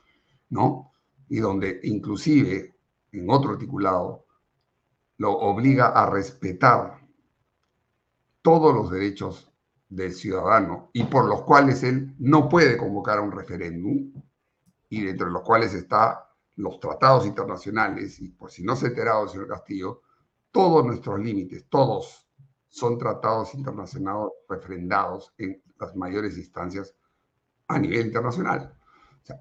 ¿no? 0.48 0.92
Y 1.28 1.38
donde 1.40 1.80
inclusive 1.82 2.74
en 3.12 3.30
otro 3.30 3.50
articulado 3.50 4.26
lo 5.18 5.32
obliga 5.32 5.88
a 5.88 6.08
respetar 6.08 7.06
todos 8.40 8.74
los 8.74 8.90
derechos 8.90 9.51
del 9.92 10.14
ciudadano 10.14 10.88
y 10.94 11.04
por 11.04 11.26
los 11.26 11.42
cuales 11.42 11.82
él 11.82 12.14
no 12.18 12.48
puede 12.48 12.78
convocar 12.78 13.20
un 13.20 13.30
referéndum 13.30 14.10
y 14.88 15.04
dentro 15.04 15.26
de 15.26 15.32
los 15.34 15.42
cuales 15.42 15.74
está 15.74 16.30
los 16.56 16.80
tratados 16.80 17.26
internacionales 17.26 18.18
y 18.20 18.28
por 18.28 18.50
si 18.50 18.62
no 18.62 18.74
se 18.74 18.86
ha 18.86 18.88
enterado, 18.88 19.28
señor 19.28 19.48
Castillo, 19.48 20.00
todos 20.50 20.84
nuestros 20.86 21.20
límites, 21.20 21.66
todos 21.68 22.26
son 22.68 22.96
tratados 22.96 23.54
internacionales 23.54 24.32
refrendados 24.48 25.34
en 25.36 25.62
las 25.78 25.94
mayores 25.94 26.38
instancias 26.38 26.94
a 27.68 27.78
nivel 27.78 28.06
internacional. 28.06 28.74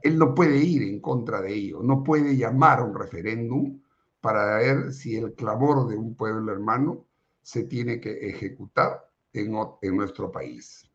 Él 0.04 0.20
no 0.20 0.36
puede 0.36 0.58
ir 0.58 0.84
en 0.84 0.99
contra 0.99 1.41
de 1.41 1.54
ello, 1.54 1.82
no 1.82 2.04
puede 2.04 2.36
llamar 2.36 2.80
a 2.80 2.84
un 2.84 2.93
referéndum 2.93 3.82
para 4.20 4.58
ver 4.58 4.91
si 4.91 5.16
el 5.16 5.34
clamor 5.34 5.88
de 5.88 5.95
un 5.95 6.14
pueblo 6.16 6.52
hermano 6.52 7.06
se 7.41 7.64
tiene 7.64 8.02
que 8.02 8.30
ejecutar 8.30 9.11
en, 9.34 9.56
en 9.82 9.96
nuestro 9.96 10.32
país. 10.32 10.90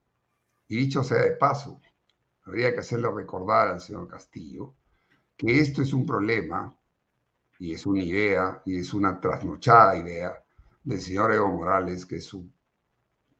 Y 0.68 0.76
dicho 0.76 1.02
sea 1.02 1.22
de 1.22 1.32
paso, 1.32 1.80
habría 2.44 2.72
que 2.72 2.80
hacerle 2.80 3.10
recordar 3.10 3.68
al 3.68 3.80
señor 3.80 4.08
Castillo 4.08 4.74
que 5.36 5.60
esto 5.60 5.82
es 5.82 5.92
un 5.92 6.06
problema 6.06 6.74
y 7.58 7.74
es 7.74 7.86
una 7.86 8.02
idea 8.02 8.62
y 8.64 8.78
es 8.78 8.94
una 8.94 9.20
trasnochada 9.20 9.96
idea 9.96 10.42
del 10.82 11.00
señor 11.00 11.32
Evo 11.32 11.48
Morales, 11.48 12.06
que 12.06 12.16
es 12.16 12.24
su, 12.24 12.48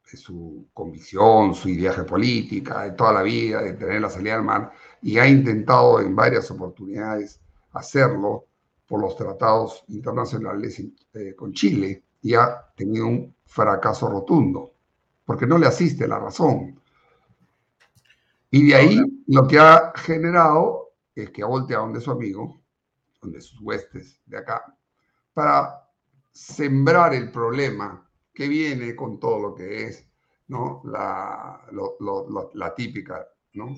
su 0.02 0.68
convicción, 0.72 1.54
su 1.54 1.68
ideaje 1.68 2.02
política 2.02 2.82
de 2.82 2.92
toda 2.92 3.12
la 3.12 3.22
vida, 3.22 3.62
de 3.62 3.74
tener 3.74 4.00
la 4.00 4.10
salida 4.10 4.34
al 4.34 4.42
mar, 4.42 4.72
y 5.02 5.18
ha 5.18 5.28
intentado 5.28 6.00
en 6.00 6.14
varias 6.16 6.50
oportunidades 6.50 7.40
hacerlo 7.72 8.46
por 8.86 9.00
los 9.00 9.16
tratados 9.16 9.84
internacionales 9.88 10.82
eh, 11.14 11.34
con 11.34 11.52
Chile 11.52 12.04
y 12.22 12.34
ha 12.34 12.72
tenido 12.74 13.06
un 13.06 13.34
fracaso 13.44 14.08
rotundo, 14.08 14.72
porque 15.26 15.46
no 15.46 15.58
le 15.58 15.66
asiste 15.66 16.08
la 16.08 16.18
razón. 16.18 16.80
Y 18.50 18.68
de 18.68 18.74
ahí 18.74 19.00
lo 19.26 19.46
que 19.46 19.58
ha 19.58 19.92
generado 19.96 20.94
es 21.14 21.30
que 21.30 21.42
ha 21.42 21.46
volteado 21.46 21.84
donde 21.84 22.00
su 22.00 22.10
amigo, 22.10 22.62
donde 23.20 23.42
sus 23.42 23.60
huestes 23.60 24.18
de 24.24 24.38
acá, 24.38 24.64
para 25.34 25.90
sembrar 26.32 27.12
el 27.12 27.30
problema 27.30 28.08
que 28.32 28.48
viene 28.48 28.96
con 28.96 29.20
todo 29.20 29.40
lo 29.40 29.54
que 29.54 29.84
es 29.84 30.08
¿no? 30.48 30.80
la, 30.84 31.60
la 32.54 32.74
típica 32.74 33.26
¿no? 33.54 33.74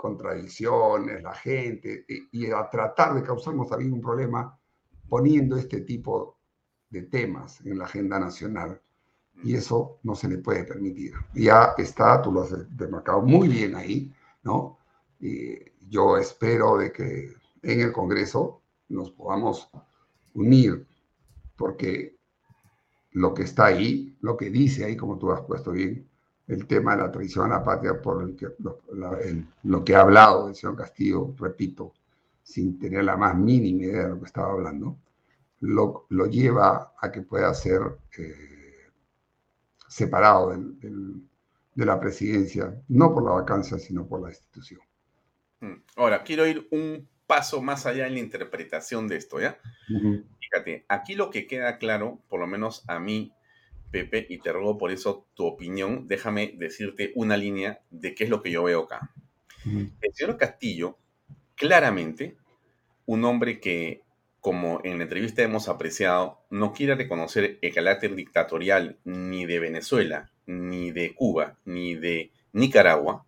contradicciones, 0.00 1.22
la 1.22 1.34
gente, 1.34 2.06
y, 2.08 2.50
a 2.50 2.70
tratar 2.70 3.14
de 3.14 3.22
causarnos 3.22 3.68
también 3.68 3.92
un 3.92 4.00
problema 4.00 4.58
poniendo 5.06 5.58
este 5.58 5.82
tipo 5.82 6.38
de 6.88 7.02
temas 7.02 7.60
en 7.66 7.78
la 7.78 7.84
agenda 7.84 8.18
nacional. 8.18 8.80
Y 9.42 9.54
eso 9.54 9.98
no 10.02 10.14
se 10.14 10.28
le 10.28 10.38
puede 10.38 10.64
permitir. 10.64 11.14
Ya 11.34 11.74
está, 11.78 12.20
tú 12.20 12.32
lo 12.32 12.42
has 12.42 12.76
demarcado 12.76 13.22
muy 13.22 13.48
bien 13.48 13.74
ahí, 13.74 14.12
¿no? 14.42 14.78
Y 15.18 15.58
yo 15.88 16.16
espero 16.16 16.76
de 16.78 16.92
que 16.92 17.34
en 17.62 17.80
el 17.80 17.92
Congreso 17.92 18.60
nos 18.88 19.10
podamos 19.10 19.68
unir 20.34 20.86
porque 21.56 22.16
lo 23.12 23.34
que 23.34 23.42
está 23.42 23.66
ahí, 23.66 24.16
lo 24.20 24.36
que 24.36 24.50
dice 24.50 24.84
ahí, 24.84 24.96
como 24.96 25.18
tú 25.18 25.32
has 25.32 25.42
puesto 25.42 25.72
bien, 25.72 26.06
el 26.46 26.66
tema 26.66 26.96
de 26.96 27.02
la 27.02 27.12
traición 27.12 27.46
a 27.46 27.58
la 27.58 27.64
patria, 27.64 28.00
por 28.00 28.22
el 28.22 28.34
que, 28.34 28.48
lo, 29.62 29.84
que 29.84 29.94
ha 29.94 30.00
hablado 30.00 30.48
el 30.48 30.54
señor 30.54 30.76
Castillo, 30.76 31.34
repito, 31.38 31.92
sin 32.42 32.78
tener 32.78 33.04
la 33.04 33.16
más 33.16 33.36
mínima 33.36 33.84
idea 33.84 34.02
de 34.04 34.08
lo 34.08 34.18
que 34.18 34.26
estaba 34.26 34.52
hablando, 34.52 34.96
lo, 35.60 36.06
lo 36.08 36.26
lleva 36.26 36.94
a 36.98 37.12
que 37.12 37.22
pueda 37.22 37.52
ser 37.54 37.82
eh, 38.18 38.59
separado 39.90 40.50
de 40.52 41.84
la 41.84 41.98
presidencia, 41.98 42.80
no 42.88 43.12
por 43.12 43.24
la 43.24 43.32
vacancia, 43.32 43.78
sino 43.78 44.06
por 44.06 44.22
la 44.22 44.28
institución. 44.28 44.80
Mm. 45.60 45.74
Ahora, 45.96 46.22
quiero 46.22 46.46
ir 46.46 46.68
un 46.70 47.08
paso 47.26 47.60
más 47.60 47.86
allá 47.86 48.06
en 48.06 48.14
la 48.14 48.20
interpretación 48.20 49.08
de 49.08 49.16
esto, 49.16 49.40
¿ya? 49.40 49.58
Fíjate, 50.40 50.84
aquí 50.88 51.14
lo 51.14 51.30
que 51.30 51.46
queda 51.46 51.78
claro, 51.78 52.20
por 52.28 52.40
lo 52.40 52.46
menos 52.46 52.84
a 52.88 52.98
mí, 53.00 53.32
Pepe, 53.90 54.26
y 54.28 54.38
te 54.38 54.52
ruego 54.52 54.78
por 54.78 54.92
eso 54.92 55.26
tu 55.34 55.44
opinión, 55.44 56.06
déjame 56.06 56.54
decirte 56.56 57.12
una 57.16 57.36
línea 57.36 57.80
de 57.90 58.14
qué 58.14 58.24
es 58.24 58.30
lo 58.30 58.42
que 58.42 58.52
yo 58.52 58.62
veo 58.64 58.82
acá. 58.84 59.12
El 59.64 60.14
señor 60.14 60.36
Castillo, 60.38 60.98
claramente, 61.56 62.36
un 63.06 63.24
hombre 63.24 63.60
que, 63.60 64.02
como 64.40 64.80
en 64.84 64.98
la 64.98 65.04
entrevista 65.04 65.42
hemos 65.42 65.68
apreciado, 65.68 66.40
no 66.50 66.72
quiere 66.72 66.94
reconocer 66.94 67.58
el 67.60 67.74
carácter 67.74 68.14
dictatorial 68.14 68.98
ni 69.04 69.46
de 69.46 69.58
Venezuela, 69.58 70.30
ni 70.46 70.90
de 70.90 71.14
Cuba, 71.14 71.58
ni 71.64 71.94
de 71.94 72.32
Nicaragua, 72.52 73.24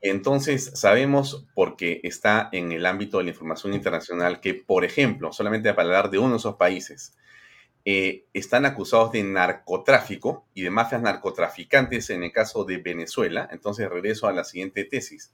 entonces, 0.00 0.72
sabemos, 0.74 1.46
porque 1.54 2.00
está 2.04 2.48
en 2.52 2.72
el 2.72 2.86
ámbito 2.86 3.18
de 3.18 3.24
la 3.24 3.30
información 3.30 3.74
internacional, 3.74 4.40
que, 4.40 4.54
por 4.54 4.84
ejemplo, 4.84 5.32
solamente 5.32 5.72
para 5.74 5.88
hablar 5.88 6.10
de 6.10 6.18
uno 6.18 6.32
de 6.32 6.36
esos 6.36 6.56
países, 6.56 7.16
eh, 7.84 8.24
están 8.32 8.66
acusados 8.66 9.12
de 9.12 9.22
narcotráfico 9.22 10.46
y 10.54 10.62
de 10.62 10.70
mafias 10.70 11.02
narcotraficantes 11.02 12.10
en 12.10 12.22
el 12.22 12.32
caso 12.32 12.64
de 12.64 12.78
Venezuela. 12.78 13.48
Entonces, 13.50 13.88
regreso 13.88 14.26
a 14.26 14.32
la 14.32 14.44
siguiente 14.44 14.84
tesis. 14.84 15.32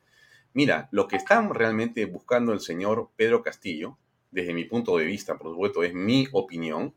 Mira, 0.55 0.89
lo 0.91 1.09
que 1.09 1.16
está 1.16 1.41
realmente 1.49 2.05
buscando 2.07 2.53
el 2.53 2.61
señor 2.61 3.11
Pedro 3.16 3.43
Castillo, 3.43 3.99
desde 4.33 4.55
mi 4.55 4.64
punto 4.64 4.97
de 4.97 5.05
vista, 5.05 5.39
por 5.39 5.53
supuesto, 5.53 5.85
es 5.85 5.95
mi 5.95 6.26
opinión, 6.33 6.95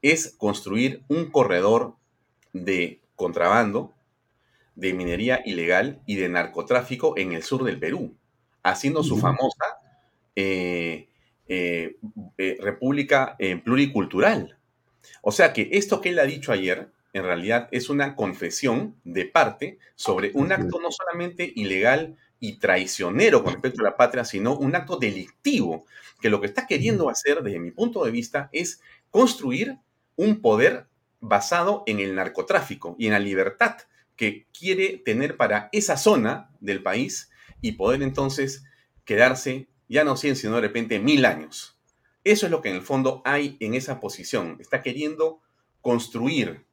es 0.00 0.34
construir 0.38 1.02
un 1.08 1.30
corredor 1.30 1.94
de 2.52 3.00
contrabando 3.16 3.92
de 4.74 4.94
minería 4.94 5.42
ilegal 5.44 6.00
y 6.06 6.16
de 6.16 6.28
narcotráfico 6.30 7.18
en 7.18 7.32
el 7.32 7.42
sur 7.42 7.64
del 7.64 7.78
Perú, 7.78 8.14
haciendo 8.62 9.02
su 9.02 9.18
famosa 9.18 9.78
eh, 10.34 11.08
eh, 11.48 11.96
eh, 12.38 12.56
república 12.60 13.36
pluricultural. 13.64 14.56
O 15.22 15.32
sea 15.32 15.52
que 15.52 15.68
esto 15.72 16.00
que 16.00 16.10
él 16.10 16.18
ha 16.18 16.24
dicho 16.24 16.52
ayer, 16.52 16.88
en 17.12 17.24
realidad 17.24 17.68
es 17.72 17.90
una 17.90 18.14
confesión 18.14 18.94
de 19.04 19.26
parte 19.26 19.78
sobre 19.96 20.30
un 20.34 20.52
acto 20.52 20.80
no 20.80 20.90
solamente 20.92 21.52
ilegal 21.56 22.16
y 22.40 22.58
traicionero 22.58 23.44
con 23.44 23.52
respecto 23.52 23.82
a 23.82 23.90
la 23.90 23.96
patria, 23.96 24.24
sino 24.24 24.56
un 24.56 24.74
acto 24.74 24.96
delictivo, 24.96 25.84
que 26.20 26.30
lo 26.30 26.40
que 26.40 26.46
está 26.46 26.66
queriendo 26.66 27.08
hacer, 27.10 27.42
desde 27.42 27.60
mi 27.60 27.70
punto 27.70 28.04
de 28.04 28.10
vista, 28.10 28.48
es 28.52 28.80
construir 29.10 29.78
un 30.16 30.40
poder 30.40 30.86
basado 31.20 31.84
en 31.86 32.00
el 32.00 32.14
narcotráfico 32.14 32.96
y 32.98 33.06
en 33.06 33.12
la 33.12 33.18
libertad 33.18 33.76
que 34.16 34.46
quiere 34.58 34.98
tener 34.98 35.36
para 35.36 35.68
esa 35.72 35.96
zona 35.96 36.50
del 36.60 36.82
país 36.82 37.30
y 37.60 37.72
poder 37.72 38.02
entonces 38.02 38.64
quedarse 39.04 39.68
ya 39.88 40.04
no 40.04 40.16
100, 40.16 40.36
sino 40.36 40.54
de 40.56 40.60
repente 40.62 40.98
mil 40.98 41.24
años. 41.24 41.76
Eso 42.22 42.46
es 42.46 42.52
lo 42.52 42.62
que 42.62 42.70
en 42.70 42.76
el 42.76 42.82
fondo 42.82 43.22
hay 43.24 43.56
en 43.60 43.74
esa 43.74 43.98
posición. 43.98 44.56
Está 44.60 44.82
queriendo 44.82 45.40
construir 45.80 46.64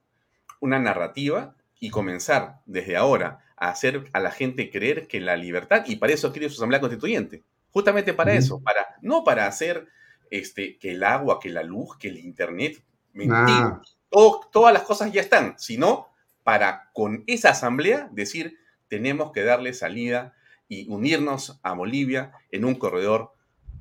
una 0.59 0.79
narrativa 0.79 1.55
y 1.79 1.89
comenzar 1.89 2.61
desde 2.65 2.97
ahora 2.97 3.39
a 3.57 3.69
hacer 3.69 4.09
a 4.13 4.19
la 4.19 4.31
gente 4.31 4.69
creer 4.69 5.07
que 5.07 5.19
la 5.19 5.35
libertad, 5.35 5.83
y 5.87 5.97
para 5.97 6.13
eso 6.13 6.31
quiere 6.31 6.49
su 6.49 6.55
asamblea 6.55 6.79
constituyente, 6.79 7.43
justamente 7.71 8.13
para 8.13 8.33
eso, 8.33 8.59
para, 8.61 8.95
no 9.01 9.23
para 9.23 9.47
hacer 9.47 9.87
este, 10.31 10.77
que 10.77 10.91
el 10.91 11.03
agua, 11.03 11.39
que 11.39 11.49
la 11.49 11.63
luz, 11.63 11.97
que 11.97 12.09
el 12.09 12.17
internet, 12.19 12.81
mentir, 13.13 13.65
todas 14.09 14.73
las 14.73 14.83
cosas 14.83 15.11
ya 15.11 15.21
están, 15.21 15.55
sino 15.57 16.07
para 16.43 16.89
con 16.93 17.23
esa 17.27 17.49
asamblea 17.49 18.09
decir, 18.11 18.57
tenemos 18.87 19.31
que 19.31 19.43
darle 19.43 19.73
salida 19.73 20.33
y 20.69 20.89
unirnos 20.89 21.59
a 21.63 21.73
Bolivia 21.73 22.31
en 22.51 22.65
un 22.65 22.75
corredor 22.75 23.33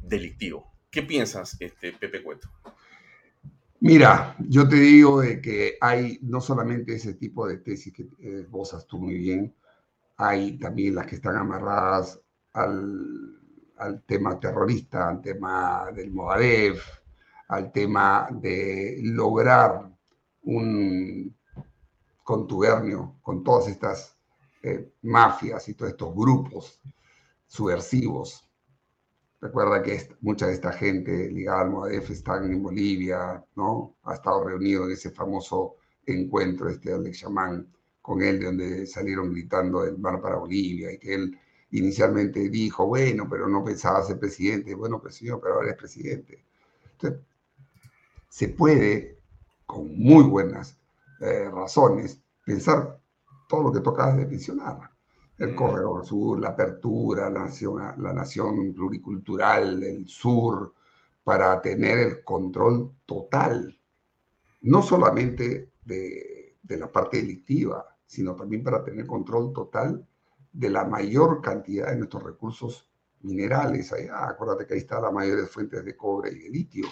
delictivo. 0.03 0.73
¿Qué 0.91 1.03
piensas, 1.03 1.57
este, 1.61 1.93
Pepe 1.93 2.23
Cueto? 2.23 2.49
Mira, 3.81 4.35
yo 4.39 4.69
te 4.69 4.77
digo 4.77 5.21
de 5.21 5.41
que 5.41 5.77
hay 5.81 6.19
no 6.23 6.41
solamente 6.41 6.95
ese 6.95 7.15
tipo 7.15 7.47
de 7.47 7.59
tesis 7.59 7.93
que 7.93 8.07
eh, 8.21 8.47
vos 8.49 8.75
tú 8.89 8.99
muy 8.99 9.19
bien, 9.19 9.55
hay 10.17 10.59
también 10.59 10.95
las 10.95 11.07
que 11.07 11.17
están 11.17 11.37
amarradas 11.37 12.21
al, 12.53 14.03
tema 14.07 14.41
terrorista, 14.41 15.09
al 15.09 15.21
tema 15.21 15.91
del 15.95 16.11
Movadef, 16.11 16.83
al 17.49 17.71
tema 17.71 18.29
de 18.33 18.99
lograr 19.03 19.91
un 20.43 21.37
contubernio 22.25 23.17
con 23.23 23.45
todas 23.45 23.69
estas 23.69 24.17
eh, 24.63 24.93
mafias 25.03 25.69
y 25.69 25.75
todos 25.75 25.93
estos 25.93 26.15
grupos 26.15 26.81
subversivos. 27.47 28.43
Recuerda 29.41 29.83
que 29.83 30.17
mucha 30.23 30.47
de 30.47 30.55
esta 30.55 30.73
gente 30.73 31.31
ligada 31.31 31.61
al 31.61 31.71
Movadef 31.71 32.11
están 32.11 32.51
en 32.51 32.63
Bolivia, 32.63 33.45
¿no? 33.55 33.97
Ha 34.05 34.15
estado 34.15 34.45
reunido 34.45 34.87
en 34.87 34.93
ese 34.93 35.11
famoso 35.11 35.77
encuentro, 36.07 36.71
este 36.71 36.95
Alex 36.95 37.19
Chamán, 37.19 37.71
con 38.07 38.23
él, 38.23 38.39
de 38.39 38.47
donde 38.47 38.87
salieron 38.87 39.33
gritando 39.33 39.83
el 39.83 39.99
mar 39.99 40.21
para 40.21 40.37
Bolivia 40.37 40.93
y 40.93 40.99
que 40.99 41.13
él 41.13 41.37
inicialmente 41.73 42.49
dijo, 42.49 42.87
bueno, 42.87 43.27
pero 43.29 43.49
no 43.49 43.65
pensaba 43.65 44.01
ser 44.05 44.21
presidente. 44.21 44.77
Bueno, 44.77 45.01
pues 45.01 45.17
señor, 45.17 45.41
pero 45.43 45.55
ahora 45.55 45.71
es 45.71 45.77
presidente. 45.77 46.45
Entonces, 46.93 47.21
se 48.29 48.51
puede, 48.51 49.19
con 49.67 49.99
muy 49.99 50.23
buenas 50.23 50.79
eh, 51.21 51.51
razones, 51.51 52.21
pensar 52.45 52.97
todo 53.49 53.65
lo 53.65 53.73
que 53.73 53.81
toca 53.81 54.15
de 54.15 54.25
mencionar. 54.25 54.89
El 55.37 55.55
mm. 55.55 55.57
corredor 55.57 56.07
sur, 56.07 56.39
la 56.39 56.51
apertura, 56.51 57.29
la 57.29 57.41
nación, 57.41 57.83
la 57.99 58.13
nación 58.13 58.73
pluricultural 58.73 59.81
del 59.81 60.07
sur, 60.07 60.73
para 61.25 61.61
tener 61.61 61.99
el 61.99 62.23
control 62.23 62.93
total, 63.05 63.77
no 64.61 64.81
solamente 64.81 65.73
de, 65.85 66.55
de 66.63 66.77
la 66.77 66.87
parte 66.93 67.17
delictiva, 67.17 67.96
sino 68.07 68.35
también 68.35 68.63
para 68.63 68.85
tener 68.85 69.07
control 69.07 69.53
total 69.53 70.07
de 70.53 70.71
la 70.71 70.85
mayor 70.85 71.43
cantidad 71.43 71.91
de 71.91 71.97
nuestros 71.97 72.23
recursos 72.23 72.89
minerales. 73.21 73.93
Allá, 73.93 74.29
acuérdate 74.29 74.67
que 74.67 74.75
ahí 74.75 74.81
está 74.81 75.01
la 75.01 75.11
mayor 75.11 75.41
de 75.41 75.47
fuentes 75.47 75.85
de 75.85 75.97
cobre 75.97 76.33
y 76.33 76.39
de 76.39 76.51
litio. 76.51 76.87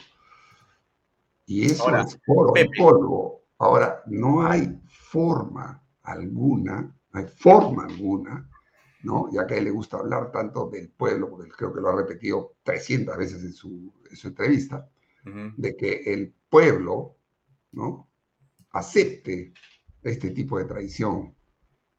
Y 1.47 1.67
eso 1.67 1.95
es 1.97 2.19
oro, 2.27 2.53
polvo. 2.77 3.45
Ahora, 3.59 4.03
no 4.07 4.47
hay 4.47 4.81
forma 4.89 5.83
alguna, 6.03 6.95
no 7.13 7.21
hay 7.21 7.27
forma 7.27 7.85
alguna, 7.85 8.51
¿no? 9.03 9.31
Ya 9.31 9.47
que 9.47 9.55
a 9.55 9.57
él 9.59 9.65
le 9.65 9.71
gusta 9.71 9.99
hablar 9.99 10.33
tanto 10.33 10.69
del 10.69 10.91
pueblo, 10.91 11.31
porque 11.31 11.51
creo 11.51 11.73
que 11.73 11.81
lo 11.81 11.89
ha 11.89 11.97
repetido 11.97 12.57
300 12.63 13.17
veces 13.17 13.43
en 13.43 13.53
su, 13.53 13.93
entrevista, 14.25 14.89
de 15.57 15.75
que 15.75 16.03
el 16.13 16.35
pueblo, 16.51 17.17
¿no? 17.73 18.11
Acepte 18.73 19.55
este 20.05 20.31
tipo 20.31 20.59
de 20.59 20.67
traición 20.67 21.35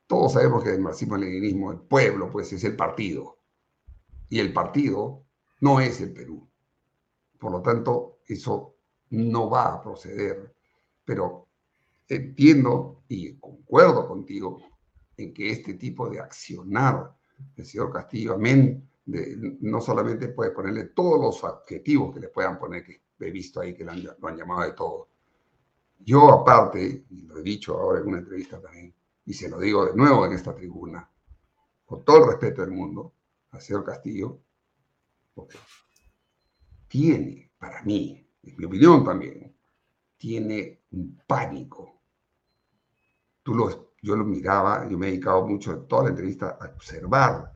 todos 0.07 0.33
sabemos 0.33 0.63
que 0.63 0.71
el 0.71 0.81
marxismo-leninismo, 0.81 1.71
el 1.71 1.79
pueblo, 1.79 2.31
pues 2.31 2.53
es 2.53 2.63
el 2.63 2.75
partido. 2.75 3.39
Y 4.29 4.39
el 4.39 4.53
partido 4.53 5.25
no 5.61 5.79
es 5.79 5.99
el 6.01 6.13
Perú. 6.13 6.47
Por 7.39 7.51
lo 7.51 7.61
tanto, 7.61 8.19
eso 8.27 8.75
no 9.09 9.49
va 9.49 9.73
a 9.73 9.81
proceder. 9.81 10.55
Pero 11.03 11.47
entiendo 12.07 13.03
y 13.07 13.35
concuerdo 13.37 14.07
contigo 14.07 14.61
en 15.17 15.33
que 15.33 15.49
este 15.49 15.75
tipo 15.75 16.09
de 16.09 16.19
accionar 16.19 17.15
del 17.55 17.65
señor 17.65 17.91
Castillo, 17.91 18.33
amén, 18.33 18.87
de, 19.05 19.57
no 19.61 19.81
solamente 19.81 20.29
puede 20.29 20.51
ponerle 20.51 20.85
todos 20.85 21.19
los 21.19 21.43
adjetivos 21.43 22.13
que 22.13 22.19
le 22.19 22.29
puedan 22.29 22.59
poner, 22.59 22.83
que 22.83 23.01
he 23.19 23.31
visto 23.31 23.59
ahí 23.59 23.73
que 23.73 23.83
lo 23.83 23.91
han, 23.91 24.03
lo 24.03 24.27
han 24.27 24.37
llamado 24.37 24.61
de 24.61 24.73
todo. 24.73 25.09
Yo 25.99 26.31
aparte, 26.31 27.05
y 27.09 27.21
lo 27.23 27.37
he 27.37 27.43
dicho 27.43 27.77
ahora 27.77 27.99
en 27.99 28.07
una 28.07 28.19
entrevista 28.19 28.61
también, 28.61 28.93
y 29.25 29.33
se 29.33 29.49
lo 29.49 29.59
digo 29.59 29.85
de 29.85 29.95
nuevo 29.95 30.25
en 30.25 30.33
esta 30.33 30.55
tribuna, 30.55 31.09
con 31.85 32.03
todo 32.03 32.23
el 32.23 32.31
respeto 32.31 32.61
del 32.61 32.71
mundo, 32.71 33.13
al 33.51 33.61
señor 33.61 33.83
Castillo, 33.83 34.39
porque 35.33 35.57
tiene, 36.87 37.51
para 37.57 37.81
mí, 37.83 38.27
en 38.43 38.57
mi 38.57 38.65
opinión 38.65 39.03
también, 39.03 39.55
tiene 40.17 40.83
un 40.91 41.21
pánico. 41.27 42.01
Tú 43.43 43.53
lo, 43.53 43.93
yo 44.01 44.15
lo 44.15 44.23
miraba, 44.23 44.87
yo 44.89 44.97
me 44.97 45.07
he 45.07 45.11
dedicado 45.11 45.47
mucho 45.47 45.73
en 45.73 45.87
toda 45.87 46.03
la 46.03 46.09
entrevista 46.09 46.57
a 46.59 46.67
observar, 46.67 47.51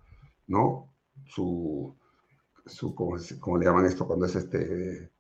¿no? 0.48 0.94
Su, 1.26 1.96
su 2.66 2.96
¿cómo, 2.96 3.18
le 3.58 3.66
llaman 3.66 3.86
esto 3.86 4.08
cuando 4.08 4.26
es 4.26 4.36
este? 4.36 5.12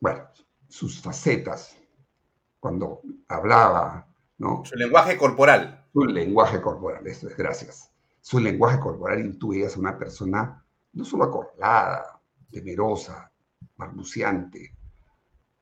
Bueno, 0.00 0.28
sus 0.74 1.00
facetas, 1.00 1.76
cuando 2.58 3.00
hablaba, 3.28 4.08
su 4.64 4.74
lenguaje 4.74 5.16
corporal. 5.16 5.86
Su 5.92 6.04
lenguaje 6.04 6.60
corporal, 6.60 7.06
eso 7.06 7.28
es, 7.28 7.36
gracias. 7.36 7.92
Su 8.20 8.40
lenguaje 8.40 8.80
corporal 8.80 9.20
intuye 9.20 9.64
a 9.64 9.78
una 9.78 9.96
persona 9.96 10.66
no 10.94 11.04
solo 11.04 11.24
acorralada, 11.24 12.20
temerosa, 12.50 13.30
balbuceante, 13.76 14.74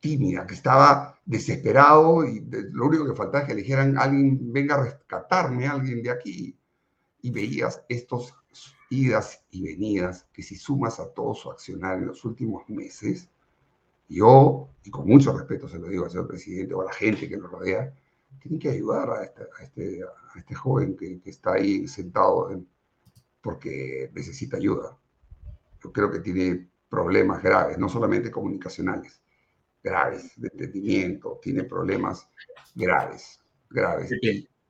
tímida, 0.00 0.46
que 0.46 0.54
estaba 0.54 1.20
desesperado 1.26 2.24
y 2.24 2.48
lo 2.70 2.86
único 2.86 3.04
que 3.04 3.14
faltaba 3.14 3.42
es 3.42 3.48
que 3.48 3.54
le 3.54 3.62
dijeran 3.62 3.98
alguien 3.98 4.50
venga 4.50 4.76
a 4.76 4.84
rescatarme, 4.84 5.66
alguien 5.66 6.02
de 6.02 6.10
aquí. 6.10 6.58
Y 7.20 7.30
veías 7.30 7.84
estos 7.86 8.34
idas 8.88 9.44
y 9.50 9.62
venidas 9.62 10.26
que 10.32 10.42
si 10.42 10.56
sumas 10.56 10.98
a 11.00 11.12
todo 11.12 11.34
su 11.34 11.50
accionar 11.50 11.98
en 11.98 12.06
los 12.06 12.24
últimos 12.24 12.66
meses, 12.70 13.28
yo, 14.14 14.68
y 14.84 14.90
con 14.90 15.06
mucho 15.06 15.36
respeto 15.36 15.68
se 15.68 15.78
lo 15.78 15.88
digo 15.88 16.04
al 16.04 16.10
señor 16.10 16.28
presidente 16.28 16.74
o 16.74 16.82
a 16.82 16.86
la 16.86 16.92
gente 16.92 17.28
que 17.28 17.36
lo 17.36 17.48
rodea, 17.48 17.94
tienen 18.40 18.58
que 18.58 18.70
ayudar 18.70 19.10
a 19.10 19.24
este, 19.24 19.42
a 19.42 19.62
este, 19.62 20.00
a 20.02 20.38
este 20.38 20.54
joven 20.54 20.96
que, 20.96 21.20
que, 21.20 21.30
está 21.30 21.54
ahí 21.54 21.86
sentado 21.86 22.50
porque 23.40 24.10
necesita 24.14 24.56
ayuda. 24.56 24.98
Yo 25.82 25.92
creo 25.92 26.10
que 26.10 26.20
tiene 26.20 26.68
problemas 26.88 27.42
graves, 27.42 27.78
no 27.78 27.88
solamente 27.88 28.30
comunicacionales, 28.30 29.22
graves, 29.82 30.32
de 30.36 30.48
entendimiento, 30.52 31.38
tiene 31.42 31.64
problemas 31.64 32.28
graves, 32.74 33.40
graves. 33.70 34.10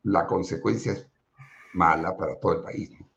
La 0.02 0.26
consecuencia 0.26 0.92
es 0.92 1.06
mala 1.74 2.16
para 2.16 2.38
todo 2.38 2.54
el 2.54 2.62
país. 2.62 2.90
¿no? 2.90 3.12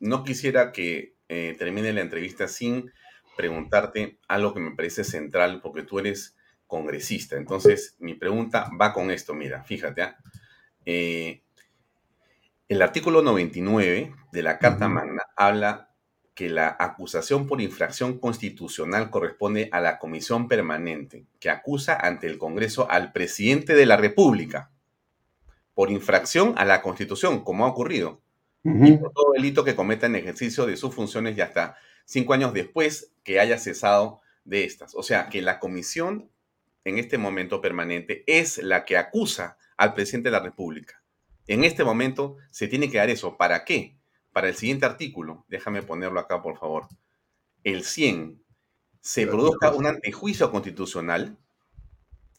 no 0.00 0.24
quisiera 0.24 0.72
que 0.72 1.16
eh, 1.28 1.54
termine 1.58 1.92
la 1.92 2.00
entrevista 2.00 2.48
sin 2.48 2.90
preguntarte 3.38 4.18
algo 4.26 4.52
que 4.52 4.58
me 4.58 4.74
parece 4.74 5.04
central, 5.04 5.60
porque 5.62 5.84
tú 5.84 6.00
eres 6.00 6.36
congresista. 6.66 7.36
Entonces, 7.36 7.94
mi 8.00 8.14
pregunta 8.14 8.68
va 8.78 8.92
con 8.92 9.12
esto, 9.12 9.32
mira, 9.32 9.62
fíjate. 9.62 10.02
¿ah? 10.02 10.18
Eh, 10.84 11.42
el 12.68 12.82
artículo 12.82 13.22
99 13.22 14.12
de 14.32 14.42
la 14.42 14.58
Carta 14.58 14.88
Magna 14.88 15.22
habla 15.36 15.94
que 16.34 16.50
la 16.50 16.76
acusación 16.80 17.46
por 17.46 17.60
infracción 17.60 18.18
constitucional 18.18 19.08
corresponde 19.08 19.68
a 19.70 19.80
la 19.80 20.00
comisión 20.00 20.48
permanente 20.48 21.24
que 21.38 21.48
acusa 21.48 21.94
ante 21.94 22.26
el 22.26 22.38
Congreso 22.38 22.90
al 22.90 23.12
presidente 23.12 23.74
de 23.74 23.86
la 23.86 23.96
República 23.96 24.72
por 25.74 25.92
infracción 25.92 26.54
a 26.56 26.64
la 26.64 26.82
Constitución, 26.82 27.44
como 27.44 27.64
ha 27.64 27.68
ocurrido, 27.68 28.20
y 28.64 28.92
por 28.96 29.12
todo 29.12 29.32
delito 29.32 29.64
que 29.64 29.76
cometa 29.76 30.06
en 30.06 30.16
ejercicio 30.16 30.66
de 30.66 30.76
sus 30.76 30.92
funciones 30.92 31.38
y 31.38 31.40
hasta 31.40 31.76
cinco 32.04 32.32
años 32.32 32.52
después 32.52 33.12
que 33.28 33.40
haya 33.40 33.58
cesado 33.58 34.22
de 34.44 34.64
estas. 34.64 34.94
O 34.94 35.02
sea, 35.02 35.28
que 35.28 35.42
la 35.42 35.58
comisión 35.58 36.30
en 36.84 36.96
este 36.96 37.18
momento 37.18 37.60
permanente 37.60 38.24
es 38.26 38.56
la 38.56 38.86
que 38.86 38.96
acusa 38.96 39.58
al 39.76 39.92
presidente 39.92 40.30
de 40.30 40.32
la 40.32 40.42
República. 40.42 41.02
En 41.46 41.62
este 41.62 41.84
momento 41.84 42.38
se 42.50 42.68
tiene 42.68 42.90
que 42.90 42.96
dar 42.96 43.10
eso. 43.10 43.36
¿Para 43.36 43.66
qué? 43.66 43.98
Para 44.32 44.48
el 44.48 44.54
siguiente 44.54 44.86
artículo, 44.86 45.44
déjame 45.46 45.82
ponerlo 45.82 46.18
acá, 46.20 46.40
por 46.40 46.58
favor. 46.58 46.88
El 47.64 47.84
100, 47.84 48.42
se 49.02 49.26
produzca 49.26 49.74
un 49.74 49.84
antejuicio 49.84 50.50
constitucional 50.50 51.36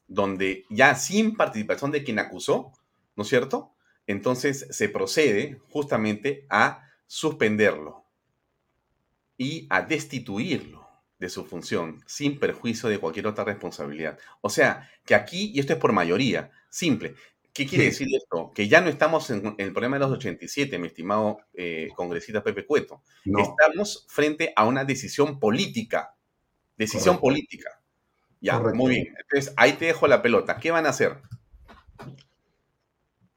donde 0.08 0.66
ya 0.72 0.96
sin 0.96 1.36
participación 1.38 1.92
de 1.92 2.04
quien 2.04 2.18
acusó, 2.18 2.74
¿no 3.16 3.22
es 3.22 3.30
cierto? 3.30 3.76
Entonces 4.08 4.66
se 4.72 4.90
procede 4.90 5.62
justamente 5.70 6.48
a 6.50 6.90
suspenderlo 7.06 8.09
y 9.40 9.66
a 9.70 9.82
destituirlo 9.82 10.86
de 11.18 11.30
su 11.30 11.46
función, 11.46 12.04
sin 12.06 12.40
perjuicio 12.40 12.90
de 12.90 13.00
cualquier 13.00 13.26
otra 13.26 13.46
responsabilidad. 13.46 14.20
O 14.42 14.50
sea, 14.50 14.90
que 15.06 15.16
aquí, 15.16 15.52
y 15.56 15.60
esto 15.60 15.74
es 15.74 15.80
por 15.80 15.94
mayoría, 15.94 16.52
simple. 16.70 17.16
¿Qué 17.54 17.66
quiere 17.66 17.86
decir 17.86 18.08
esto? 18.16 18.52
Que 18.54 18.68
ya 18.68 18.82
no 18.82 18.90
estamos 18.90 19.30
en, 19.30 19.56
el 19.58 19.72
problema 19.72 19.96
de 19.96 20.02
los 20.02 20.12
87, 20.12 20.78
mi 20.78 20.88
estimado 20.88 21.40
eh, 21.54 21.90
congresista 21.96 22.44
Pepe 22.44 22.66
Cueto. 22.66 23.02
Estamos 23.26 24.06
frente 24.10 24.54
a 24.56 24.66
una 24.66 24.84
decisión 24.84 25.40
política. 25.40 26.16
Decisión 26.78 27.20
política. 27.20 27.82
Ya, 28.42 28.60
muy 28.60 28.96
bien. 28.96 29.16
Entonces, 29.20 29.54
ahí 29.58 29.74
te 29.74 29.86
dejo 29.86 30.08
la 30.08 30.22
pelota. 30.22 30.58
¿Qué 30.58 30.72
van 30.72 30.86
a 30.86 30.90
hacer? 30.90 31.18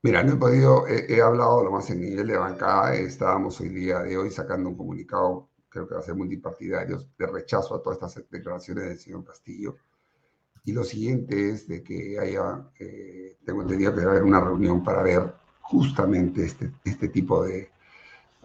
Mira, 0.03 0.25
no 0.25 0.33
he 0.33 0.37
podido, 0.37 0.87
he, 0.89 1.15
he, 1.15 1.23
hablado 1.23 1.63
lo 1.63 1.71
más 1.71 1.89
en 1.91 2.01
nivel 2.01 2.27
de 2.27 2.37
bancada, 2.37 2.95
estábamos 2.97 3.61
hoy 3.61 3.69
día 3.69 4.01
de 4.01 4.17
hoy 4.19 4.33
sacando 4.33 4.69
un 4.69 4.77
comunicado, 4.77 5.49
creo 5.73 5.89
que 5.89 5.95
va 5.95 6.01
a 6.01 6.05
ser 6.05 6.15
multipartidario, 6.15 7.03
de 7.19 7.27
rechazo 7.27 7.75
a 7.75 7.83
todas 7.83 7.97
estas 7.97 8.31
declaraciones 8.31 8.85
del 8.85 8.99
señor 8.99 9.25
Castillo. 9.25 9.77
Y 10.65 10.73
lo 10.73 10.85
siguiente 10.85 11.51
es 11.51 11.67
de 11.67 11.83
que 11.83 12.19
haya, 12.21 12.69
eh, 12.79 13.39
tengo 13.45 13.63
entendido 13.63 13.93
que 13.93 14.01
debe 14.01 14.13
haber 14.13 14.23
una 14.23 14.41
reunión 14.41 14.85
para 14.85 15.03
ver 15.03 15.33
justamente 15.63 16.45
este, 16.45 16.71
este 16.85 17.09
tipo 17.09 17.43
de, 17.45 17.71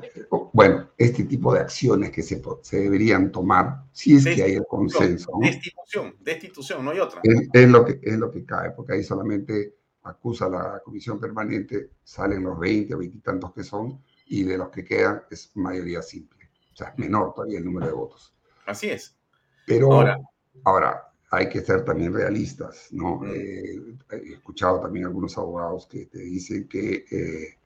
eh, 0.01 0.25
bueno, 0.53 0.89
este 0.97 1.25
tipo 1.25 1.53
de 1.53 1.59
acciones 1.59 2.11
que 2.11 2.23
se, 2.23 2.41
se 2.61 2.79
deberían 2.79 3.31
tomar 3.31 3.83
si 3.91 4.15
es 4.15 4.23
que 4.23 4.41
hay 4.41 4.53
el 4.53 4.65
consenso. 4.65 5.31
¿no? 5.33 5.45
Destitución, 5.45 6.15
destitución, 6.21 6.85
no 6.85 6.91
hay 6.91 6.99
otra. 6.99 7.19
Es, 7.23 7.49
es, 7.51 7.69
lo 7.69 7.85
que, 7.85 7.99
es 8.01 8.17
lo 8.17 8.31
que 8.31 8.45
cae, 8.45 8.71
porque 8.71 8.93
ahí 8.93 9.03
solamente 9.03 9.75
acusa 10.03 10.47
la 10.47 10.81
comisión 10.83 11.19
permanente, 11.19 11.89
salen 12.03 12.43
los 12.43 12.57
20 12.57 12.95
o 12.95 12.97
20 12.99 13.17
y 13.17 13.19
tantos 13.19 13.53
que 13.53 13.63
son, 13.63 14.01
y 14.27 14.43
de 14.43 14.57
los 14.57 14.69
que 14.69 14.85
quedan 14.85 15.23
es 15.29 15.51
mayoría 15.55 16.01
simple. 16.01 16.36
O 16.77 16.83
sea, 16.83 16.89
es 16.89 16.99
menor 16.99 17.33
todavía 17.33 17.57
el 17.57 17.65
número 17.65 17.87
de 17.87 17.91
votos. 17.91 18.35
Así 18.67 18.87
es. 18.87 19.17
Pero 19.65 19.91
ahora, 19.91 20.19
ahora 20.63 21.11
hay 21.31 21.49
que 21.49 21.61
ser 21.61 21.83
también 21.83 22.13
realistas, 22.13 22.89
¿no? 22.91 23.25
Eh, 23.25 23.97
he 24.11 24.33
escuchado 24.33 24.79
también 24.79 25.05
algunos 25.07 25.35
abogados 25.39 25.87
que 25.87 26.05
te 26.05 26.19
dicen 26.19 26.67
que 26.67 27.03
eh, 27.09 27.57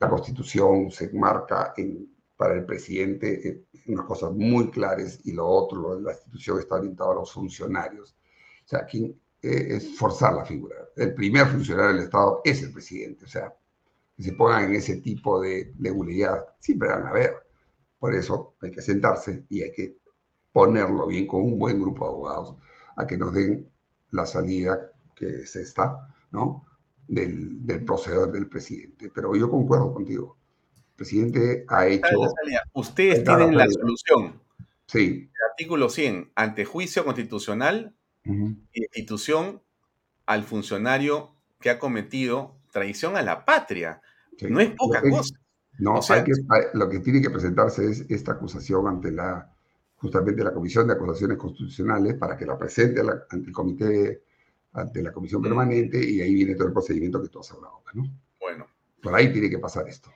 la 0.00 0.10
constitución 0.10 0.90
se 0.90 1.12
marca 1.12 1.72
en, 1.76 2.12
para 2.36 2.54
el 2.54 2.64
presidente 2.64 3.48
en 3.48 3.64
unas 3.94 4.06
cosas 4.06 4.32
muy 4.32 4.72
claras 4.72 5.20
y 5.22 5.30
lo 5.30 5.46
otro, 5.46 6.00
la 6.00 6.10
institución 6.10 6.58
está 6.58 6.74
orientada 6.74 7.12
a 7.12 7.14
los 7.14 7.32
funcionarios. 7.32 8.16
O 8.64 8.68
sea, 8.68 8.84
quien, 8.86 9.16
eh, 9.40 9.76
es 9.76 9.96
forzar 9.96 10.34
la 10.34 10.44
figura. 10.44 10.74
El 10.96 11.14
primer 11.14 11.46
funcionario 11.46 11.94
del 11.94 12.06
Estado 12.06 12.40
es 12.42 12.60
el 12.64 12.72
presidente, 12.72 13.24
o 13.24 13.28
sea, 13.28 13.54
que 14.16 14.22
se 14.24 14.32
pongan 14.32 14.64
en 14.64 14.74
ese 14.74 14.96
tipo 14.96 15.40
de 15.40 15.72
legalidad, 15.78 16.44
siempre 16.58 16.88
van 16.88 17.06
a 17.06 17.12
ver. 17.12 17.51
Por 18.02 18.16
eso 18.16 18.56
hay 18.60 18.72
que 18.72 18.82
sentarse 18.82 19.44
y 19.48 19.62
hay 19.62 19.70
que 19.70 19.98
ponerlo 20.50 21.06
bien 21.06 21.24
con 21.24 21.40
un 21.42 21.56
buen 21.56 21.80
grupo 21.80 22.04
de 22.04 22.10
abogados 22.10 22.56
a 22.96 23.06
que 23.06 23.16
nos 23.16 23.32
den 23.32 23.70
la 24.10 24.26
salida 24.26 24.90
que 25.14 25.46
se 25.46 25.62
está, 25.62 26.12
¿no? 26.32 26.66
Del, 27.06 27.64
del 27.64 27.84
proceder 27.84 28.26
del 28.32 28.48
presidente. 28.48 29.08
Pero 29.14 29.36
yo 29.36 29.48
concuerdo 29.48 29.94
contigo. 29.94 30.36
El 30.90 30.96
presidente 30.96 31.64
ha 31.68 31.86
hecho... 31.86 32.08
Ustedes 32.72 33.22
tienen 33.22 33.56
la 33.56 33.68
solución. 33.70 34.42
Sí. 34.86 35.30
El 35.32 35.50
artículo 35.52 35.88
100, 35.88 36.32
ante 36.34 36.64
juicio 36.64 37.04
constitucional, 37.04 37.94
uh 38.26 38.32
-huh. 38.32 38.56
institución 38.72 39.62
al 40.26 40.42
funcionario 40.42 41.36
que 41.60 41.70
ha 41.70 41.78
cometido 41.78 42.56
traición 42.72 43.16
a 43.16 43.22
la 43.22 43.44
patria. 43.44 44.02
Sí. 44.36 44.46
No 44.50 44.58
es 44.58 44.70
poca 44.70 45.00
cosa. 45.08 45.36
No, 45.78 45.94
o 45.94 46.02
sea, 46.02 46.16
hay 46.16 46.24
que, 46.24 46.32
lo 46.74 46.88
que 46.88 47.00
tiene 47.00 47.20
que 47.20 47.30
presentarse 47.30 47.90
es 47.90 48.04
esta 48.08 48.32
acusación 48.32 48.86
ante 48.86 49.10
la 49.10 49.52
justamente 50.02 50.42
la 50.42 50.52
Comisión 50.52 50.88
de 50.88 50.94
Acusaciones 50.94 51.38
Constitucionales 51.38 52.14
para 52.14 52.36
que 52.36 52.44
la 52.44 52.58
presente 52.58 53.04
la, 53.04 53.24
ante 53.30 53.48
el 53.48 53.52
comité, 53.52 54.22
ante 54.72 55.00
la 55.00 55.12
Comisión 55.12 55.40
mm. 55.40 55.44
Permanente 55.44 56.04
y 56.04 56.20
ahí 56.20 56.34
viene 56.34 56.56
todo 56.56 56.66
el 56.66 56.72
procedimiento 56.72 57.22
que 57.22 57.28
tú 57.28 57.38
has 57.38 57.52
hablado, 57.52 57.82
¿no? 57.94 58.04
Bueno. 58.40 58.66
Por 59.00 59.14
ahí 59.14 59.32
tiene 59.32 59.48
que 59.48 59.58
pasar 59.58 59.88
esto. 59.88 60.10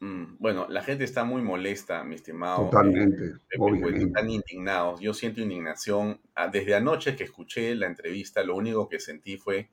Mm, 0.00 0.38
bueno, 0.38 0.66
la 0.68 0.82
gente 0.82 1.04
está 1.04 1.22
muy 1.22 1.40
molesta, 1.42 2.02
mi 2.02 2.16
estimado. 2.16 2.64
Totalmente, 2.64 3.24
eh, 3.26 3.56
obviamente. 3.58 4.06
Están 4.06 4.30
indignados. 4.30 5.00
Yo 5.00 5.14
siento 5.14 5.40
indignación. 5.40 6.20
Ah, 6.34 6.48
desde 6.48 6.74
anoche 6.74 7.14
que 7.14 7.24
escuché 7.24 7.74
la 7.76 7.86
entrevista, 7.86 8.42
lo 8.42 8.56
único 8.56 8.88
que 8.88 8.98
sentí 8.98 9.36
fue, 9.36 9.70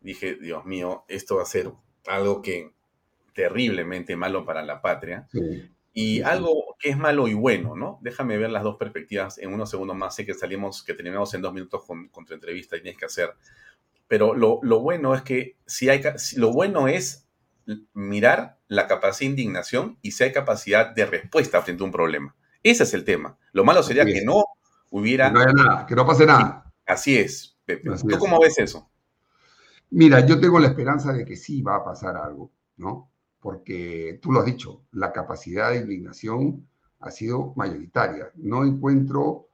dije, 0.00 0.34
Dios 0.34 0.66
mío, 0.66 1.04
esto 1.08 1.36
va 1.36 1.42
a 1.42 1.46
ser 1.46 1.70
algo 2.06 2.42
que 2.42 2.72
terriblemente 3.32 4.16
malo 4.16 4.44
para 4.44 4.62
la 4.62 4.80
patria. 4.80 5.28
Sí. 5.32 5.70
Y 5.94 6.22
algo 6.22 6.76
que 6.78 6.90
es 6.90 6.96
malo 6.96 7.28
y 7.28 7.34
bueno, 7.34 7.76
¿no? 7.76 7.98
Déjame 8.00 8.38
ver 8.38 8.50
las 8.50 8.62
dos 8.62 8.76
perspectivas 8.76 9.38
en 9.38 9.52
unos 9.52 9.68
segundos 9.70 9.96
más. 9.96 10.14
Sé 10.14 10.24
que 10.24 10.32
salimos, 10.32 10.82
que 10.82 10.94
terminamos 10.94 11.34
en 11.34 11.42
dos 11.42 11.52
minutos 11.52 11.84
con, 11.84 12.08
con 12.08 12.24
tu 12.24 12.32
entrevista 12.32 12.76
y 12.76 12.82
tienes 12.82 12.98
que 12.98 13.06
hacer. 13.06 13.34
Pero 14.08 14.34
lo, 14.34 14.60
lo 14.62 14.80
bueno 14.80 15.14
es 15.14 15.22
que 15.22 15.56
si 15.66 15.90
hay, 15.90 16.02
si, 16.16 16.38
lo 16.38 16.52
bueno 16.52 16.88
es 16.88 17.26
mirar 17.92 18.58
la 18.68 18.86
capacidad 18.86 19.28
de 19.28 19.42
indignación 19.42 19.98
y 20.02 20.12
si 20.12 20.24
hay 20.24 20.32
capacidad 20.32 20.94
de 20.94 21.06
respuesta 21.06 21.62
frente 21.62 21.82
a 21.82 21.86
un 21.86 21.92
problema. 21.92 22.34
Ese 22.62 22.84
es 22.84 22.94
el 22.94 23.04
tema. 23.04 23.36
Lo 23.52 23.64
malo 23.64 23.82
sería 23.82 24.04
que 24.04 24.24
no 24.24 24.44
hubiera... 24.90 25.28
Que 25.28 25.34
no 25.34 25.40
haya 25.40 25.52
nada, 25.52 25.86
que 25.86 25.94
no 25.94 26.06
pase 26.06 26.26
nada. 26.26 26.72
Así 26.86 27.18
es, 27.18 27.58
Pepe. 27.64 27.92
Así 27.92 28.06
¿Tú 28.06 28.14
es. 28.14 28.18
cómo 28.18 28.40
ves 28.40 28.58
eso? 28.58 28.90
Mira, 29.90 30.24
yo 30.24 30.40
tengo 30.40 30.58
la 30.58 30.68
esperanza 30.68 31.12
de 31.12 31.24
que 31.24 31.36
sí 31.36 31.60
va 31.60 31.76
a 31.76 31.84
pasar 31.84 32.16
algo, 32.16 32.50
¿no? 32.76 33.11
Porque 33.42 34.20
tú 34.22 34.30
lo 34.30 34.40
has 34.40 34.46
dicho, 34.46 34.84
la 34.92 35.12
capacidad 35.12 35.70
de 35.70 35.78
indignación 35.78 36.68
ha 37.00 37.10
sido 37.10 37.52
mayoritaria. 37.56 38.30
No 38.36 38.64
encuentro 38.64 39.48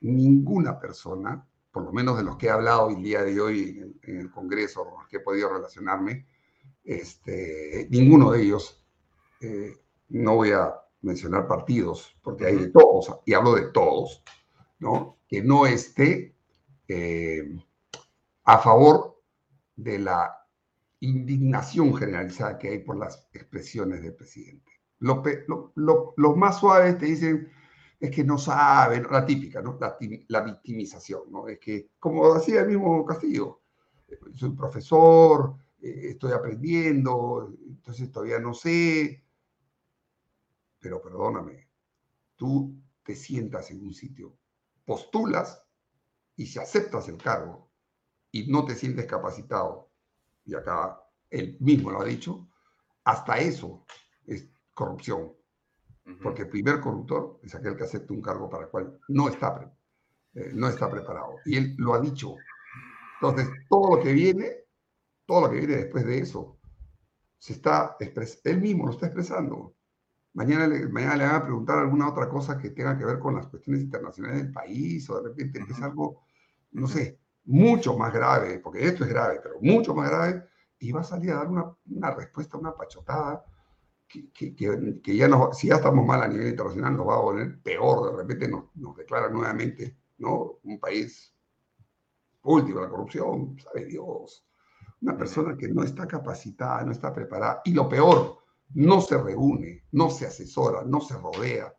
ninguna 0.00 0.80
persona, 0.80 1.46
por 1.70 1.84
lo 1.84 1.92
menos 1.92 2.16
de 2.16 2.24
los 2.24 2.36
que 2.38 2.46
he 2.46 2.50
hablado 2.50 2.88
el 2.88 3.02
día 3.02 3.22
de 3.22 3.38
hoy 3.38 3.96
en, 4.02 4.18
el 4.18 4.30
Congreso, 4.30 4.84
con 4.84 5.00
los 5.00 5.08
que 5.08 5.18
he 5.18 5.20
podido 5.20 5.50
relacionarme, 5.50 6.26
este, 6.82 7.86
ninguno 7.90 8.30
de 8.30 8.42
ellos, 8.42 8.82
eh, 9.40 9.76
no 10.08 10.36
voy 10.36 10.52
a 10.52 10.74
mencionar 11.02 11.46
partidos, 11.46 12.16
porque 12.22 12.46
hay 12.46 12.56
de 12.56 12.68
todos, 12.70 13.14
y 13.26 13.34
hablo 13.34 13.54
de 13.54 13.68
todos, 13.72 14.24
¿no? 14.78 15.18
que 15.28 15.42
no 15.42 15.66
esté 15.66 16.34
eh, 16.88 17.58
a 18.44 18.58
favor 18.58 19.20
de 19.76 19.98
la 19.98 20.43
indignación 21.04 21.94
generalizada 21.96 22.58
que 22.58 22.68
hay 22.68 22.78
por 22.80 22.96
las 22.96 23.28
expresiones 23.32 24.02
del 24.02 24.14
presidente. 24.14 24.72
Los 25.00 25.18
lo, 25.46 25.72
lo, 25.74 26.14
lo, 26.16 26.36
más 26.36 26.60
suaves 26.60 26.98
te 26.98 27.06
dicen, 27.06 27.50
es 28.00 28.10
que 28.10 28.24
no 28.24 28.38
saben, 28.38 29.06
la 29.10 29.24
típica. 29.24 29.62
La, 30.28 30.40
victimización. 30.40 31.22
Es 31.48 31.58
que, 31.58 31.90
como 31.98 32.34
decía 32.34 32.60
el 32.60 32.68
mismo 32.68 33.04
Castillo, 33.04 33.62
soy 34.34 34.50
profesor, 34.50 35.56
eh, 35.80 36.10
estoy 36.10 36.32
aprendiendo, 36.32 37.52
entonces 37.66 38.10
todavía 38.10 38.38
no 38.38 38.54
sé, 38.54 39.24
pero 40.78 41.00
perdóname, 41.00 41.68
tú 42.36 42.74
te 43.02 43.14
sientas 43.14 43.70
en 43.70 43.84
un 43.84 43.94
sitio, 43.94 44.36
postulas 44.84 45.62
y 46.36 46.46
si 46.46 46.58
aceptas 46.58 47.08
el 47.08 47.18
cargo 47.18 47.70
y 48.30 48.50
no 48.50 48.64
te 48.64 48.74
sientes 48.74 49.06
capacitado, 49.06 49.90
y 50.44 50.54
acá 50.54 51.00
él 51.30 51.56
mismo 51.60 51.90
lo 51.90 52.00
ha 52.00 52.04
dicho, 52.04 52.48
hasta 53.04 53.38
eso 53.38 53.84
es 54.26 54.48
corrupción. 54.72 55.32
Porque 56.22 56.42
el 56.42 56.48
primer 56.48 56.80
corruptor 56.80 57.40
es 57.42 57.54
aquel 57.54 57.76
que 57.76 57.84
acepta 57.84 58.12
un 58.12 58.20
cargo 58.20 58.50
para 58.50 58.64
el 58.64 58.70
cual 58.70 59.00
no 59.08 59.28
está, 59.28 59.72
eh, 60.34 60.50
no 60.54 60.68
está 60.68 60.90
preparado. 60.90 61.36
Y 61.46 61.56
él 61.56 61.74
lo 61.78 61.94
ha 61.94 62.00
dicho. 62.00 62.36
Entonces, 63.14 63.48
todo 63.70 63.96
lo 63.96 64.02
que 64.02 64.12
viene, 64.12 64.50
todo 65.24 65.42
lo 65.42 65.50
que 65.50 65.60
viene 65.60 65.76
después 65.76 66.04
de 66.04 66.18
eso, 66.18 66.58
se 67.38 67.54
está 67.54 67.96
él 68.44 68.60
mismo 68.60 68.86
lo 68.86 68.92
está 68.92 69.06
expresando. 69.06 69.76
Mañana 70.34 70.66
le, 70.66 70.88
mañana 70.88 71.16
le 71.16 71.24
van 71.26 71.36
a 71.36 71.44
preguntar 71.44 71.78
alguna 71.78 72.08
otra 72.08 72.28
cosa 72.28 72.58
que 72.58 72.70
tenga 72.70 72.98
que 72.98 73.04
ver 73.04 73.18
con 73.18 73.34
las 73.36 73.46
cuestiones 73.46 73.82
internacionales 73.82 74.42
del 74.42 74.52
país, 74.52 75.08
o 75.08 75.22
de 75.22 75.28
repente 75.28 75.60
uh 75.60 75.64
-huh. 75.64 75.70
es 75.72 75.82
algo, 75.82 76.22
no 76.72 76.86
sé, 76.86 77.20
mucho 77.44 77.96
más 77.96 78.12
grave, 78.12 78.58
porque 78.58 78.86
esto 78.86 79.04
es 79.04 79.10
grave, 79.10 79.40
pero 79.42 79.56
mucho 79.60 79.94
más 79.94 80.10
grave, 80.10 80.44
y 80.78 80.92
va 80.92 81.00
a 81.00 81.04
salir 81.04 81.32
a 81.32 81.36
dar 81.36 81.48
una, 81.48 81.74
una 81.90 82.10
respuesta, 82.10 82.56
una 82.56 82.74
pachotada, 82.74 83.44
que, 84.06 84.30
que, 84.30 84.54
que, 84.54 85.00
que 85.02 85.16
ya 85.16 85.28
nos, 85.28 85.58
si 85.58 85.68
ya 85.68 85.76
estamos 85.76 86.06
mal 86.06 86.22
a 86.22 86.28
nivel 86.28 86.48
internacional, 86.48 86.96
nos 86.96 87.08
va 87.08 87.18
a 87.18 87.22
poner 87.22 87.60
peor, 87.62 88.10
de 88.10 88.16
repente 88.16 88.48
nos, 88.48 88.64
nos 88.76 88.96
declara 88.96 89.28
nuevamente, 89.28 89.96
¿no? 90.18 90.58
Un 90.62 90.78
país 90.78 91.34
último, 92.44 92.80
la 92.80 92.88
corrupción, 92.88 93.56
sabe 93.58 93.86
Dios. 93.86 94.46
Una 95.00 95.16
persona 95.16 95.56
que 95.56 95.68
no 95.68 95.82
está 95.82 96.06
capacitada, 96.06 96.84
no 96.84 96.92
está 96.92 97.12
preparada, 97.12 97.60
y 97.64 97.72
lo 97.72 97.88
peor, 97.88 98.38
no 98.74 99.00
se 99.00 99.18
reúne, 99.18 99.84
no 99.92 100.10
se 100.10 100.26
asesora, 100.26 100.82
no 100.84 101.00
se 101.00 101.14
rodea 101.14 101.74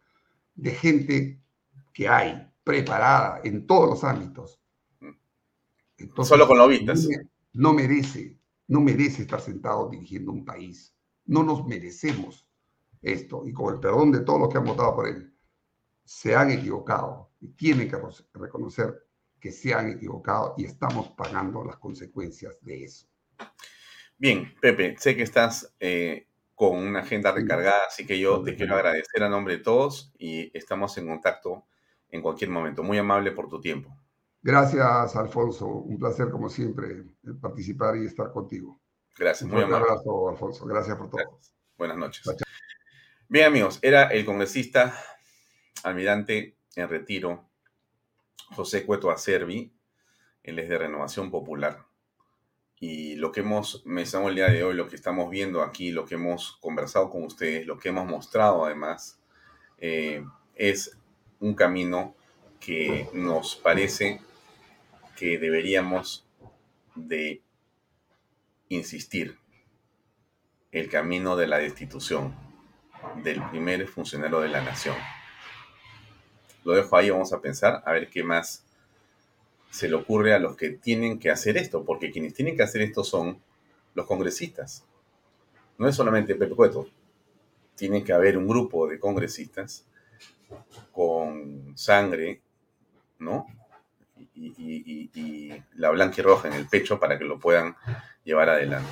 de 0.56 0.72
gente 0.72 1.44
que 1.94 2.08
hay 2.08 2.52
preparada 2.64 3.42
en 3.44 3.66
todos 3.66 3.90
los 3.90 4.04
ámbitos. 4.04 4.62
Entonces, 5.98 6.30
Solo 6.30 6.48
con 6.48 6.58
lobistas. 6.58 7.08
No 7.54 7.74
merece, 7.74 8.38
no 8.68 8.82
merece 8.82 9.22
estar 9.22 9.40
sentado 9.40 9.90
dirigiendo 9.90 10.32
un 10.32 10.44
país. 10.44 10.94
No 11.26 11.44
nos 11.44 11.66
merecemos 11.66 12.48
esto. 13.02 13.44
Y 13.46 13.54
con 13.54 13.74
el 13.74 13.80
perdón 13.80 14.12
de 14.12 14.20
todos 14.20 14.40
los 14.40 14.50
que 14.50 14.58
han 14.58 14.66
votado 14.66 14.96
por 14.96 15.08
él, 15.08 15.34
se 16.04 16.36
han 16.36 16.52
equivocado 16.52 17.32
y 17.40 17.50
tienen 17.50 17.90
que 17.90 17.98
reconocer 18.34 19.06
que 19.40 19.52
se 19.52 19.74
han 19.74 19.90
equivocado 19.90 20.56
y 20.58 20.66
estamos 20.66 21.10
pagando 21.10 21.64
las 21.64 21.78
consecuencias 21.78 22.58
de 22.62 22.84
eso. 22.84 23.08
Bien, 24.18 24.54
Pepe, 24.62 24.96
sé 24.98 25.16
que 25.16 25.24
estás 25.24 25.74
eh, 25.80 26.28
con 26.54 26.78
una 26.78 27.02
agenda 27.02 27.32
recargada, 27.32 27.82
así 27.88 28.06
que 28.06 28.20
yo 28.20 28.42
te 28.42 28.56
quiero 28.56 28.76
agradecer 28.76 29.24
a 29.24 29.30
nombre 29.30 29.58
de 29.58 29.64
todos 29.64 30.14
y 30.18 30.50
estamos 30.58 30.98
en 30.98 31.08
contacto 31.08 31.66
en 32.10 32.22
cualquier 32.22 32.50
momento. 32.50 32.82
Muy 32.82 32.98
amable 32.98 33.32
por 33.32 33.50
tu 33.50 33.60
tiempo. 33.60 33.96
Gracias, 34.46 35.16
Alfonso. 35.16 35.66
Un 35.66 35.98
placer, 35.98 36.30
como 36.30 36.50
siempre, 36.50 37.04
participar 37.42 37.98
y 37.98 38.06
estar 38.06 38.32
contigo. 38.32 38.80
Gracias, 39.18 39.50
muy 39.50 39.64
Un 39.64 39.74
abrazo, 39.74 40.30
Alfonso. 40.30 40.68
Gracias 40.68 40.96
por 40.96 41.10
todo. 41.10 41.40
Buenas 41.76 41.98
noches. 41.98 42.24
Bien, 43.28 43.48
amigos, 43.48 43.80
era 43.82 44.04
el 44.10 44.24
congresista 44.24 44.96
almirante 45.82 46.58
en 46.76 46.88
retiro, 46.88 47.50
José 48.56 48.86
Cueto 48.86 49.10
Acervi. 49.10 49.74
Él 50.44 50.60
es 50.60 50.70
de 50.70 50.78
Renovación 50.78 51.32
Popular. 51.32 51.84
Y 52.80 53.16
lo 53.16 53.32
que 53.32 53.40
hemos 53.40 53.84
mencionado 53.84 54.30
el 54.30 54.36
día 54.36 54.50
de 54.50 54.64
hoy, 54.64 54.76
lo 54.76 54.88
que 54.88 54.96
estamos 54.96 55.32
viendo 55.32 55.64
aquí, 55.64 55.90
lo 55.90 56.06
que 56.06 56.16
hemos 56.16 56.58
conversado 56.62 57.10
con 57.10 57.24
ustedes, 57.24 57.66
lo 57.66 57.80
que 57.80 57.90
hemos 57.90 58.06
mostrado 58.06 58.64
además, 58.64 59.20
eh, 59.80 60.24
es 60.54 60.96
un 61.40 61.56
camino 61.56 62.14
que 62.60 63.10
nos 63.12 63.56
parece 63.56 64.22
que 65.16 65.38
deberíamos 65.38 66.26
de 66.96 67.42
insistir. 68.70 69.38
El 70.72 70.90
camino 70.90 71.38
de 71.38 71.48
la 71.48 71.58
destitución 71.58 72.36
del 73.24 73.42
primer 73.50 73.88
funcionario 73.88 74.42
de 74.42 74.50
la 74.50 74.62
nación. 74.62 74.96
Lo 76.64 76.74
dejo 76.74 76.98
ahí, 76.98 77.10
vamos 77.10 77.32
a 77.32 77.40
pensar, 77.40 77.82
a 77.86 77.92
ver 77.94 78.10
qué 78.10 78.24
más 78.24 78.66
se 79.70 79.88
le 79.88 79.96
ocurre 79.96 80.34
a 80.34 80.40
los 80.40 80.56
que 80.56 80.72
tienen 80.72 81.20
que 81.20 81.30
hacer 81.30 81.58
esto, 81.58 81.86
porque 81.86 82.12
quienes 82.12 82.34
tienen 82.34 82.58
que 82.58 82.64
hacer 82.64 82.82
esto 82.82 83.04
son 83.04 83.42
los 83.94 84.06
congresistas. 84.06 84.84
No 85.78 85.88
es 85.88 85.96
solamente 85.96 86.36
Pepe 86.36 86.56
Cueto, 86.56 86.90
tiene 87.76 88.04
que 88.04 88.14
haber 88.14 88.38
un 88.38 88.48
grupo 88.48 88.88
de 88.88 89.00
congresistas 89.00 89.86
con 90.92 91.78
sangre, 91.78 92.42
¿no? 93.20 93.48
Y, 94.36 95.64
la 95.76 95.90
blanca 95.90 96.16
y 96.18 96.22
roja 96.24 96.48
en 96.48 96.54
el 96.56 96.68
pecho 96.68 97.00
para 97.00 97.18
que 97.18 97.26
lo 97.26 97.40
puedan 97.40 97.76
llevar 98.24 98.50
adelante. 98.50 98.92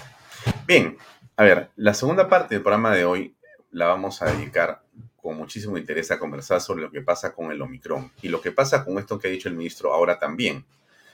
Bien, 0.65 0.97
a 1.35 1.43
ver, 1.43 1.69
la 1.75 1.93
segunda 1.93 2.27
parte 2.29 2.55
del 2.55 2.63
programa 2.63 2.93
de 2.95 3.05
hoy 3.05 3.35
la 3.71 3.87
vamos 3.87 4.21
a 4.21 4.25
dedicar 4.25 4.83
con 5.17 5.37
muchísimo 5.37 5.77
interés 5.77 6.11
a 6.11 6.19
conversar 6.19 6.61
sobre 6.61 6.83
lo 6.83 6.91
que 6.91 7.01
pasa 7.01 7.33
con 7.33 7.51
el 7.51 7.61
Omicron 7.61 8.11
y 8.21 8.29
lo 8.29 8.41
que 8.41 8.51
pasa 8.51 8.83
con 8.83 8.97
esto 8.99 9.17
que 9.17 9.27
ha 9.27 9.31
dicho 9.31 9.49
el 9.49 9.55
ministro 9.55 9.93
ahora 9.93 10.19
también. 10.19 10.65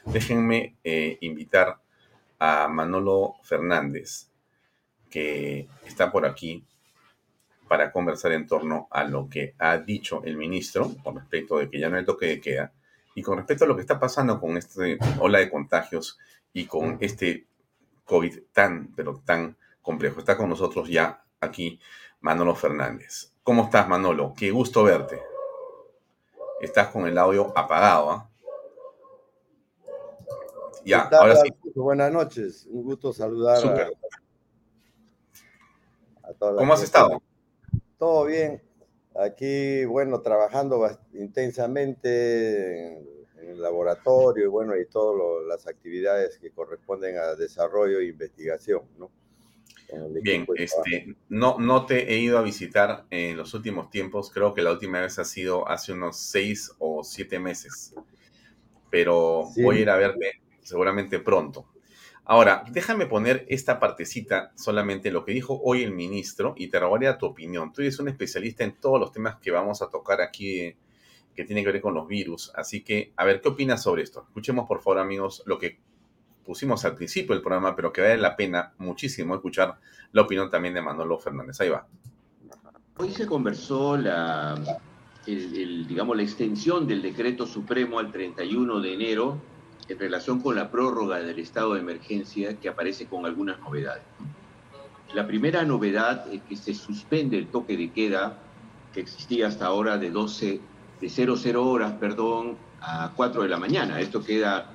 Déjenme 0.06 0.76
eh, 0.84 1.18
invitar 1.22 1.80
a 2.40 2.68
Manolo 2.68 3.36
Fernández, 3.44 4.30
que 5.10 5.68
está 5.86 6.12
por 6.12 6.26
aquí 6.26 6.64
para 7.68 7.92
conversar 7.92 8.32
en 8.32 8.48
torno 8.48 8.88
a 8.90 9.04
lo 9.04 9.30
que 9.30 9.54
ha 9.60 9.78
dicho 9.78 10.24
el 10.24 10.38
ministro 10.38 10.92
con 11.04 11.16
respecto 11.16 11.60
de 11.60 11.70
que 11.70 11.80
ya 11.80 11.90
no 11.90 11.98
hay 11.98 12.06
toque 12.06 12.26
de 12.26 12.42
queda 12.42 12.74
y 13.20 13.22
con 13.22 13.38
respecto 13.38 13.65
a 13.65 13.67
lo 13.67 13.76
que 13.76 13.82
está 13.82 13.99
pasando 13.99 14.39
con 14.39 14.55
esta 14.55 14.82
ola 15.20 15.39
de 15.39 15.51
contagios 15.51 16.17
y 16.53 16.67
con 16.67 16.97
este 17.01 17.47
COVID 18.05 18.43
tan, 18.53 18.93
pero 18.95 19.22
tan 19.26 19.57
complejo. 19.82 20.22
Está 20.22 20.38
con 20.38 20.47
nosotros 20.47 20.88
ya 20.88 21.22
aquí 21.41 21.82
Manolo 22.22 22.55
Fernández. 22.55 23.34
¿Cómo 23.43 23.65
estás, 23.65 23.89
Manolo? 23.89 24.34
Qué 24.38 24.51
gusto 24.51 24.86
verte. 24.86 25.22
Estás 26.61 26.88
con 26.88 27.07
el 27.07 27.17
audio 27.17 27.51
apagado, 27.57 28.09
¿ah? 28.09 28.30
Ya, 30.86 31.01
ahora 31.11 31.36
sí. 31.36 31.53
Buenas 31.76 32.13
noches, 32.13 32.67
un 32.70 32.84
gusto 32.84 33.11
saludar 33.11 33.57
a, 33.57 33.89
¿Cómo 36.55 36.74
has 36.74 36.84
estado? 36.84 37.22
Todo 37.97 38.24
bien. 38.24 38.63
Aquí, 39.20 39.84
bueno, 39.86 40.22
trabajando 40.22 40.88
intensamente 41.13 42.97
en, 42.97 43.20
el 43.49 43.61
laboratorio 43.61 44.45
y 44.45 44.47
bueno, 44.47 44.78
y 44.78 44.86
todas 44.86 45.45
las 45.47 45.67
actividades 45.67 46.38
que 46.38 46.51
corresponden 46.51 47.17
a 47.17 47.36
desarrollo 47.36 47.99
e 47.99 48.05
investigación, 48.05 48.82
¿no? 48.97 49.09
Bien, 50.22 50.45
este, 50.55 51.15
no, 51.30 51.57
no 51.57 51.88
te 51.88 52.13
he 52.13 52.20
ido 52.20 52.38
a 52.38 52.43
visitar 52.43 53.05
en 53.09 53.36
los 53.36 53.55
últimos 53.55 53.89
tiempos, 53.89 54.30
creo 54.32 54.53
que 54.53 54.61
la 54.61 54.72
última 54.72 55.01
vez 55.01 55.17
ha 55.17 55.26
sido 55.26 55.67
hace 55.67 55.93
unos 55.93 56.17
seis 56.17 56.72
o 56.78 57.03
siete 57.03 57.39
meses, 57.39 57.95
pero 58.91 59.49
voy 59.57 59.78
a 59.78 59.82
ir 59.82 59.89
a 59.89 59.97
verte 59.97 60.41
seguramente 60.61 61.20
pronto. 61.20 61.65
Ahora, 62.32 62.64
déjame 62.70 63.08
poner 63.08 63.48
esta 63.50 63.80
partecita 63.80 64.52
solamente 64.54 65.10
lo 65.10 65.26
que 65.26 65.32
dijo 65.32 65.60
hoy 65.64 65.82
el 65.82 65.92
ministro 65.92 66.54
y 66.56 66.68
te 66.68 66.78
a 66.78 67.18
tu 67.18 67.26
opinión. 67.26 67.74
Tú 67.74 67.82
eres 67.82 67.98
un 67.98 68.08
especialista 68.08 68.64
en 68.64 68.80
todos 68.80 69.00
los 69.00 69.12
temas 69.12 69.38
que 69.38 69.50
vamos 69.50 69.82
a 69.82 69.90
tocar 69.90 70.22
aquí 70.22 70.76
que 71.36 71.44
tienen 71.44 71.66
que 71.66 71.72
ver 71.72 71.82
con 71.82 71.96
los 71.96 72.08
virus, 72.08 72.52
así 72.54 72.84
que 72.84 73.14
a 73.16 73.26
ver, 73.26 73.42
¿qué 73.42 73.50
opinas 73.50 73.82
sobre 73.82 74.04
esto? 74.04 74.26
Escuchemos 74.28 74.68
por 74.68 74.80
favor 74.80 75.00
amigos 75.00 75.42
lo 75.48 75.58
que 75.58 75.80
pusimos 76.46 76.86
al 76.86 76.94
principio 76.94 77.34
del 77.34 77.42
programa, 77.42 77.76
pero 77.76 77.92
que 77.92 78.02
vale 78.02 78.18
la 78.18 78.36
pena 78.36 78.74
muchísimo 78.78 79.34
escuchar 79.34 79.80
la 80.12 80.22
opinión 80.22 80.52
también 80.52 80.76
de 80.76 80.84
Manolo 80.84 81.18
Fernández. 81.18 81.60
Ahí 81.62 81.70
va. 81.70 81.88
Hoy 82.98 83.10
se 83.10 83.26
conversó 83.26 83.98
la, 83.98 84.54
digamos, 85.26 86.16
la 86.16 86.22
extensión 86.22 86.86
del 86.86 87.02
decreto 87.02 87.48
supremo 87.48 87.98
al 87.98 88.12
31 88.12 88.82
de 88.82 88.94
enero 88.94 89.42
en 89.90 90.00
relación 90.00 90.40
con 90.40 90.56
la 90.56 90.70
prórroga 90.70 91.18
del 91.20 91.40
estado 91.40 91.74
de 91.74 91.82
emergencia 91.82 92.58
que 92.60 92.70
aparece 92.70 93.08
con 93.08 93.26
algunas 93.26 93.60
novedades. 93.60 94.04
La 95.14 95.26
primera 95.26 95.64
novedad 95.64 96.32
es 96.32 96.42
que 96.44 96.56
se 96.56 96.74
suspende 96.74 97.38
el 97.38 97.48
toque 97.48 97.76
de 97.76 97.92
queda 97.92 98.38
que 98.94 99.02
existía 99.02 99.48
hasta 99.48 99.66
ahora 99.66 99.98
de 99.98 100.12
12, 100.12 100.60
de 101.02 101.10
00 101.10 101.68
horas, 101.68 101.94
perdón, 101.94 102.58
a 102.82 103.12
4 103.16 103.44
de 103.44 103.50
la 103.50 103.58
mañana. 103.58 104.00
Esto 104.00 104.24
queda 104.24 104.72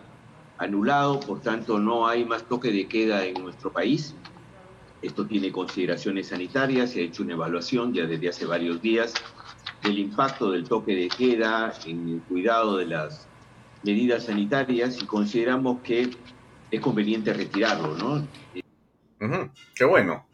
anulado, 0.59 1.21
por 1.21 1.41
tanto 1.41 1.79
no 1.79 2.07
hay 2.07 2.25
más 2.25 2.45
toque 2.45 2.73
de 2.73 2.87
queda 2.87 3.25
en 3.25 3.43
nuestro 3.43 3.73
país. 3.73 4.15
Esto 5.03 5.27
tiene 5.27 5.53
consideraciones 5.53 6.29
sanitarias, 6.29 6.91
se 6.91 7.01
ha 7.01 7.03
hecho 7.05 7.23
una 7.23 7.35
evaluación 7.35 7.93
ya 7.93 8.07
desde 8.07 8.29
hace 8.29 8.47
varios 8.47 8.81
días 8.81 9.15
del 9.83 9.99
impacto 9.99 10.51
del 10.51 10.67
toque 10.67 10.95
de 10.95 11.09
queda 11.09 11.73
en 11.85 12.09
el 12.09 12.21
cuidado 12.23 12.79
de 12.79 12.87
las 12.87 13.29
medidas 13.85 14.25
sanitarias 14.25 15.01
y 15.03 15.07
consideramos 15.07 15.81
que 15.83 16.11
es 16.71 16.81
conveniente 16.81 17.33
retirarlo, 17.33 17.97
¿no? 17.97 18.27
qué 19.75 19.85
bueno. 19.85 20.27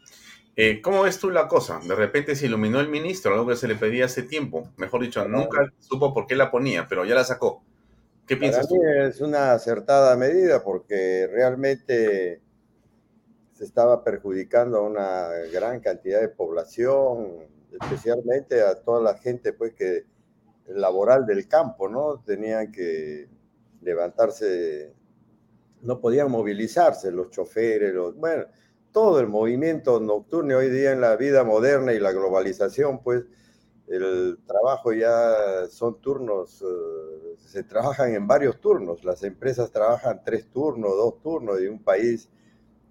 Eh, 0.55 0.81
¿Cómo 0.81 1.03
ves 1.03 1.17
tú 1.17 1.29
la 1.29 1.47
cosa? 1.47 1.79
De 1.79 1.95
repente 1.95 2.35
se 2.35 2.45
iluminó 2.45 2.79
el 2.79 2.89
ministro, 2.89 3.33
algo 3.33 3.47
que 3.47 3.55
se 3.55 3.67
le 3.67 3.75
pedía 3.75 4.05
hace 4.05 4.23
tiempo. 4.23 4.69
Mejor 4.77 5.01
dicho, 5.01 5.25
nunca 5.27 5.71
supo 5.79 6.13
por 6.13 6.27
qué 6.27 6.35
la 6.35 6.51
ponía, 6.51 6.87
pero 6.87 7.05
ya 7.05 7.15
la 7.15 7.23
sacó. 7.23 7.63
¿Qué 8.27 8.37
piensas 8.37 8.67
Para 8.67 8.79
mí 8.79 9.09
es 9.09 9.21
una 9.21 9.53
acertada 9.53 10.15
medida 10.17 10.63
porque 10.63 11.27
realmente 11.31 12.41
se 13.53 13.63
estaba 13.63 14.03
perjudicando 14.03 14.79
a 14.79 14.81
una 14.81 15.27
gran 15.53 15.79
cantidad 15.79 16.19
de 16.19 16.29
población, 16.29 17.47
especialmente 17.81 18.61
a 18.61 18.75
toda 18.75 19.01
la 19.01 19.17
gente 19.17 19.53
pues 19.53 19.73
que 19.73 20.05
laboral 20.67 21.25
del 21.25 21.47
campo, 21.47 21.89
¿no? 21.89 22.21
Tenían 22.25 22.71
que 22.71 23.27
levantarse, 23.81 24.93
no 25.81 25.99
podían 25.99 26.31
movilizarse 26.31 27.11
los 27.11 27.29
choferes, 27.29 27.93
los, 27.93 28.15
bueno, 28.15 28.45
todo 28.91 29.19
el 29.19 29.27
movimiento 29.27 29.99
nocturno 29.99 30.57
hoy 30.57 30.69
día 30.69 30.91
en 30.91 31.01
la 31.01 31.15
vida 31.15 31.43
moderna 31.43 31.93
y 31.93 31.99
la 31.99 32.11
globalización, 32.11 33.01
pues 33.01 33.23
el 33.87 34.39
trabajo 34.45 34.93
ya 34.93 35.67
son 35.69 35.99
turnos, 35.99 36.61
eh, 36.61 37.35
se 37.37 37.63
trabajan 37.63 38.13
en 38.13 38.27
varios 38.27 38.61
turnos, 38.61 39.03
las 39.03 39.23
empresas 39.23 39.71
trabajan 39.71 40.21
tres 40.23 40.49
turnos, 40.49 40.91
dos 40.91 41.21
turnos 41.21 41.61
y 41.61 41.67
un 41.67 41.83
país 41.83 42.29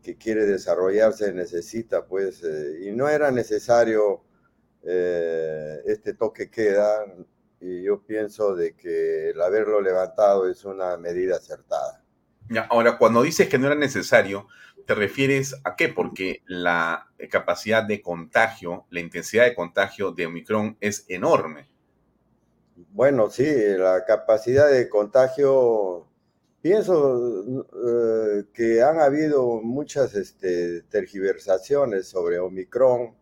que 0.02 0.16
quiere 0.16 0.46
desarrollarse 0.46 1.32
necesita, 1.32 2.04
pues, 2.06 2.42
eh, 2.42 2.88
y 2.88 2.92
no 2.92 3.08
era 3.08 3.30
necesario 3.30 4.22
eh, 4.82 5.80
este 5.86 6.14
toque 6.14 6.50
queda, 6.50 7.04
y 7.60 7.82
yo 7.82 8.02
pienso 8.02 8.54
de 8.54 8.74
que 8.74 9.30
el 9.30 9.40
haberlo 9.40 9.80
levantado 9.80 10.48
es 10.48 10.64
una 10.64 10.96
medida 10.96 11.36
acertada. 11.36 12.02
ahora, 12.70 12.96
cuando 12.98 13.22
dices 13.22 13.48
que 13.48 13.58
no 13.58 13.66
era 13.66 13.76
necesario, 13.76 14.48
¿te 14.86 14.94
refieres 14.94 15.54
a 15.64 15.76
qué? 15.76 15.88
Porque 15.88 16.42
la 16.46 17.10
capacidad 17.30 17.84
de 17.84 18.00
contagio, 18.00 18.86
la 18.90 19.00
intensidad 19.00 19.44
de 19.44 19.54
contagio 19.54 20.10
de 20.10 20.26
Omicron 20.26 20.76
es 20.80 21.04
enorme. 21.08 21.68
Bueno, 22.92 23.30
sí, 23.30 23.46
la 23.76 24.04
capacidad 24.04 24.70
de 24.70 24.88
contagio, 24.88 26.08
pienso 26.62 27.66
eh, 27.86 28.44
que 28.54 28.82
han 28.82 28.98
habido 29.00 29.60
muchas 29.62 30.14
este, 30.14 30.82
tergiversaciones 30.82 32.08
sobre 32.08 32.38
Omicron. 32.38 33.14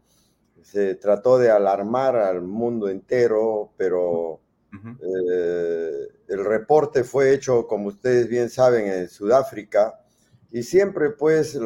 Se 0.62 0.94
trató 0.96 1.38
de 1.38 1.50
alarmar 1.50 2.16
al 2.16 2.42
mundo 2.42 2.88
entero, 2.88 3.72
pero 3.76 4.40
eh, 4.72 6.08
el 6.28 6.44
reporte 6.44 7.04
fue 7.04 7.32
hecho, 7.32 7.66
como 7.66 7.88
ustedes 7.88 8.28
bien 8.28 8.50
saben, 8.50 8.86
en 8.86 9.08
Sudáfrica 9.08 10.00
y 10.50 10.62
siempre, 10.62 11.10
pues, 11.10 11.58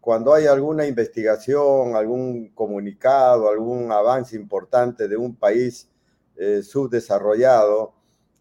cuando 0.00 0.34
hay 0.34 0.46
alguna 0.46 0.86
investigación, 0.86 1.94
algún 1.94 2.48
comunicado, 2.48 3.48
algún 3.48 3.92
avance 3.92 4.36
importante 4.36 5.06
de 5.06 5.16
un 5.16 5.36
país 5.36 5.88
eh, 6.36 6.62
subdesarrollado, 6.62 7.94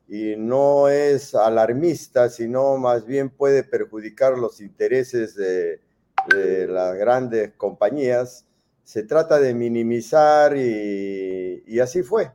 y 0.08 0.36
no 0.36 0.90
es 0.90 1.36
alarmista, 1.36 2.30
sino 2.30 2.78
más 2.78 3.06
bien 3.06 3.30
puede 3.30 3.64
perjudicar 3.64 4.40
los 4.40 4.60
intereses 4.60 5.36
de 5.36 5.80
de 6.28 6.68
las 6.68 6.96
grandes 6.96 7.54
compañías, 7.56 8.46
se 8.90 9.04
trata 9.04 9.40
de 9.40 9.54
minimizar 9.54 10.58
y, 10.58 11.64
y 11.68 11.80
así 11.80 12.02
fue. 12.02 12.32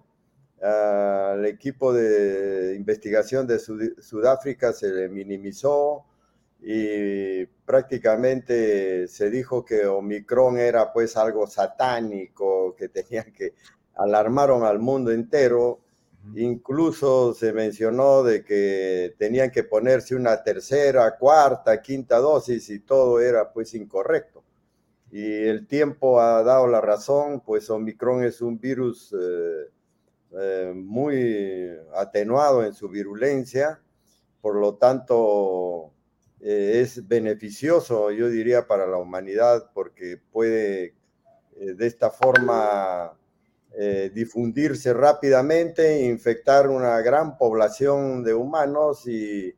Al 0.63 1.45
equipo 1.47 1.93
de 1.93 2.77
investigación 2.77 3.45
de 3.49 3.59
Sudáfrica 3.59 4.73
se 4.73 4.89
le 4.93 5.09
minimizó 5.09 6.05
y 6.61 7.45
prácticamente 7.67 9.09
se 9.09 9.31
dijo 9.31 9.65
que 9.65 9.85
Omicron 9.85 10.57
era 10.59 10.93
pues 10.93 11.17
algo 11.17 11.49
satánico, 11.49 12.77
que 12.77 12.89
tenían 12.89 13.33
que 13.33 13.55
alarmaron 13.97 14.63
al 14.63 14.79
mundo 14.79 15.11
entero. 15.11 15.81
Incluso 16.37 17.35
se 17.35 17.53
mencionó 17.53 18.23
de 18.23 18.45
que 18.45 19.17
tenían 19.19 19.51
que 19.51 19.65
ponerse 19.65 20.15
una 20.15 20.41
tercera, 20.45 21.17
cuarta, 21.19 21.83
quinta 21.83 22.19
dosis 22.19 22.71
y 22.71 22.79
todo 22.79 23.21
era 23.21 23.53
pues 23.53 23.75
incorrecto. 23.75 24.34
Y 25.15 25.47
el 25.47 25.69
tiempo 25.69 26.21
ha 26.21 26.43
dado 26.43 26.67
la 26.67 26.81
razón, 26.81 27.41
pues 27.47 27.71
Omicron 27.71 28.25
es 28.25 28.41
un 28.41 28.59
virus 28.59 29.15
eh, 29.17 29.71
eh, 30.37 30.73
muy 30.75 31.71
atenuado 31.95 32.65
en 32.65 32.75
su 32.75 32.89
virulencia, 32.89 33.81
por 34.41 34.57
lo 34.57 34.75
tanto 34.75 35.93
eh, 36.41 36.81
es 36.83 37.07
beneficioso, 37.07 38.11
yo 38.11 38.29
diría, 38.29 38.67
para 38.67 38.89
la 38.89 38.97
humanidad 38.97 39.71
porque 39.73 40.21
puede 40.33 40.95
de 41.55 41.87
esta 41.87 42.11
forma 42.11 43.17
difundirse 44.13 44.93
rápidamente, 44.93 46.07
infectar 46.07 46.69
una 46.69 47.01
gran 47.03 47.39
población 47.39 48.25
de 48.25 48.35
humanos 48.35 49.07
y, 49.07 49.55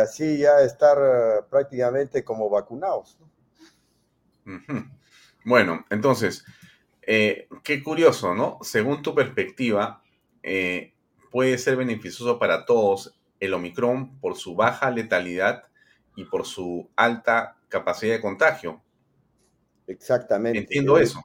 así 0.00 0.38
ya 0.38 0.60
estar 0.62 1.48
prácticamente 1.50 2.22
como 2.22 2.48
vacunados. 2.48 3.18
Bueno, 5.44 5.84
entonces, 5.90 6.44
eh, 7.02 7.48
qué 7.62 7.82
curioso, 7.82 8.34
¿no? 8.34 8.58
Según 8.62 9.02
tu 9.02 9.14
perspectiva, 9.14 10.02
puede 11.30 11.58
ser 11.58 11.76
beneficioso 11.76 12.38
para 12.38 12.64
todos 12.64 13.14
el 13.40 13.54
Omicron 13.54 14.18
por 14.20 14.36
su 14.36 14.54
baja 14.54 14.90
letalidad 14.90 15.64
y 16.16 16.24
por 16.24 16.46
su 16.46 16.88
alta 16.96 17.56
capacidad 17.68 18.14
de 18.14 18.20
contagio. 18.20 18.80
Exactamente. 19.86 20.60
Entiendo 20.60 20.98
eso. 20.98 21.22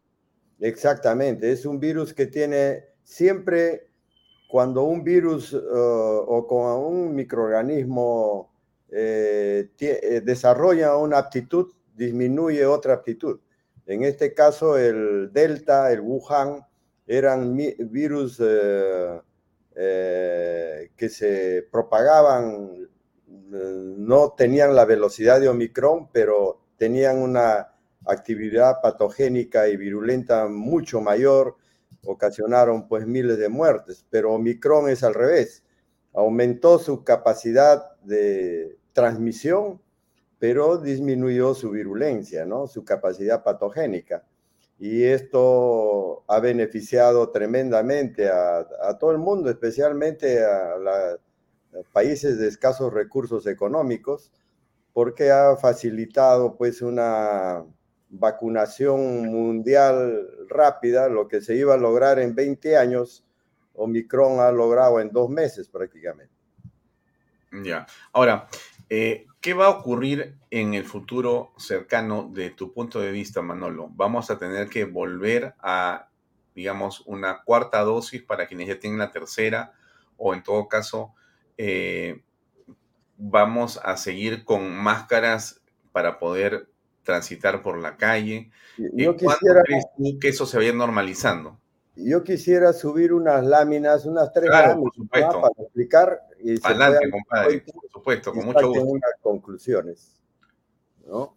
Exactamente, 0.59 1.51
es 1.51 1.65
un 1.65 1.79
virus 1.79 2.13
que 2.13 2.25
tiene 2.25 2.83
siempre, 3.03 3.87
cuando 4.49 4.83
un 4.83 5.03
virus 5.05 5.53
uh, 5.53 5.59
o 5.61 6.45
con 6.47 6.83
un 6.83 7.15
microorganismo 7.15 8.51
eh, 8.91 9.69
eh, 9.79 10.21
desarrolla 10.21 10.97
una 10.97 11.17
aptitud, 11.17 11.71
disminuye 11.99 12.65
otra 12.65 12.93
aptitud. 12.93 13.39
En 13.85 14.03
este 14.03 14.33
caso, 14.33 14.77
el 14.77 15.31
Delta, 15.33 15.91
el 15.91 15.99
Wuhan, 15.99 16.65
eran 17.05 17.57
virus 17.57 18.41
eh, 18.41 19.19
que 20.95 21.09
se 21.09 21.67
propagaban, 21.71 22.87
no 23.27 24.33
tenían 24.37 24.75
la 24.75 24.85
velocidad 24.85 25.41
de 25.41 25.49
Omicron, 25.49 26.09
pero 26.11 26.61
tenían 26.77 27.17
una 27.17 27.73
actividad 28.05 28.81
patogénica 28.81 29.67
y 29.67 29.75
virulenta 29.75 30.47
mucho 30.47 31.01
mayor, 31.01 31.57
ocasionaron 32.05 32.87
pues 32.87 33.05
miles 33.05 33.37
de 33.37 33.49
muertes, 33.49 34.05
pero 34.09 34.33
Omicron 34.33 34.89
es 34.89 35.03
al 35.03 35.15
revés, 35.15 35.63
aumentó 36.13 36.79
su 36.79 37.03
capacidad 37.03 37.99
de 38.03 38.77
transmisión, 38.93 39.81
pero 40.39 40.77
disminuyó 40.77 41.53
su 41.53 41.71
virulencia, 41.71 42.45
¿no? 42.45 42.65
su 42.65 42.83
capacidad 42.83 43.43
patogénica. 43.43 44.23
Y 44.79 45.03
esto 45.03 46.23
ha 46.27 46.39
beneficiado 46.39 47.29
tremendamente 47.31 48.29
a, 48.29 48.97
todo 48.97 49.11
el 49.11 49.17
mundo, 49.17 49.49
especialmente 49.49 50.43
a, 50.43 50.75
a 50.75 51.17
países 51.91 52.39
de 52.39 52.47
escasos 52.47 52.93
recursos 52.93 53.45
económicos, 53.45 54.31
porque 54.93 55.31
ha 55.31 55.57
facilitado 55.57 56.55
pues 56.55 56.81
una 56.81 57.65
vacunación 58.09 59.27
mundial 59.27 60.27
rápida, 60.47 61.09
lo 61.09 61.27
que 61.27 61.41
se 61.41 61.55
iba 61.55 61.75
a 61.75 61.77
lograr 61.77 62.19
en 62.19 62.33
20 62.33 62.77
años, 62.77 63.25
Omicron 63.73 64.39
ha 64.39 64.51
logrado 64.51 64.99
en 64.99 65.11
dos 65.11 65.29
meses 65.29 65.69
prácticamente. 65.69 66.33
Ya. 67.63 67.85
Ahora, 68.13 68.47
eh, 68.89 69.25
¿qué 69.41 69.53
va 69.53 69.67
a 69.67 69.69
ocurrir 69.69 70.35
en 70.51 70.73
el 70.73 70.85
futuro 70.85 71.53
cercano 71.57 72.29
de 72.31 72.49
tu 72.49 72.73
punto 72.73 72.99
de 72.99 73.11
vista, 73.11 73.41
Manolo? 73.41 73.89
¿Vamos 73.93 74.29
a 74.29 74.37
tener 74.37 74.69
que 74.69 74.85
volver 74.85 75.55
a, 75.59 76.09
digamos, 76.55 77.03
una 77.05 77.43
cuarta 77.43 77.81
dosis 77.81 78.21
para 78.21 78.47
quienes 78.47 78.67
ya 78.67 78.79
tienen 78.79 78.99
la 78.99 79.11
tercera? 79.11 79.73
O 80.17 80.33
en 80.33 80.43
todo 80.43 80.67
caso, 80.67 81.13
eh, 81.57 82.21
vamos 83.17 83.79
a 83.83 83.97
seguir 83.97 84.43
con 84.43 84.75
máscaras 84.75 85.61
para 85.91 86.19
poder 86.19 86.69
transitar 87.03 87.61
por 87.61 87.77
la 87.79 87.97
calle. 87.97 88.51
Yo 88.77 89.15
quisiera, 89.15 89.61
crees 89.63 89.85
tú 89.97 90.19
que 90.19 90.29
eso 90.29 90.45
se 90.45 90.57
vaya 90.57 90.73
normalizando? 90.73 91.59
Yo 92.03 92.23
quisiera 92.23 92.73
subir 92.73 93.13
unas 93.13 93.45
láminas, 93.45 94.05
unas 94.05 94.31
tres 94.31 94.49
láminas 94.49 94.91
para 95.09 95.49
explicar 95.57 96.21
y 96.41 96.55
Adelante, 96.65 97.09
compadre, 97.09 97.61
por 97.61 97.89
supuesto, 97.89 98.33
con 98.33 98.45
mucho 98.45 98.67
gusto. 98.67 98.83
Unas 98.83 99.13
conclusiones, 99.21 100.21
¿no? 101.05 101.35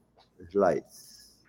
Slides. 0.48 1.46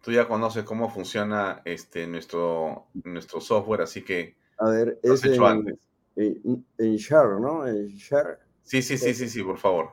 Tú 0.00 0.10
ya 0.10 0.26
conoces 0.26 0.64
cómo 0.64 0.90
funciona 0.90 1.62
este 1.64 2.06
nuestro, 2.08 2.88
nuestro 3.04 3.40
software, 3.40 3.82
así 3.82 4.02
que 4.02 4.36
a 4.58 4.70
ver, 4.70 4.98
es 5.02 5.24
hecho 5.24 5.46
en, 5.46 5.58
antes. 5.58 5.78
En, 6.16 6.66
en, 6.78 6.96
Share, 6.96 7.40
¿no? 7.40 7.66
En 7.66 7.88
Share. 7.88 8.38
Sí, 8.62 8.82
sí, 8.82 8.98
sí, 8.98 9.14
sí, 9.14 9.28
sí, 9.28 9.42
por 9.42 9.58
favor. 9.58 9.92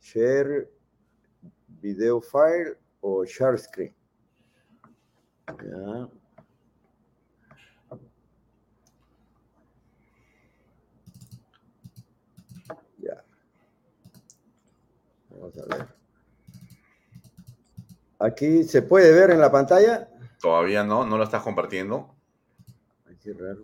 Share 0.00 0.70
video 1.80 2.20
file 2.20 2.76
o 3.00 3.24
share 3.24 3.58
screen. 3.58 3.94
Ya. 5.48 6.08
Vamos 15.38 15.58
a 15.58 15.76
ver. 15.76 15.88
Aquí 18.18 18.64
se 18.64 18.82
puede 18.82 19.12
ver 19.12 19.30
en 19.30 19.40
la 19.40 19.50
pantalla. 19.50 20.08
Todavía 20.40 20.84
no, 20.84 21.04
no 21.06 21.16
lo 21.16 21.24
estás 21.24 21.42
compartiendo. 21.42 22.14
Ay, 23.06 23.16
qué 23.22 23.32
raro. 23.32 23.62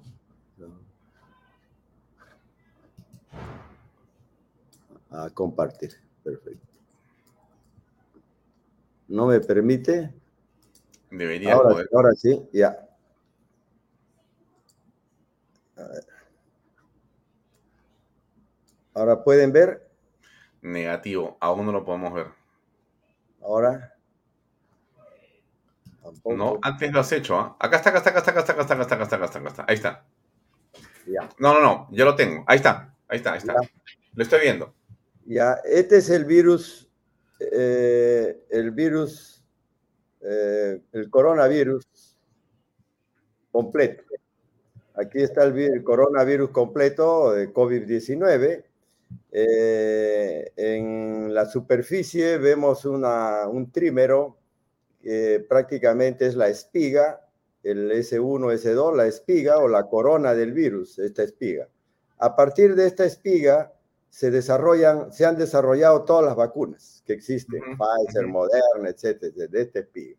A 5.11 5.31
compartir. 5.31 5.93
Perfecto 6.23 6.75
no 9.09 9.27
me 9.27 9.41
permite. 9.41 10.13
Debería 11.11 11.55
ahora, 11.55 11.71
poder. 11.71 11.89
Ahora 11.93 12.13
sí, 12.15 12.49
ya. 12.53 12.89
Ahora 18.95 19.23
pueden 19.23 19.53
ver. 19.53 19.84
Negativo, 20.65 21.37
aún 21.41 21.67
no 21.67 21.73
lo 21.73 21.85
podemos 21.85 22.13
ver. 22.13 22.27
Ahora. 23.43 23.95
No, 26.25 26.59
antes 26.63 26.93
lo 26.93 27.01
has 27.01 27.13
hecho, 27.13 27.39
¿ah? 27.39 27.57
Acá 27.59 27.77
está, 27.77 27.91
acá 27.91 27.99
está, 27.99 28.11
acá 28.11 28.19
está, 28.19 28.31
acá 28.31 28.41
está, 28.41 28.53
acá 28.53 28.63
está, 28.63 28.75
acá 28.75 28.83
está, 29.05 29.17
acá 29.17 29.25
está, 29.25 29.39
acá 29.39 29.49
está, 29.49 29.65
Ahí 29.69 29.75
está. 29.75 30.05
Ya. 31.07 31.29
No, 31.39 31.55
no, 31.55 31.61
no, 31.61 31.89
yo 31.91 32.05
lo 32.05 32.17
tengo. 32.17 32.45
Ahí 32.47 32.57
está, 32.57 32.95
ahí 33.09 33.19
está, 33.19 33.33
ahí 33.33 33.39
está. 33.39 33.55
Lo 34.15 34.23
estoy 34.23 34.41
viendo. 34.41 34.75
Ya, 35.27 35.59
este 35.65 35.99
es 35.99 36.11
el 36.11 36.25
virus 36.25 36.85
eh, 37.41 38.45
el 38.51 38.71
virus, 38.71 39.43
eh, 40.21 40.81
el 40.93 41.11
coronavirus 41.11 41.87
completo. 43.51 44.05
Aquí 44.95 45.23
está 45.23 45.45
el, 45.45 45.83
coronavirus 45.83 46.51
completo 46.51 47.33
de 47.33 47.53
COVID-19. 47.53 48.65
Eh, 49.31 50.53
en 50.57 51.35
la 51.35 51.47
superficie 51.47 52.39
vemos 52.39 52.85
una, 52.85 53.49
un 53.49 53.71
trímero 53.71 54.37
que 55.03 55.45
prácticamente 55.49 56.27
es 56.27 56.35
la 56.35 56.49
espiga, 56.49 57.27
el 57.63 57.91
S1, 57.91 58.53
S2, 58.53 58.97
la 58.97 59.07
espiga 59.07 59.59
o 59.59 59.69
la 59.69 59.87
corona 59.89 60.35
del 60.35 60.53
virus, 60.53 60.99
esta 60.99 61.23
espiga. 61.23 61.69
A 62.19 62.37
partir 62.37 62.75
de 62.75 62.87
esta 62.87 63.05
espiga 63.05 63.73
se 64.09 64.31
desarrollan, 64.31 65.13
se 65.13 65.27
han 65.27 65.37
desarrollado 65.37 66.05
todas 66.05 66.25
las 66.25 66.37
vacunas 66.37 67.03
que 67.05 67.15
existen, 67.15 67.61
Pfizer, 67.61 68.27
Moderna, 68.27 68.89
etcétera, 68.89 69.47
de 69.49 69.61
este 69.61 69.83
pibe. 69.83 70.17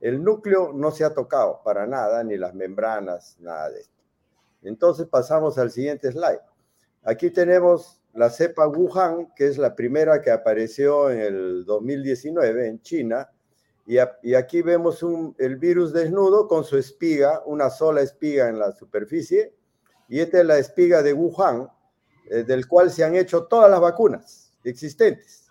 El 0.00 0.22
núcleo 0.22 0.72
no 0.72 0.90
se 0.90 1.04
ha 1.04 1.12
tocado 1.12 1.60
para 1.64 1.86
nada, 1.86 2.22
ni 2.24 2.36
las 2.36 2.54
membranas, 2.54 3.36
nada 3.40 3.70
de 3.70 3.80
esto. 3.80 4.02
Entonces 4.62 5.06
pasamos 5.06 5.58
al 5.58 5.70
siguiente 5.70 6.10
slide. 6.10 6.40
Aquí 7.04 7.30
tenemos 7.30 8.00
la 8.16 8.30
cepa 8.30 8.66
Wuhan, 8.66 9.32
que 9.36 9.46
es 9.46 9.58
la 9.58 9.76
primera 9.76 10.22
que 10.22 10.30
apareció 10.30 11.10
en 11.10 11.20
el 11.20 11.64
2019 11.66 12.66
en 12.66 12.80
China, 12.80 13.30
y, 13.86 13.98
aquí 14.34 14.62
vemos 14.62 15.04
el 15.38 15.56
virus 15.56 15.92
desnudo 15.92 16.48
con 16.48 16.64
su 16.64 16.76
espiga, 16.76 17.42
una 17.46 17.70
sola 17.70 18.00
espiga 18.00 18.48
en 18.48 18.58
la 18.58 18.72
superficie, 18.72 19.54
y 20.08 20.18
esta 20.18 20.40
es 20.40 20.46
la 20.46 20.58
espiga 20.58 21.02
de 21.02 21.12
Wuhan, 21.12 21.68
eh, 22.30 22.42
del 22.42 22.66
cual 22.66 22.90
se 22.90 23.04
han 23.04 23.14
hecho 23.14 23.44
todas 23.44 23.70
las 23.70 23.80
vacunas 23.80 24.52
existentes, 24.64 25.46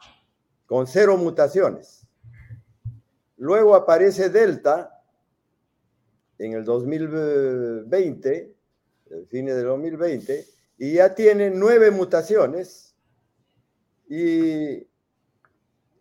con 0.66 0.88
cero 0.88 1.16
mutaciones. 1.16 2.06
Luego 3.38 3.76
aparece 3.76 4.30
Delta 4.30 5.02
en 6.40 6.54
el 6.54 6.66
2020, 6.66 8.56
el 9.12 9.28
fines 9.28 9.56
del 9.56 9.66
2020, 9.66 10.55
y 10.78 10.94
ya 10.94 11.16
tiene 11.16 11.50
nueve 11.50 11.92
mutaciones, 11.92 12.96
y 14.08 14.88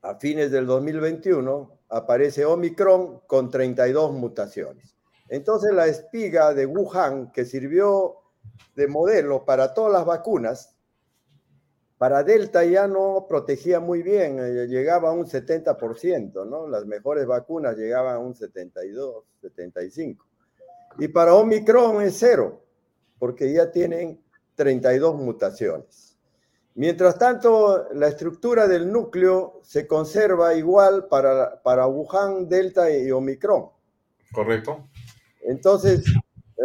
a 0.03 0.15
fines 0.17 0.51
del 0.51 0.67
2021 0.67 1.79
aparece 1.89 2.45
Omicron 2.45 3.21
con 3.27 3.51
32 3.51 4.13
mutaciones. 4.13 4.97
Entonces 5.29 5.73
la 5.73 5.87
espiga 5.87 6.53
de 6.53 6.67
Wuhan, 6.67 7.33
que 7.33 7.45
sirvió 7.45 8.17
de 8.77 8.87
modelo 8.87 9.45
para 9.45 9.73
todas 9.73 9.93
las 9.93 10.05
vacunas, 10.05 10.77
para 11.97 12.23
Delta 12.23 12.65
ya 12.65 12.87
no 12.87 13.27
protegía 13.29 13.81
muy 13.81 14.03
bien, 14.03 14.39
eh, 14.39 14.67
llegaba 14.67 15.11
a 15.11 15.13
un 15.13 15.27
70%, 15.27 16.45
¿no? 16.45 16.69
Las 16.69 16.85
mejores 16.85 17.27
vacunas 17.27 17.77
llegaban 17.77 18.17
a 18.17 18.19
un 18.19 18.35
72, 18.35 19.25
75. 19.41 20.27
Y 20.99 21.09
para 21.09 21.35
Omicron 21.35 22.03
es 22.03 22.19
cero, 22.19 22.63
porque 23.19 23.53
ya 23.53 23.71
tienen 23.71 24.24
32 24.55 25.17
mutaciones. 25.17 26.17
Mientras 26.77 27.19
tanto, 27.19 27.89
la 27.95 28.09
estructura 28.09 28.67
del 28.67 28.91
núcleo 28.91 29.61
se 29.63 29.87
conserva 29.87 30.55
igual 30.55 31.07
para, 31.07 31.63
para 31.63 31.87
Wuhan, 31.87 32.49
Delta 32.49 32.91
y 32.91 33.11
Omicron. 33.13 33.71
Correcto. 34.33 34.89
Entonces, 35.43 36.05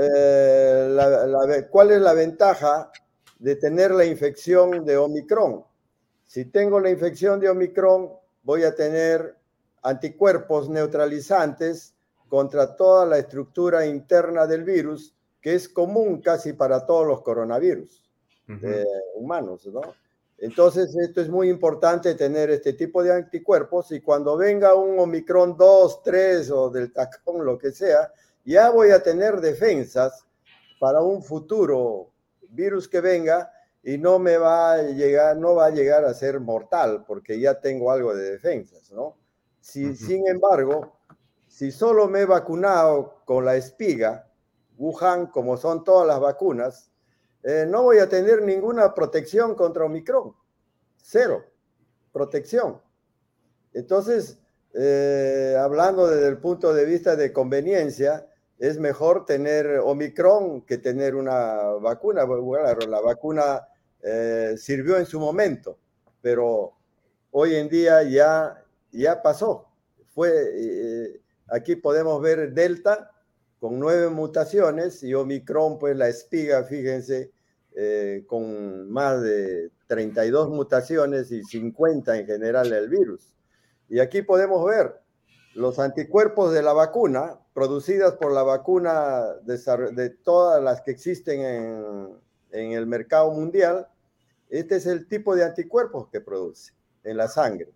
eh, 0.02 1.68
¿cuál 1.70 1.92
es 1.92 2.02
la 2.02 2.14
ventaja 2.14 2.92
de 3.38 3.56
tener 3.56 3.92
la 3.92 4.06
infección 4.06 4.84
de 4.84 4.98
Omicron? 4.98 5.64
Si 6.26 6.46
tengo 6.46 6.80
la 6.80 6.90
infección 6.90 7.40
de 7.40 7.50
Omicron, 7.50 8.10
voy 8.44 8.64
a 8.64 8.74
tener 8.74 9.36
anticuerpos 9.84 10.70
neutralizantes 10.70 11.94
contra 12.28 12.76
toda 12.76 13.06
la 13.06 13.18
estructura 13.18 13.86
interna 13.86 14.46
del 14.46 14.64
virus, 14.64 15.16
que 15.42 15.56
es 15.56 15.70
común 15.70 16.22
casi 16.22 16.54
para 16.54 16.86
todos 16.86 17.08
los 17.08 17.22
coronavirus 17.22 18.04
humanos, 19.16 19.66
¿no? 19.68 19.82
Entonces, 20.40 20.96
esto 20.96 21.22
es 21.22 21.30
muy 21.30 21.50
importante 21.50 22.16
tener 22.16 22.50
este 22.50 22.74
tipo 22.74 23.04
de 23.04 23.14
anticuerpos 23.14 23.92
y 23.92 24.00
cuando 24.00 24.38
venga 24.38 24.74
un 24.74 24.98
Omicron 24.98 25.58
2, 25.58 26.02
3 26.02 26.50
o 26.52 26.70
del 26.70 26.94
tacón, 26.94 27.46
lo 27.46 27.58
que 27.58 27.72
sea, 27.72 28.12
ya 28.46 28.70
voy 28.70 28.92
a 28.92 29.04
tener 29.04 29.42
defensas 29.42 30.26
para 30.80 31.02
un 31.02 31.22
futuro 31.22 32.10
virus 32.50 32.88
que 32.88 33.02
venga 33.02 33.52
y 33.84 33.98
no 33.98 34.18
me 34.18 34.38
va 34.38 34.74
a 34.74 34.82
llegar, 34.82 35.38
no 35.38 35.56
va 35.56 35.68
a 35.68 35.72
llegar 35.72 36.06
a 36.06 36.14
ser 36.14 36.40
mortal 36.40 37.04
porque 37.06 37.40
ya 37.40 37.60
tengo 37.60 37.92
algo 37.92 38.16
de 38.16 38.32
defensas, 38.32 38.92
¿no? 38.92 39.18
Si, 39.60 39.96
Sin 39.96 40.26
embargo, 40.28 40.94
si 41.48 41.72
solo 41.72 42.08
me 42.08 42.22
he 42.22 42.26
vacunado 42.26 43.22
con 43.26 43.44
la 43.44 43.58
espiga, 43.58 44.29
Wuhan, 44.80 45.28
como 45.28 45.58
son 45.58 45.84
todas 45.84 46.08
las 46.08 46.20
vacunas, 46.22 46.90
eh, 47.44 47.66
no 47.68 47.84
voy 47.84 48.00
a 48.00 48.10
tener 48.10 48.42
ninguna 48.42 48.94
protección 48.96 49.54
contra 49.54 49.86
Omicron. 49.86 50.34
Cero 50.98 51.44
protección. 52.12 52.82
Entonces, 53.74 54.40
eh, 54.74 55.56
hablando 55.60 56.08
desde 56.08 56.28
el 56.28 56.40
punto 56.40 56.74
de 56.74 56.86
vista 56.86 57.16
de 57.16 57.32
conveniencia, 57.32 58.26
es 58.58 58.80
mejor 58.80 59.26
tener 59.26 59.80
Omicron 59.80 60.62
que 60.62 60.78
tener 60.80 61.16
una 61.16 61.56
vacuna. 61.82 62.26
la 62.26 63.02
vacuna 63.02 63.68
eh, 64.02 64.56
sirvió 64.58 64.98
en 64.98 65.06
su 65.06 65.20
momento, 65.20 65.78
pero 66.22 66.74
hoy 67.32 67.56
en 67.56 67.70
día 67.70 68.02
ya, 68.04 68.64
ya 68.92 69.22
pasó. 69.22 69.68
Fue, 70.08 71.22
aquí 71.48 71.76
podemos 71.76 72.22
ver 72.22 72.54
Delta, 72.54 73.12
con 73.60 73.80
nueve 73.80 74.10
mutaciones 74.10 75.04
y 75.04 75.14
Omicron, 75.14 75.80
pues 75.80 75.96
la 75.96 76.08
espiga, 76.08 76.64
fíjense, 76.64 77.32
eh, 77.76 78.24
con 78.28 78.90
más 78.92 79.22
de 79.22 79.70
32 79.88 80.50
mutaciones 80.50 81.32
y 81.32 81.44
50 81.44 82.18
en 82.18 82.26
general 82.26 82.72
el 82.72 82.90
virus. 82.90 83.36
Y 83.90 84.00
aquí 84.00 84.22
podemos 84.22 84.66
ver 84.66 85.02
los 85.56 85.80
anticuerpos 85.80 86.54
de 86.54 86.62
la 86.62 86.74
vacuna, 86.74 87.40
producidas 87.54 88.14
por 88.14 88.32
la 88.32 88.44
vacuna 88.44 89.26
de, 89.44 90.10
todas 90.24 90.64
las 90.64 90.82
que 90.82 90.92
existen 90.92 91.42
en, 91.42 92.10
en, 92.52 92.72
el 92.72 92.86
mercado 92.86 93.32
mundial. 93.32 93.88
Este 94.50 94.78
es 94.78 94.86
el 94.86 95.08
tipo 95.08 95.36
de 95.36 95.44
anticuerpos 95.44 96.08
que 96.10 96.22
produce 96.22 96.74
en 97.04 97.18
la 97.18 97.28
sangre. 97.28 97.70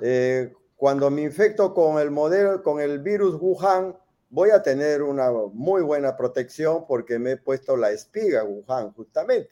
Eh, 0.00 0.52
cuando 0.76 1.10
me 1.10 1.22
infecto 1.22 1.74
con 1.74 1.98
el 1.98 2.10
modelo, 2.10 2.62
con 2.62 2.80
el 2.80 3.00
virus 3.00 3.34
Wuhan, 3.40 3.96
voy 4.30 4.50
a 4.50 4.62
tener 4.62 5.02
una 5.02 5.30
muy 5.52 5.82
buena 5.82 6.16
protección 6.16 6.86
porque 6.86 7.18
me 7.18 7.32
he 7.32 7.36
puesto 7.36 7.76
la 7.76 7.90
espiga 7.90 8.44
Wuhan 8.44 8.92
justamente. 8.92 9.50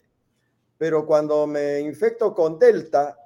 Pero 0.79 1.07
cuando 1.07 1.47
me 1.47 1.81
infecto 1.81 2.35
con 2.35 2.59
Delta, 2.59 3.17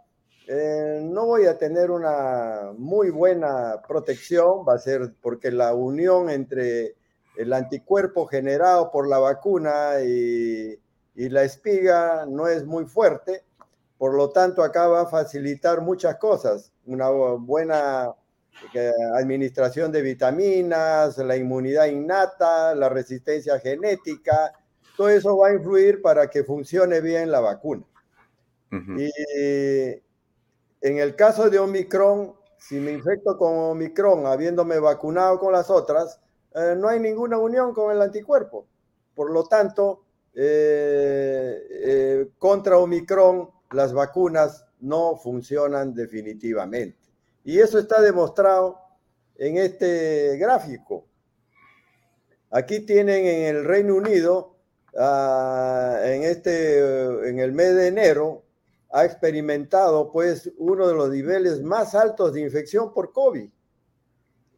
eh, 0.46 1.00
no 1.02 1.26
voy 1.26 1.46
a 1.46 1.58
tener 1.58 1.90
una 1.90 2.72
muy 2.76 3.10
buena 3.10 3.82
protección, 3.86 4.64
va 4.68 4.74
a 4.74 4.78
ser 4.78 5.14
porque 5.20 5.50
la 5.50 5.74
unión 5.74 6.30
entre 6.30 6.96
el 7.36 7.52
anticuerpo 7.52 8.26
generado 8.26 8.90
por 8.90 9.08
la 9.08 9.18
vacuna 9.18 10.00
y, 10.04 10.78
y 11.14 11.28
la 11.28 11.42
espiga 11.42 12.26
no 12.26 12.48
es 12.48 12.64
muy 12.64 12.84
fuerte, 12.86 13.44
por 13.98 14.14
lo 14.14 14.30
tanto 14.30 14.62
acá 14.62 14.86
va 14.88 15.02
a 15.02 15.06
facilitar 15.06 15.80
muchas 15.80 16.16
cosas, 16.16 16.72
una 16.86 17.08
buena 17.10 18.14
administración 19.16 19.90
de 19.90 20.02
vitaminas, 20.02 21.16
la 21.18 21.36
inmunidad 21.36 21.86
innata, 21.86 22.74
la 22.74 22.88
resistencia 22.88 23.58
genética, 23.58 24.52
todo 24.96 25.08
eso 25.08 25.36
va 25.36 25.48
a 25.48 25.54
influir 25.54 26.02
para 26.02 26.28
que 26.28 26.44
funcione 26.44 27.00
bien 27.00 27.30
la 27.30 27.40
vacuna. 27.40 27.84
Y 28.70 29.10
en 30.80 30.98
el 30.98 31.16
caso 31.16 31.50
de 31.50 31.58
Omicron, 31.58 32.34
si 32.60 32.78
me 32.78 32.92
infecto 32.92 33.36
con 33.36 33.52
Omicron 33.54 34.26
habiéndome 34.26 34.78
vacunado 34.78 35.38
con 35.38 35.52
las 35.52 35.70
otras, 35.70 36.20
eh, 36.54 36.74
no 36.76 36.88
hay 36.88 37.00
ninguna 37.00 37.38
unión 37.38 37.72
con 37.72 37.94
el 37.94 38.02
anticuerpo. 38.02 38.66
Por 39.14 39.30
lo 39.30 39.44
tanto, 39.44 40.04
eh, 40.34 41.66
eh, 41.70 42.30
contra 42.38 42.78
Omicron 42.78 43.50
las 43.72 43.92
vacunas 43.92 44.66
no 44.80 45.16
funcionan 45.16 45.94
definitivamente. 45.94 46.99
Y 47.44 47.58
eso 47.60 47.78
está 47.78 48.00
demostrado 48.00 48.78
en 49.36 49.56
este 49.56 50.36
gráfico. 50.36 51.06
Aquí 52.50 52.80
tienen 52.80 53.26
en 53.26 53.56
el 53.56 53.64
Reino 53.64 53.94
Unido, 53.94 54.56
ah, 54.98 56.00
en, 56.04 56.24
este, 56.24 57.28
en 57.28 57.38
el 57.38 57.52
mes 57.52 57.74
de 57.76 57.86
enero, 57.88 58.44
ha 58.92 59.04
experimentado 59.04 60.10
pues 60.10 60.50
uno 60.58 60.88
de 60.88 60.94
los 60.94 61.10
niveles 61.10 61.62
más 61.62 61.94
altos 61.94 62.34
de 62.34 62.40
infección 62.40 62.92
por 62.92 63.12
COVID. 63.12 63.48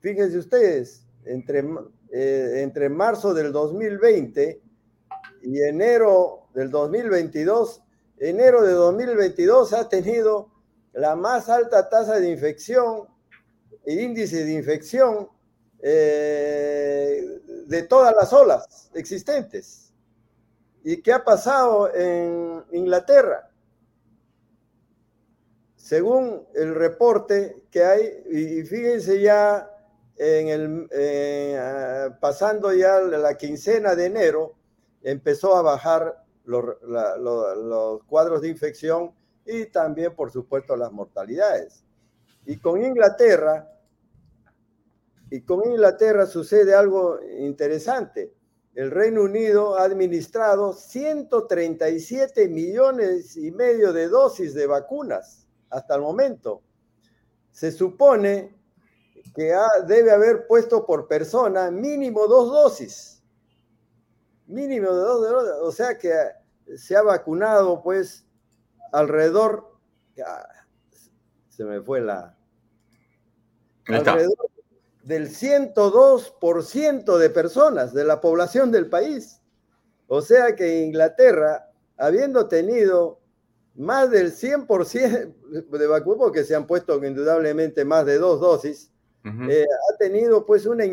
Fíjense 0.00 0.38
ustedes, 0.38 1.06
entre, 1.24 1.64
eh, 2.10 2.60
entre 2.62 2.88
marzo 2.88 3.34
del 3.34 3.52
2020 3.52 4.60
y 5.42 5.62
enero 5.62 6.48
del 6.54 6.70
2022, 6.70 7.82
enero 8.18 8.62
de 8.62 8.72
2022 8.72 9.72
ha 9.74 9.88
tenido 9.88 10.51
la 10.92 11.16
más 11.16 11.48
alta 11.48 11.88
tasa 11.88 12.18
de 12.18 12.30
infección 12.30 13.08
e 13.84 13.94
índice 13.94 14.44
de 14.44 14.52
infección 14.52 15.28
eh, 15.80 17.40
de 17.66 17.82
todas 17.84 18.14
las 18.14 18.32
olas 18.32 18.90
existentes. 18.94 19.92
¿Y 20.84 21.00
qué 21.00 21.12
ha 21.12 21.24
pasado 21.24 21.92
en 21.94 22.64
Inglaterra? 22.72 23.50
Según 25.76 26.46
el 26.54 26.74
reporte 26.74 27.64
que 27.70 27.84
hay, 27.84 28.22
y 28.30 28.62
fíjense 28.62 29.20
ya 29.20 29.68
en 30.16 30.48
el, 30.48 30.88
ah, 31.58 32.16
pasando 32.20 32.72
ya 32.72 33.00
la 33.00 33.36
quincena 33.36 33.94
de 33.94 34.06
enero, 34.06 34.54
empezó 35.02 35.56
a 35.56 35.62
bajar 35.62 36.24
los, 36.44 36.64
los 36.82 38.04
cuadros 38.04 38.42
de 38.42 38.48
infección 38.48 39.12
y 39.46 39.66
también, 39.66 40.14
por 40.14 40.30
supuesto, 40.30 40.76
las 40.76 40.92
mortalidades. 40.92 41.84
Y 42.46 42.58
con 42.58 42.84
Inglaterra, 42.84 43.68
y 45.30 45.40
con 45.42 45.66
Inglaterra 45.68 46.26
sucede 46.26 46.74
algo 46.74 47.18
interesante. 47.38 48.34
el 48.74 48.90
Reino 48.90 49.22
Unido 49.22 49.76
ha 49.76 49.84
administrado 49.84 50.72
137 50.72 52.48
millones 52.48 53.36
y 53.36 53.50
medio 53.50 53.92
de 53.92 54.08
dosis 54.08 54.54
de 54.54 54.66
vacunas 54.66 55.46
hasta 55.68 55.94
el 55.94 56.02
momento. 56.02 56.62
Se 57.50 57.70
supone 57.70 58.54
que 59.34 59.54
debe 59.86 60.10
haber 60.10 60.46
puesto 60.46 60.84
por 60.86 61.06
persona 61.06 61.70
mínimo 61.70 62.26
dos 62.26 62.50
dosis. 62.50 63.22
Mínimo 64.46 64.92
de 64.92 65.00
dos 65.00 65.20
dosis. 65.20 65.52
O 65.62 65.72
sea 65.72 65.98
que 65.98 66.12
se 66.76 66.96
ha 66.96 67.02
vacunado 67.02 67.82
pues 67.82 68.26
alrededor, 68.92 69.72
se 71.48 71.64
me 71.64 71.80
fue 71.80 72.00
la... 72.00 72.36
Alrededor 73.88 74.52
del 75.02 75.28
102% 75.28 77.18
de 77.18 77.30
personas 77.30 77.92
de 77.92 78.04
la 78.04 78.20
población 78.20 78.70
del 78.70 78.88
país. 78.88 79.40
O 80.06 80.22
sea 80.22 80.54
que 80.54 80.82
Inglaterra, 80.82 81.70
habiendo 81.96 82.46
tenido 82.46 83.20
más 83.74 84.10
del 84.10 84.32
100% 84.32 85.68
de 85.70 85.86
vacunas, 85.86 86.18
porque 86.18 86.44
se 86.44 86.54
han 86.54 86.66
puesto 86.66 87.04
indudablemente 87.04 87.84
más 87.84 88.06
de 88.06 88.18
dos 88.18 88.40
dosis, 88.40 88.90
eh, 89.24 89.64
ha 89.64 89.96
tenido 89.98 90.44
pues 90.44 90.66
una 90.66 90.84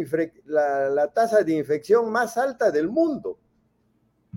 la, 0.45 0.87
la, 0.89 1.07
tasa 1.07 1.41
de 1.41 1.53
infección 1.53 2.11
más 2.11 2.37
alta 2.37 2.69
del 2.69 2.87
mundo. 2.87 3.39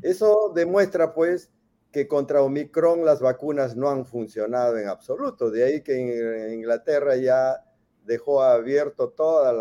Eso 0.01 0.51
demuestra 0.55 1.13
pues 1.13 1.51
que 1.93 2.09
contra 2.09 2.43
Omicron 2.43 3.05
las 3.05 3.21
vacunas 3.21 3.77
no 3.77 3.91
han 3.91 4.07
funcionado 4.07 4.79
en 4.79 4.89
absoluto. 4.89 5.51
De 5.51 5.65
ahí 5.65 5.83
que 5.83 6.55
Inglaterra 6.55 7.17
ya 7.17 7.63
dejó 8.05 8.43
abierto 8.43 9.11
todas 9.11 9.55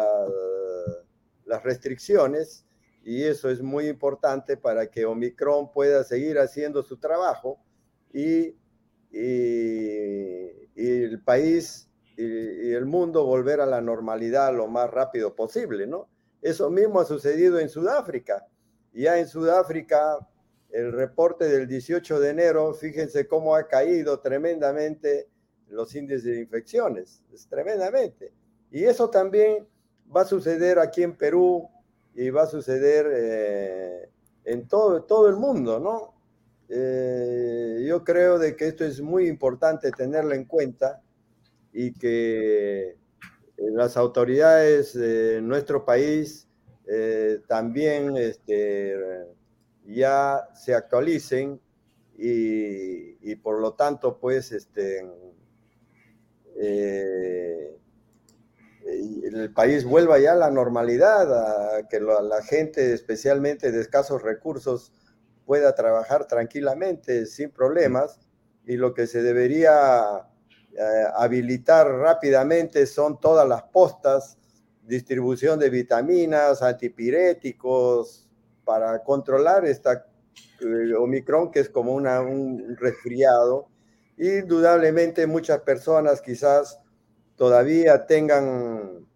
las 1.46 1.64
restricciones 1.64 2.66
y 3.04 3.24
eso 3.24 3.50
es 3.50 3.62
muy 3.62 3.88
importante 3.88 4.58
para 4.58 4.90
que 4.90 5.06
Omicron 5.06 5.72
pueda 5.72 6.04
seguir 6.04 6.40
haciendo 6.40 6.84
su 6.84 6.98
trabajo 6.98 7.60
y, 8.14 8.56
el 10.76 11.22
país 11.26 11.90
y, 12.16 12.72
el 12.72 12.86
mundo 12.86 13.26
volver 13.26 13.60
a 13.60 13.66
la 13.66 13.82
normalidad 13.82 14.56
lo 14.56 14.68
más 14.68 14.90
rápido 14.90 15.36
posible, 15.36 15.86
¿no? 15.86 16.08
Eso 16.42 16.70
mismo 16.70 17.02
ha 17.02 17.06
sucedido 17.06 17.60
en 17.60 17.70
Sudáfrica. 17.70 18.48
Ya 18.94 19.20
en 19.20 19.28
Sudáfrica, 19.28 20.18
el 20.72 20.92
reporte 20.92 21.46
del 21.46 21.68
18 21.68 22.20
de 22.20 22.30
enero, 22.30 22.74
fíjense 22.74 23.28
cómo 23.28 23.56
ha 23.56 23.68
caído 23.68 24.20
tremendamente 24.20 25.28
los 25.68 25.96
índices 25.96 26.24
de 26.24 26.40
infecciones, 26.42 27.24
es 27.34 27.48
tremendamente. 27.48 28.32
Y 28.72 28.84
eso 28.84 29.10
también 29.10 29.68
va 30.16 30.22
a 30.22 30.26
suceder 30.26 30.80
aquí 30.80 31.04
en 31.04 31.16
Perú 31.16 31.70
y 32.14 32.30
va 32.30 32.44
a 32.44 32.48
suceder 32.48 33.08
eh, 33.12 34.10
en 34.46 34.68
todo, 34.68 35.04
todo 35.04 35.30
el 35.30 35.36
mundo, 35.36 35.80
¿no? 35.80 36.14
Eh, 36.70 37.84
yo 37.86 38.04
creo 38.04 38.40
de 38.40 38.56
que 38.56 38.70
esto 38.70 38.86
es 38.86 39.02
muy 39.02 39.28
importante 39.28 39.92
tenerlo 39.92 40.34
en 40.34 40.46
cuenta 40.46 41.02
y 41.74 41.94
que 41.94 42.92
eh, 42.92 42.98
las 43.58 43.98
autoridades 43.98 44.94
de 44.94 45.42
nuestro 45.42 45.86
país 45.86 46.48
también 47.48 48.18
este, 48.18 48.98
ya 49.86 50.48
se 50.54 50.74
actualicen 50.74 51.60
y, 52.18 53.36
por 53.38 53.60
lo 53.60 53.74
tanto, 53.74 54.20
pues, 54.20 54.52
este, 54.52 55.04
el 58.86 59.54
país 59.54 59.86
vuelva 59.86 60.20
ya 60.20 60.34
a 60.34 60.36
la 60.36 60.52
normalidad, 60.52 61.78
a 61.78 61.88
que 61.88 62.00
la 62.00 62.44
gente, 62.44 62.94
especialmente 62.94 63.72
de 63.72 63.82
escasos 63.82 64.22
recursos, 64.22 64.94
pueda 65.46 65.74
trabajar 65.76 66.28
tranquilamente, 66.28 67.26
sin 67.26 67.50
problemas, 67.50 68.20
y 68.66 68.78
lo 68.78 68.94
que 68.94 69.08
se 69.08 69.24
debería 69.24 70.28
eh, 70.74 71.04
habilitar 71.16 71.88
rápidamente 71.88 72.86
son 72.86 73.20
todas 73.20 73.48
las 73.48 73.64
postas, 73.64 74.38
distribución 74.84 75.60
de 75.60 75.70
vitaminas, 75.70 76.62
antipiréticos, 76.62 78.21
para 78.64 79.04
controlar 79.04 79.66
esta 79.66 80.06
eh, 80.62 80.94
Omicron, 80.94 81.52
que 81.52 81.60
es 81.60 81.70
como 81.70 81.94
una, 81.94 82.22
un 82.22 82.76
resfriado. 82.78 83.68
Indudablemente 84.18 85.26
muchas 85.28 85.62
personas 85.62 86.22
quizás 86.22 86.80
todavía 87.36 88.06
tengan 88.06 89.08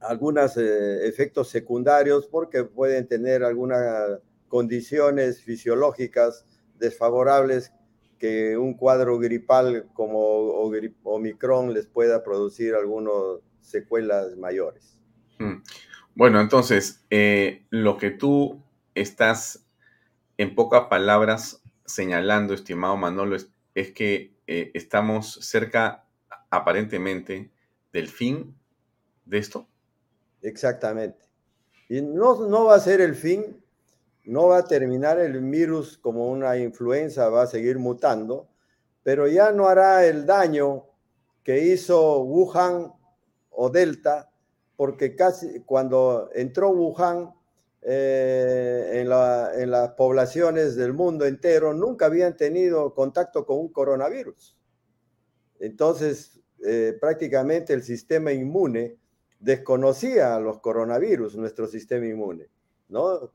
algunos 0.00 0.56
eh, 0.56 1.06
efectos 1.06 1.48
secundarios 1.48 2.26
porque 2.26 2.64
pueden 2.64 3.06
tener 3.06 3.44
algunas 3.44 4.20
condiciones 4.48 5.42
fisiológicas 5.42 6.44
desfavorables 6.78 7.72
que 8.18 8.56
un 8.56 8.74
cuadro 8.74 9.18
gripal 9.18 9.88
como 9.92 10.20
Omicron 11.04 11.74
les 11.74 11.86
pueda 11.86 12.22
producir 12.22 12.74
algunas 12.74 13.40
secuelas 13.60 14.36
mayores. 14.36 14.98
Bueno, 16.16 16.40
entonces, 16.40 17.04
eh, 17.10 17.66
lo 17.68 17.98
que 17.98 18.10
tú 18.10 18.62
estás 18.94 19.66
en 20.38 20.54
pocas 20.54 20.86
palabras 20.86 21.60
señalando, 21.84 22.54
estimado 22.54 22.96
Manolo, 22.96 23.36
es, 23.36 23.92
que 23.92 24.34
eh, 24.46 24.70
estamos 24.72 25.34
cerca 25.42 26.06
aparentemente 26.48 27.50
del 27.92 28.08
fin 28.08 28.56
de 29.26 29.36
esto? 29.36 29.68
Exactamente. 30.40 31.26
Y 31.90 32.00
no, 32.00 32.48
no 32.48 32.64
va 32.64 32.76
a 32.76 32.80
ser 32.80 33.02
el 33.02 33.14
fin, 33.14 33.62
no 34.24 34.48
va 34.48 34.60
a 34.60 34.64
terminar 34.64 35.20
el 35.20 35.38
virus 35.38 35.98
como 35.98 36.30
una 36.30 36.56
influenza, 36.56 37.28
va 37.28 37.42
a 37.42 37.46
seguir 37.46 37.78
mutando, 37.78 38.48
pero 39.02 39.28
ya 39.28 39.52
no 39.52 39.68
hará 39.68 40.06
el 40.06 40.24
daño 40.24 40.86
que 41.44 41.62
hizo 41.62 42.22
Wuhan 42.22 42.90
o 43.50 43.68
Delta, 43.68 44.30
porque 44.76 45.14
casi 45.14 45.60
cuando 45.60 46.30
entró 46.34 46.70
Wuhan 46.70 47.34
eh, 47.82 48.90
en, 48.94 49.12
en 49.62 49.70
las 49.70 49.90
poblaciones 49.92 50.76
del 50.76 50.92
mundo 50.92 51.24
entero 51.24 51.72
nunca 51.72 52.06
habían 52.06 52.36
tenido 52.36 52.94
contacto 52.94 53.46
con 53.46 53.58
un 53.58 53.68
coronavirus. 53.68 54.56
Entonces, 55.60 56.40
eh, 56.64 56.96
prácticamente 57.00 57.72
el 57.72 57.82
sistema 57.82 58.32
inmune 58.32 58.98
desconocía 59.40 60.34
a 60.34 60.40
los 60.40 60.60
coronavirus, 60.60 61.36
nuestro 61.36 61.66
sistema 61.66 62.06
inmune, 62.06 62.48
¿no? 62.88 63.30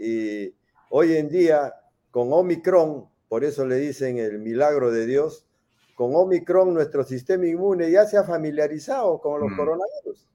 y 0.00 0.54
hoy 0.90 1.16
en 1.16 1.28
día, 1.28 1.74
con 2.10 2.32
Omicron, 2.32 3.08
por 3.28 3.44
eso 3.44 3.64
le 3.64 3.76
dicen 3.76 4.18
el 4.18 4.38
milagro 4.38 4.90
de 4.90 5.06
Dios, 5.06 5.46
con 5.94 6.14
Omicron 6.14 6.74
nuestro 6.74 7.04
sistema 7.04 7.46
inmune 7.46 7.90
ya 7.90 8.06
se 8.06 8.16
ha 8.16 8.24
familiarizado 8.24 9.20
con 9.20 9.40
los 9.40 9.50
mm. 9.50 9.56
coronavirus. 9.56 10.28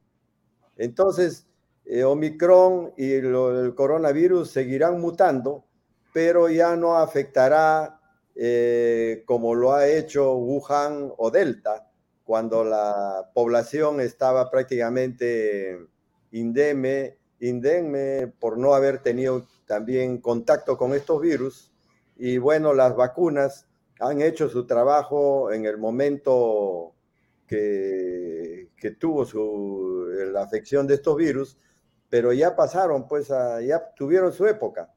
Entonces, 0.77 1.47
eh, 1.85 2.03
Omicron 2.03 2.93
y 2.97 3.13
el 3.13 3.73
coronavirus 3.75 4.49
seguirán 4.49 5.01
mutando, 5.01 5.65
pero 6.13 6.49
ya 6.49 6.75
no 6.75 6.97
afectará 6.97 7.99
eh, 8.35 9.23
como 9.25 9.53
lo 9.53 9.73
ha 9.73 9.87
hecho 9.87 10.35
Wuhan 10.35 11.11
o 11.17 11.29
Delta, 11.29 11.87
cuando 12.23 12.63
la 12.63 13.29
población 13.33 13.99
estaba 13.99 14.49
prácticamente 14.49 15.77
indemne, 16.31 17.17
indemne 17.39 18.27
por 18.39 18.57
no 18.57 18.73
haber 18.73 19.03
tenido 19.03 19.45
también 19.67 20.19
contacto 20.19 20.77
con 20.77 20.93
estos 20.93 21.21
virus. 21.21 21.71
Y 22.15 22.37
bueno, 22.37 22.73
las 22.73 22.95
vacunas 22.95 23.67
han 23.99 24.21
hecho 24.21 24.49
su 24.49 24.65
trabajo 24.65 25.51
en 25.51 25.65
el 25.65 25.77
momento 25.77 26.92
que, 27.53 28.69
que 28.75 28.91
tuvo 28.91 29.25
su, 29.25 30.07
la 30.31 30.41
afección 30.41 30.87
de 30.87 30.95
estos 30.95 31.15
virus, 31.15 31.57
pero 32.09 32.33
ya 32.33 32.55
pasaron, 32.55 33.07
pues 33.07 33.27
ya 33.27 33.93
tuvieron 33.95 34.33
su 34.33 34.47
época. 34.47 34.91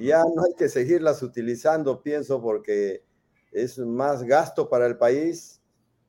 Ya 0.00 0.22
no 0.22 0.44
hay 0.44 0.54
que 0.56 0.68
seguirlas 0.68 1.22
utilizando, 1.22 2.02
pienso, 2.02 2.40
porque 2.40 3.04
es 3.50 3.78
más 3.78 4.22
gasto 4.22 4.68
para 4.68 4.86
el 4.86 4.96
país 4.96 5.60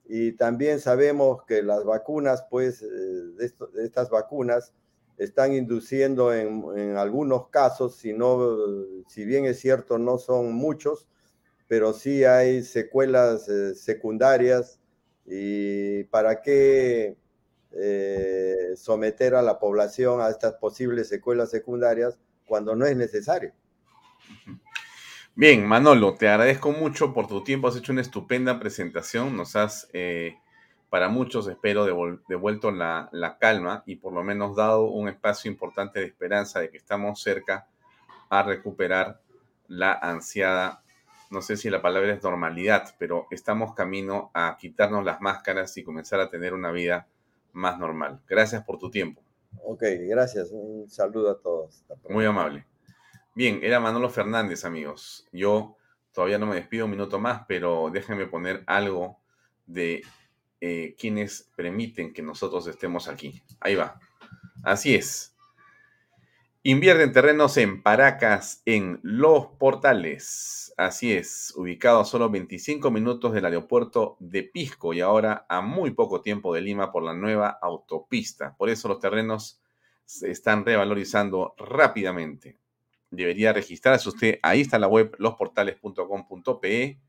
y 0.05 0.33
también 0.33 0.79
sabemos 0.79 1.43
que 1.47 1.63
las 1.63 1.83
vacunas, 1.83 2.45
pues, 2.51 2.83
eh, 2.83 2.85
de, 2.85 3.51
estas 3.83 4.11
vacunas 4.11 4.73
están 5.17 5.53
induciendo 5.53 6.33
en, 6.33 6.97
algunos 6.97 7.49
casos, 7.49 7.95
si, 7.95 8.15
si 9.07 9.25
bien 9.25 9.45
es 9.45 9.59
cierto, 9.59 9.97
no 9.97 10.19
son 10.19 10.53
muchos, 10.53 11.07
pero 11.67 11.93
sí 11.93 12.25
hay 12.25 12.61
secuelas 12.63 13.49
eh, 13.49 13.73
secundarias 13.73 14.79
y 15.25 16.03
para 16.05 16.41
qué 16.41 17.15
eh, 17.71 18.73
someter 18.75 19.35
a 19.35 19.41
la 19.41 19.59
población 19.59 20.21
a 20.21 20.29
estas 20.29 20.53
posibles 20.55 21.09
secuelas 21.09 21.49
secundarias 21.49 22.19
cuando 22.45 22.75
no 22.75 22.85
es 22.85 22.95
necesario. 22.95 23.53
Bien, 25.35 25.65
Manolo, 25.65 26.13
te 26.13 26.29
agradezco 26.29 26.71
mucho 26.71 27.11
por 27.11 27.25
tu 27.25 27.43
tiempo. 27.43 27.67
Has 27.67 27.75
hecho 27.75 27.91
una 27.91 28.01
estupenda 28.01 28.59
presentación. 28.59 29.35
Nos 29.35 29.55
has, 29.55 29.89
eh, 29.91 30.37
para 30.91 31.09
muchos, 31.09 31.47
espero, 31.47 31.87
devuelto 32.27 32.69
la, 32.69 33.09
calma 33.39 33.81
y 33.87 33.95
por 33.95 34.13
lo 34.13 34.23
menos 34.23 34.55
dado 34.55 34.83
un 34.83 35.09
espacio 35.09 35.49
importante 35.49 35.99
de 35.99 36.05
esperanza 36.05 36.59
de 36.59 36.69
que 36.69 36.77
estamos 36.77 37.19
cerca 37.19 37.67
a 38.29 38.43
recuperar 38.43 39.21
la 39.67 39.93
ansiada, 39.93 40.82
no 41.33 41.41
sé 41.41 41.57
si 41.57 41.71
la 41.71 41.81
palabra 41.81 42.13
es 42.13 42.21
normalidad, 42.21 42.93
pero 42.99 43.25
estamos 43.31 43.73
camino 43.73 44.29
a 44.35 44.55
quitarnos 44.59 45.03
las 45.03 45.19
máscaras 45.19 45.75
y 45.77 45.83
comenzar 45.83 46.19
a 46.19 46.29
tener 46.29 46.53
una 46.53 46.71
vida 46.71 47.07
más 47.53 47.79
normal. 47.79 48.21
Gracias 48.27 48.63
por 48.63 48.77
tu 48.77 48.91
tiempo. 48.91 49.23
Ok, 49.63 49.81
gracias. 50.07 50.51
Un 50.51 50.87
saludo 50.87 51.31
a 51.31 51.39
todos. 51.39 51.83
Muy 52.07 52.23
amable. 52.25 52.67
Bien, 53.33 53.59
era 53.63 53.79
Manolo 53.79 54.11
Fernández, 54.11 54.63
amigos. 54.63 55.27
Yo 55.31 55.75
todavía 56.11 56.37
no 56.37 56.45
me 56.45 56.55
despido 56.55 56.85
un 56.85 56.91
minuto 56.91 57.19
más, 57.19 57.45
pero 57.47 57.89
déjenme 57.91 58.27
poner 58.27 58.63
algo 58.67 59.17
de 59.65 60.03
eh, 60.61 60.95
quienes 60.99 61.49
permiten 61.55 62.13
que 62.13 62.21
nosotros 62.21 62.67
estemos 62.67 63.07
aquí. 63.07 63.41
Ahí 63.59 63.73
va. 63.73 63.99
Así 64.63 64.93
es. 64.93 65.32
Invierte 66.65 67.03
en 67.03 67.11
terrenos 67.11 67.57
en 67.57 67.83
Paracas, 67.83 68.61
en 68.65 69.01
Los 69.03 69.47
Portales. 69.59 70.73
Así 70.77 71.11
es, 71.11 71.51
ubicado 71.57 71.99
a 71.99 72.05
solo 72.05 72.29
25 72.29 72.89
minutos 72.89 73.33
del 73.33 73.43
aeropuerto 73.43 74.15
de 74.21 74.43
Pisco 74.43 74.93
y 74.93 75.01
ahora 75.01 75.45
a 75.49 75.59
muy 75.59 75.91
poco 75.91 76.21
tiempo 76.21 76.55
de 76.55 76.61
Lima 76.61 76.89
por 76.89 77.03
la 77.03 77.13
nueva 77.13 77.49
autopista. 77.61 78.55
Por 78.55 78.69
eso 78.69 78.87
los 78.87 79.01
terrenos 79.01 79.61
se 80.05 80.31
están 80.31 80.65
revalorizando 80.65 81.53
rápidamente. 81.57 82.57
Debería 83.11 83.51
registrarse 83.51 84.07
usted, 84.07 84.39
ahí 84.41 84.61
está 84.61 84.79
la 84.79 84.87
web 84.87 85.13
losportales.com.pe. 85.19 87.01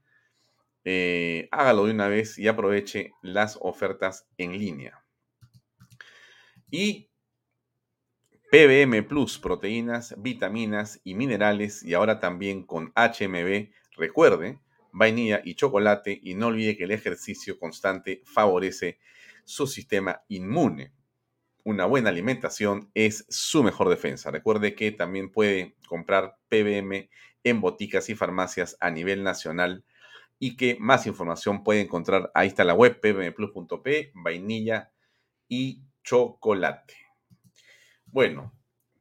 Eh, 0.84 1.48
hágalo 1.52 1.84
de 1.86 1.92
una 1.92 2.08
vez 2.08 2.40
y 2.40 2.48
aproveche 2.48 3.12
las 3.22 3.56
ofertas 3.60 4.26
en 4.36 4.58
línea. 4.58 5.04
Y 6.72 7.08
PBM 8.54 9.02
Plus, 9.02 9.36
proteínas, 9.40 10.14
vitaminas 10.16 11.00
y 11.02 11.14
minerales 11.14 11.82
y 11.82 11.92
ahora 11.94 12.20
también 12.20 12.62
con 12.62 12.92
HMB, 12.94 13.72
recuerde, 13.96 14.60
vainilla 14.92 15.42
y 15.44 15.56
chocolate 15.56 16.20
y 16.22 16.34
no 16.34 16.46
olvide 16.46 16.76
que 16.76 16.84
el 16.84 16.92
ejercicio 16.92 17.58
constante 17.58 18.22
favorece 18.24 19.00
su 19.42 19.66
sistema 19.66 20.22
inmune. 20.28 20.92
Una 21.64 21.86
buena 21.86 22.10
alimentación 22.10 22.92
es 22.94 23.26
su 23.28 23.64
mejor 23.64 23.88
defensa. 23.88 24.30
Recuerde 24.30 24.76
que 24.76 24.92
también 24.92 25.32
puede 25.32 25.74
comprar 25.88 26.36
PBM 26.48 27.10
en 27.42 27.60
boticas 27.60 28.08
y 28.08 28.14
farmacias 28.14 28.76
a 28.78 28.88
nivel 28.88 29.24
nacional 29.24 29.84
y 30.38 30.56
que 30.56 30.76
más 30.78 31.08
información 31.08 31.64
puede 31.64 31.80
encontrar, 31.80 32.30
ahí 32.34 32.46
está 32.46 32.62
la 32.62 32.74
web 32.74 33.00
pbmplus.p, 33.00 34.12
vainilla 34.14 34.92
y 35.48 35.82
chocolate. 36.04 37.03
Bueno, 38.14 38.52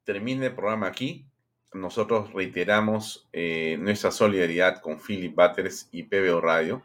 termine 0.06 0.48
el 0.48 0.56
programa 0.56 0.88
aquí. 0.88 1.28
Nosotros 1.72 2.34
reiteramos 2.34 3.30
eh, 3.32 3.78
nuestra 3.80 4.10
solidaridad 4.10 4.82
con 4.82 5.00
Philip 5.00 5.36
Butters 5.36 5.88
y 5.92 6.02
PBO 6.02 6.42
Radio. 6.42 6.82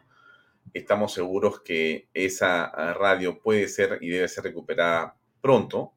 Estamos 0.71 1.11
seguros 1.11 1.61
que 1.61 2.07
esa 2.13 2.65
ah, 2.65 2.93
radio 2.93 3.41
puede 3.41 3.67
ser 3.67 3.97
y 4.01 4.09
debe 4.09 4.27
ser 4.27 4.43
recuperada 4.43 5.17
pronto. 5.41 5.93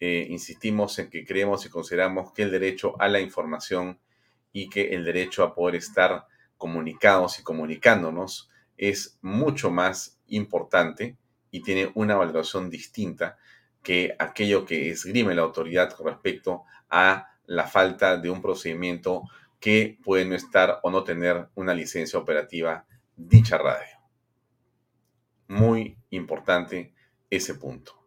Eh, 0.00 0.26
insistimos 0.30 0.98
en 0.98 1.10
que 1.10 1.26
creemos 1.26 1.66
y 1.66 1.68
consideramos 1.68 2.32
que 2.32 2.44
el 2.44 2.50
derecho 2.50 2.98
a 2.98 3.08
la 3.08 3.20
información 3.20 4.00
y 4.54 4.70
que 4.70 4.94
el 4.94 5.04
derecho 5.04 5.42
a 5.44 5.54
poder 5.54 5.74
estar 5.74 6.28
comunicados 6.56 7.38
y 7.38 7.42
comunicándonos 7.42 8.48
es 8.78 9.18
mucho 9.20 9.70
más 9.70 10.18
importante 10.28 11.18
y 11.50 11.60
tiene 11.60 11.92
una 11.94 12.16
valoración 12.16 12.70
distinta 12.70 13.36
que 13.82 14.14
aquello 14.18 14.64
que 14.64 14.90
esgrime 14.90 15.34
la 15.34 15.42
autoridad 15.42 15.92
con 15.92 16.06
respecto 16.06 16.64
a 16.88 17.28
la 17.46 17.66
falta 17.66 18.16
de 18.16 18.30
un 18.30 18.40
procedimiento 18.40 19.24
que 19.60 19.98
puede 20.02 20.24
no 20.24 20.34
estar 20.34 20.80
o 20.82 20.90
no 20.90 21.04
tener 21.04 21.48
una 21.54 21.74
licencia 21.74 22.18
operativa 22.18 22.86
dicha 23.16 23.58
radio. 23.58 23.98
Muy 25.48 25.98
importante 26.10 26.94
ese 27.30 27.54
punto. 27.54 28.02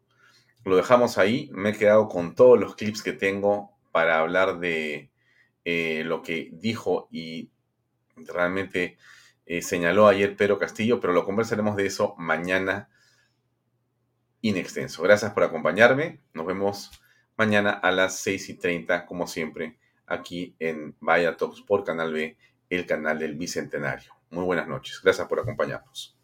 Lo 0.63 0.75
dejamos 0.75 1.17
ahí. 1.17 1.49
Me 1.53 1.69
he 1.69 1.77
quedado 1.77 2.07
con 2.07 2.35
todos 2.35 2.59
los 2.59 2.75
clips 2.75 3.03
que 3.03 3.13
tengo 3.13 3.71
para 3.91 4.19
hablar 4.19 4.59
de 4.59 5.11
eh, 5.63 6.03
lo 6.05 6.21
que 6.21 6.49
dijo 6.53 7.07
y 7.11 7.51
realmente 8.15 8.97
eh, 9.45 9.61
señaló 9.61 10.07
ayer 10.07 10.35
Pedro 10.35 10.57
Castillo, 10.57 10.99
pero 10.99 11.13
lo 11.13 11.23
conversaremos 11.23 11.75
de 11.75 11.85
eso 11.85 12.15
mañana 12.17 12.89
inextenso. 14.47 15.01
Gracias 15.01 15.33
por 15.33 15.43
acompañarme. 15.43 16.19
Nos 16.33 16.45
vemos 16.45 16.91
mañana 17.35 17.71
a 17.71 17.91
las 17.91 18.19
6 18.19 18.49
y 18.49 18.53
30, 18.53 19.05
como 19.07 19.25
siempre, 19.25 19.77
aquí 20.05 20.55
en 20.59 20.95
Vaya 20.99 21.35
por 21.67 21.83
Canal 21.83 22.13
B, 22.13 22.37
el 22.69 22.85
canal 22.85 23.17
del 23.17 23.35
Bicentenario. 23.35 24.13
Muy 24.29 24.43
buenas 24.43 24.67
noches. 24.67 25.01
Gracias 25.03 25.27
por 25.27 25.39
acompañarnos. 25.39 26.15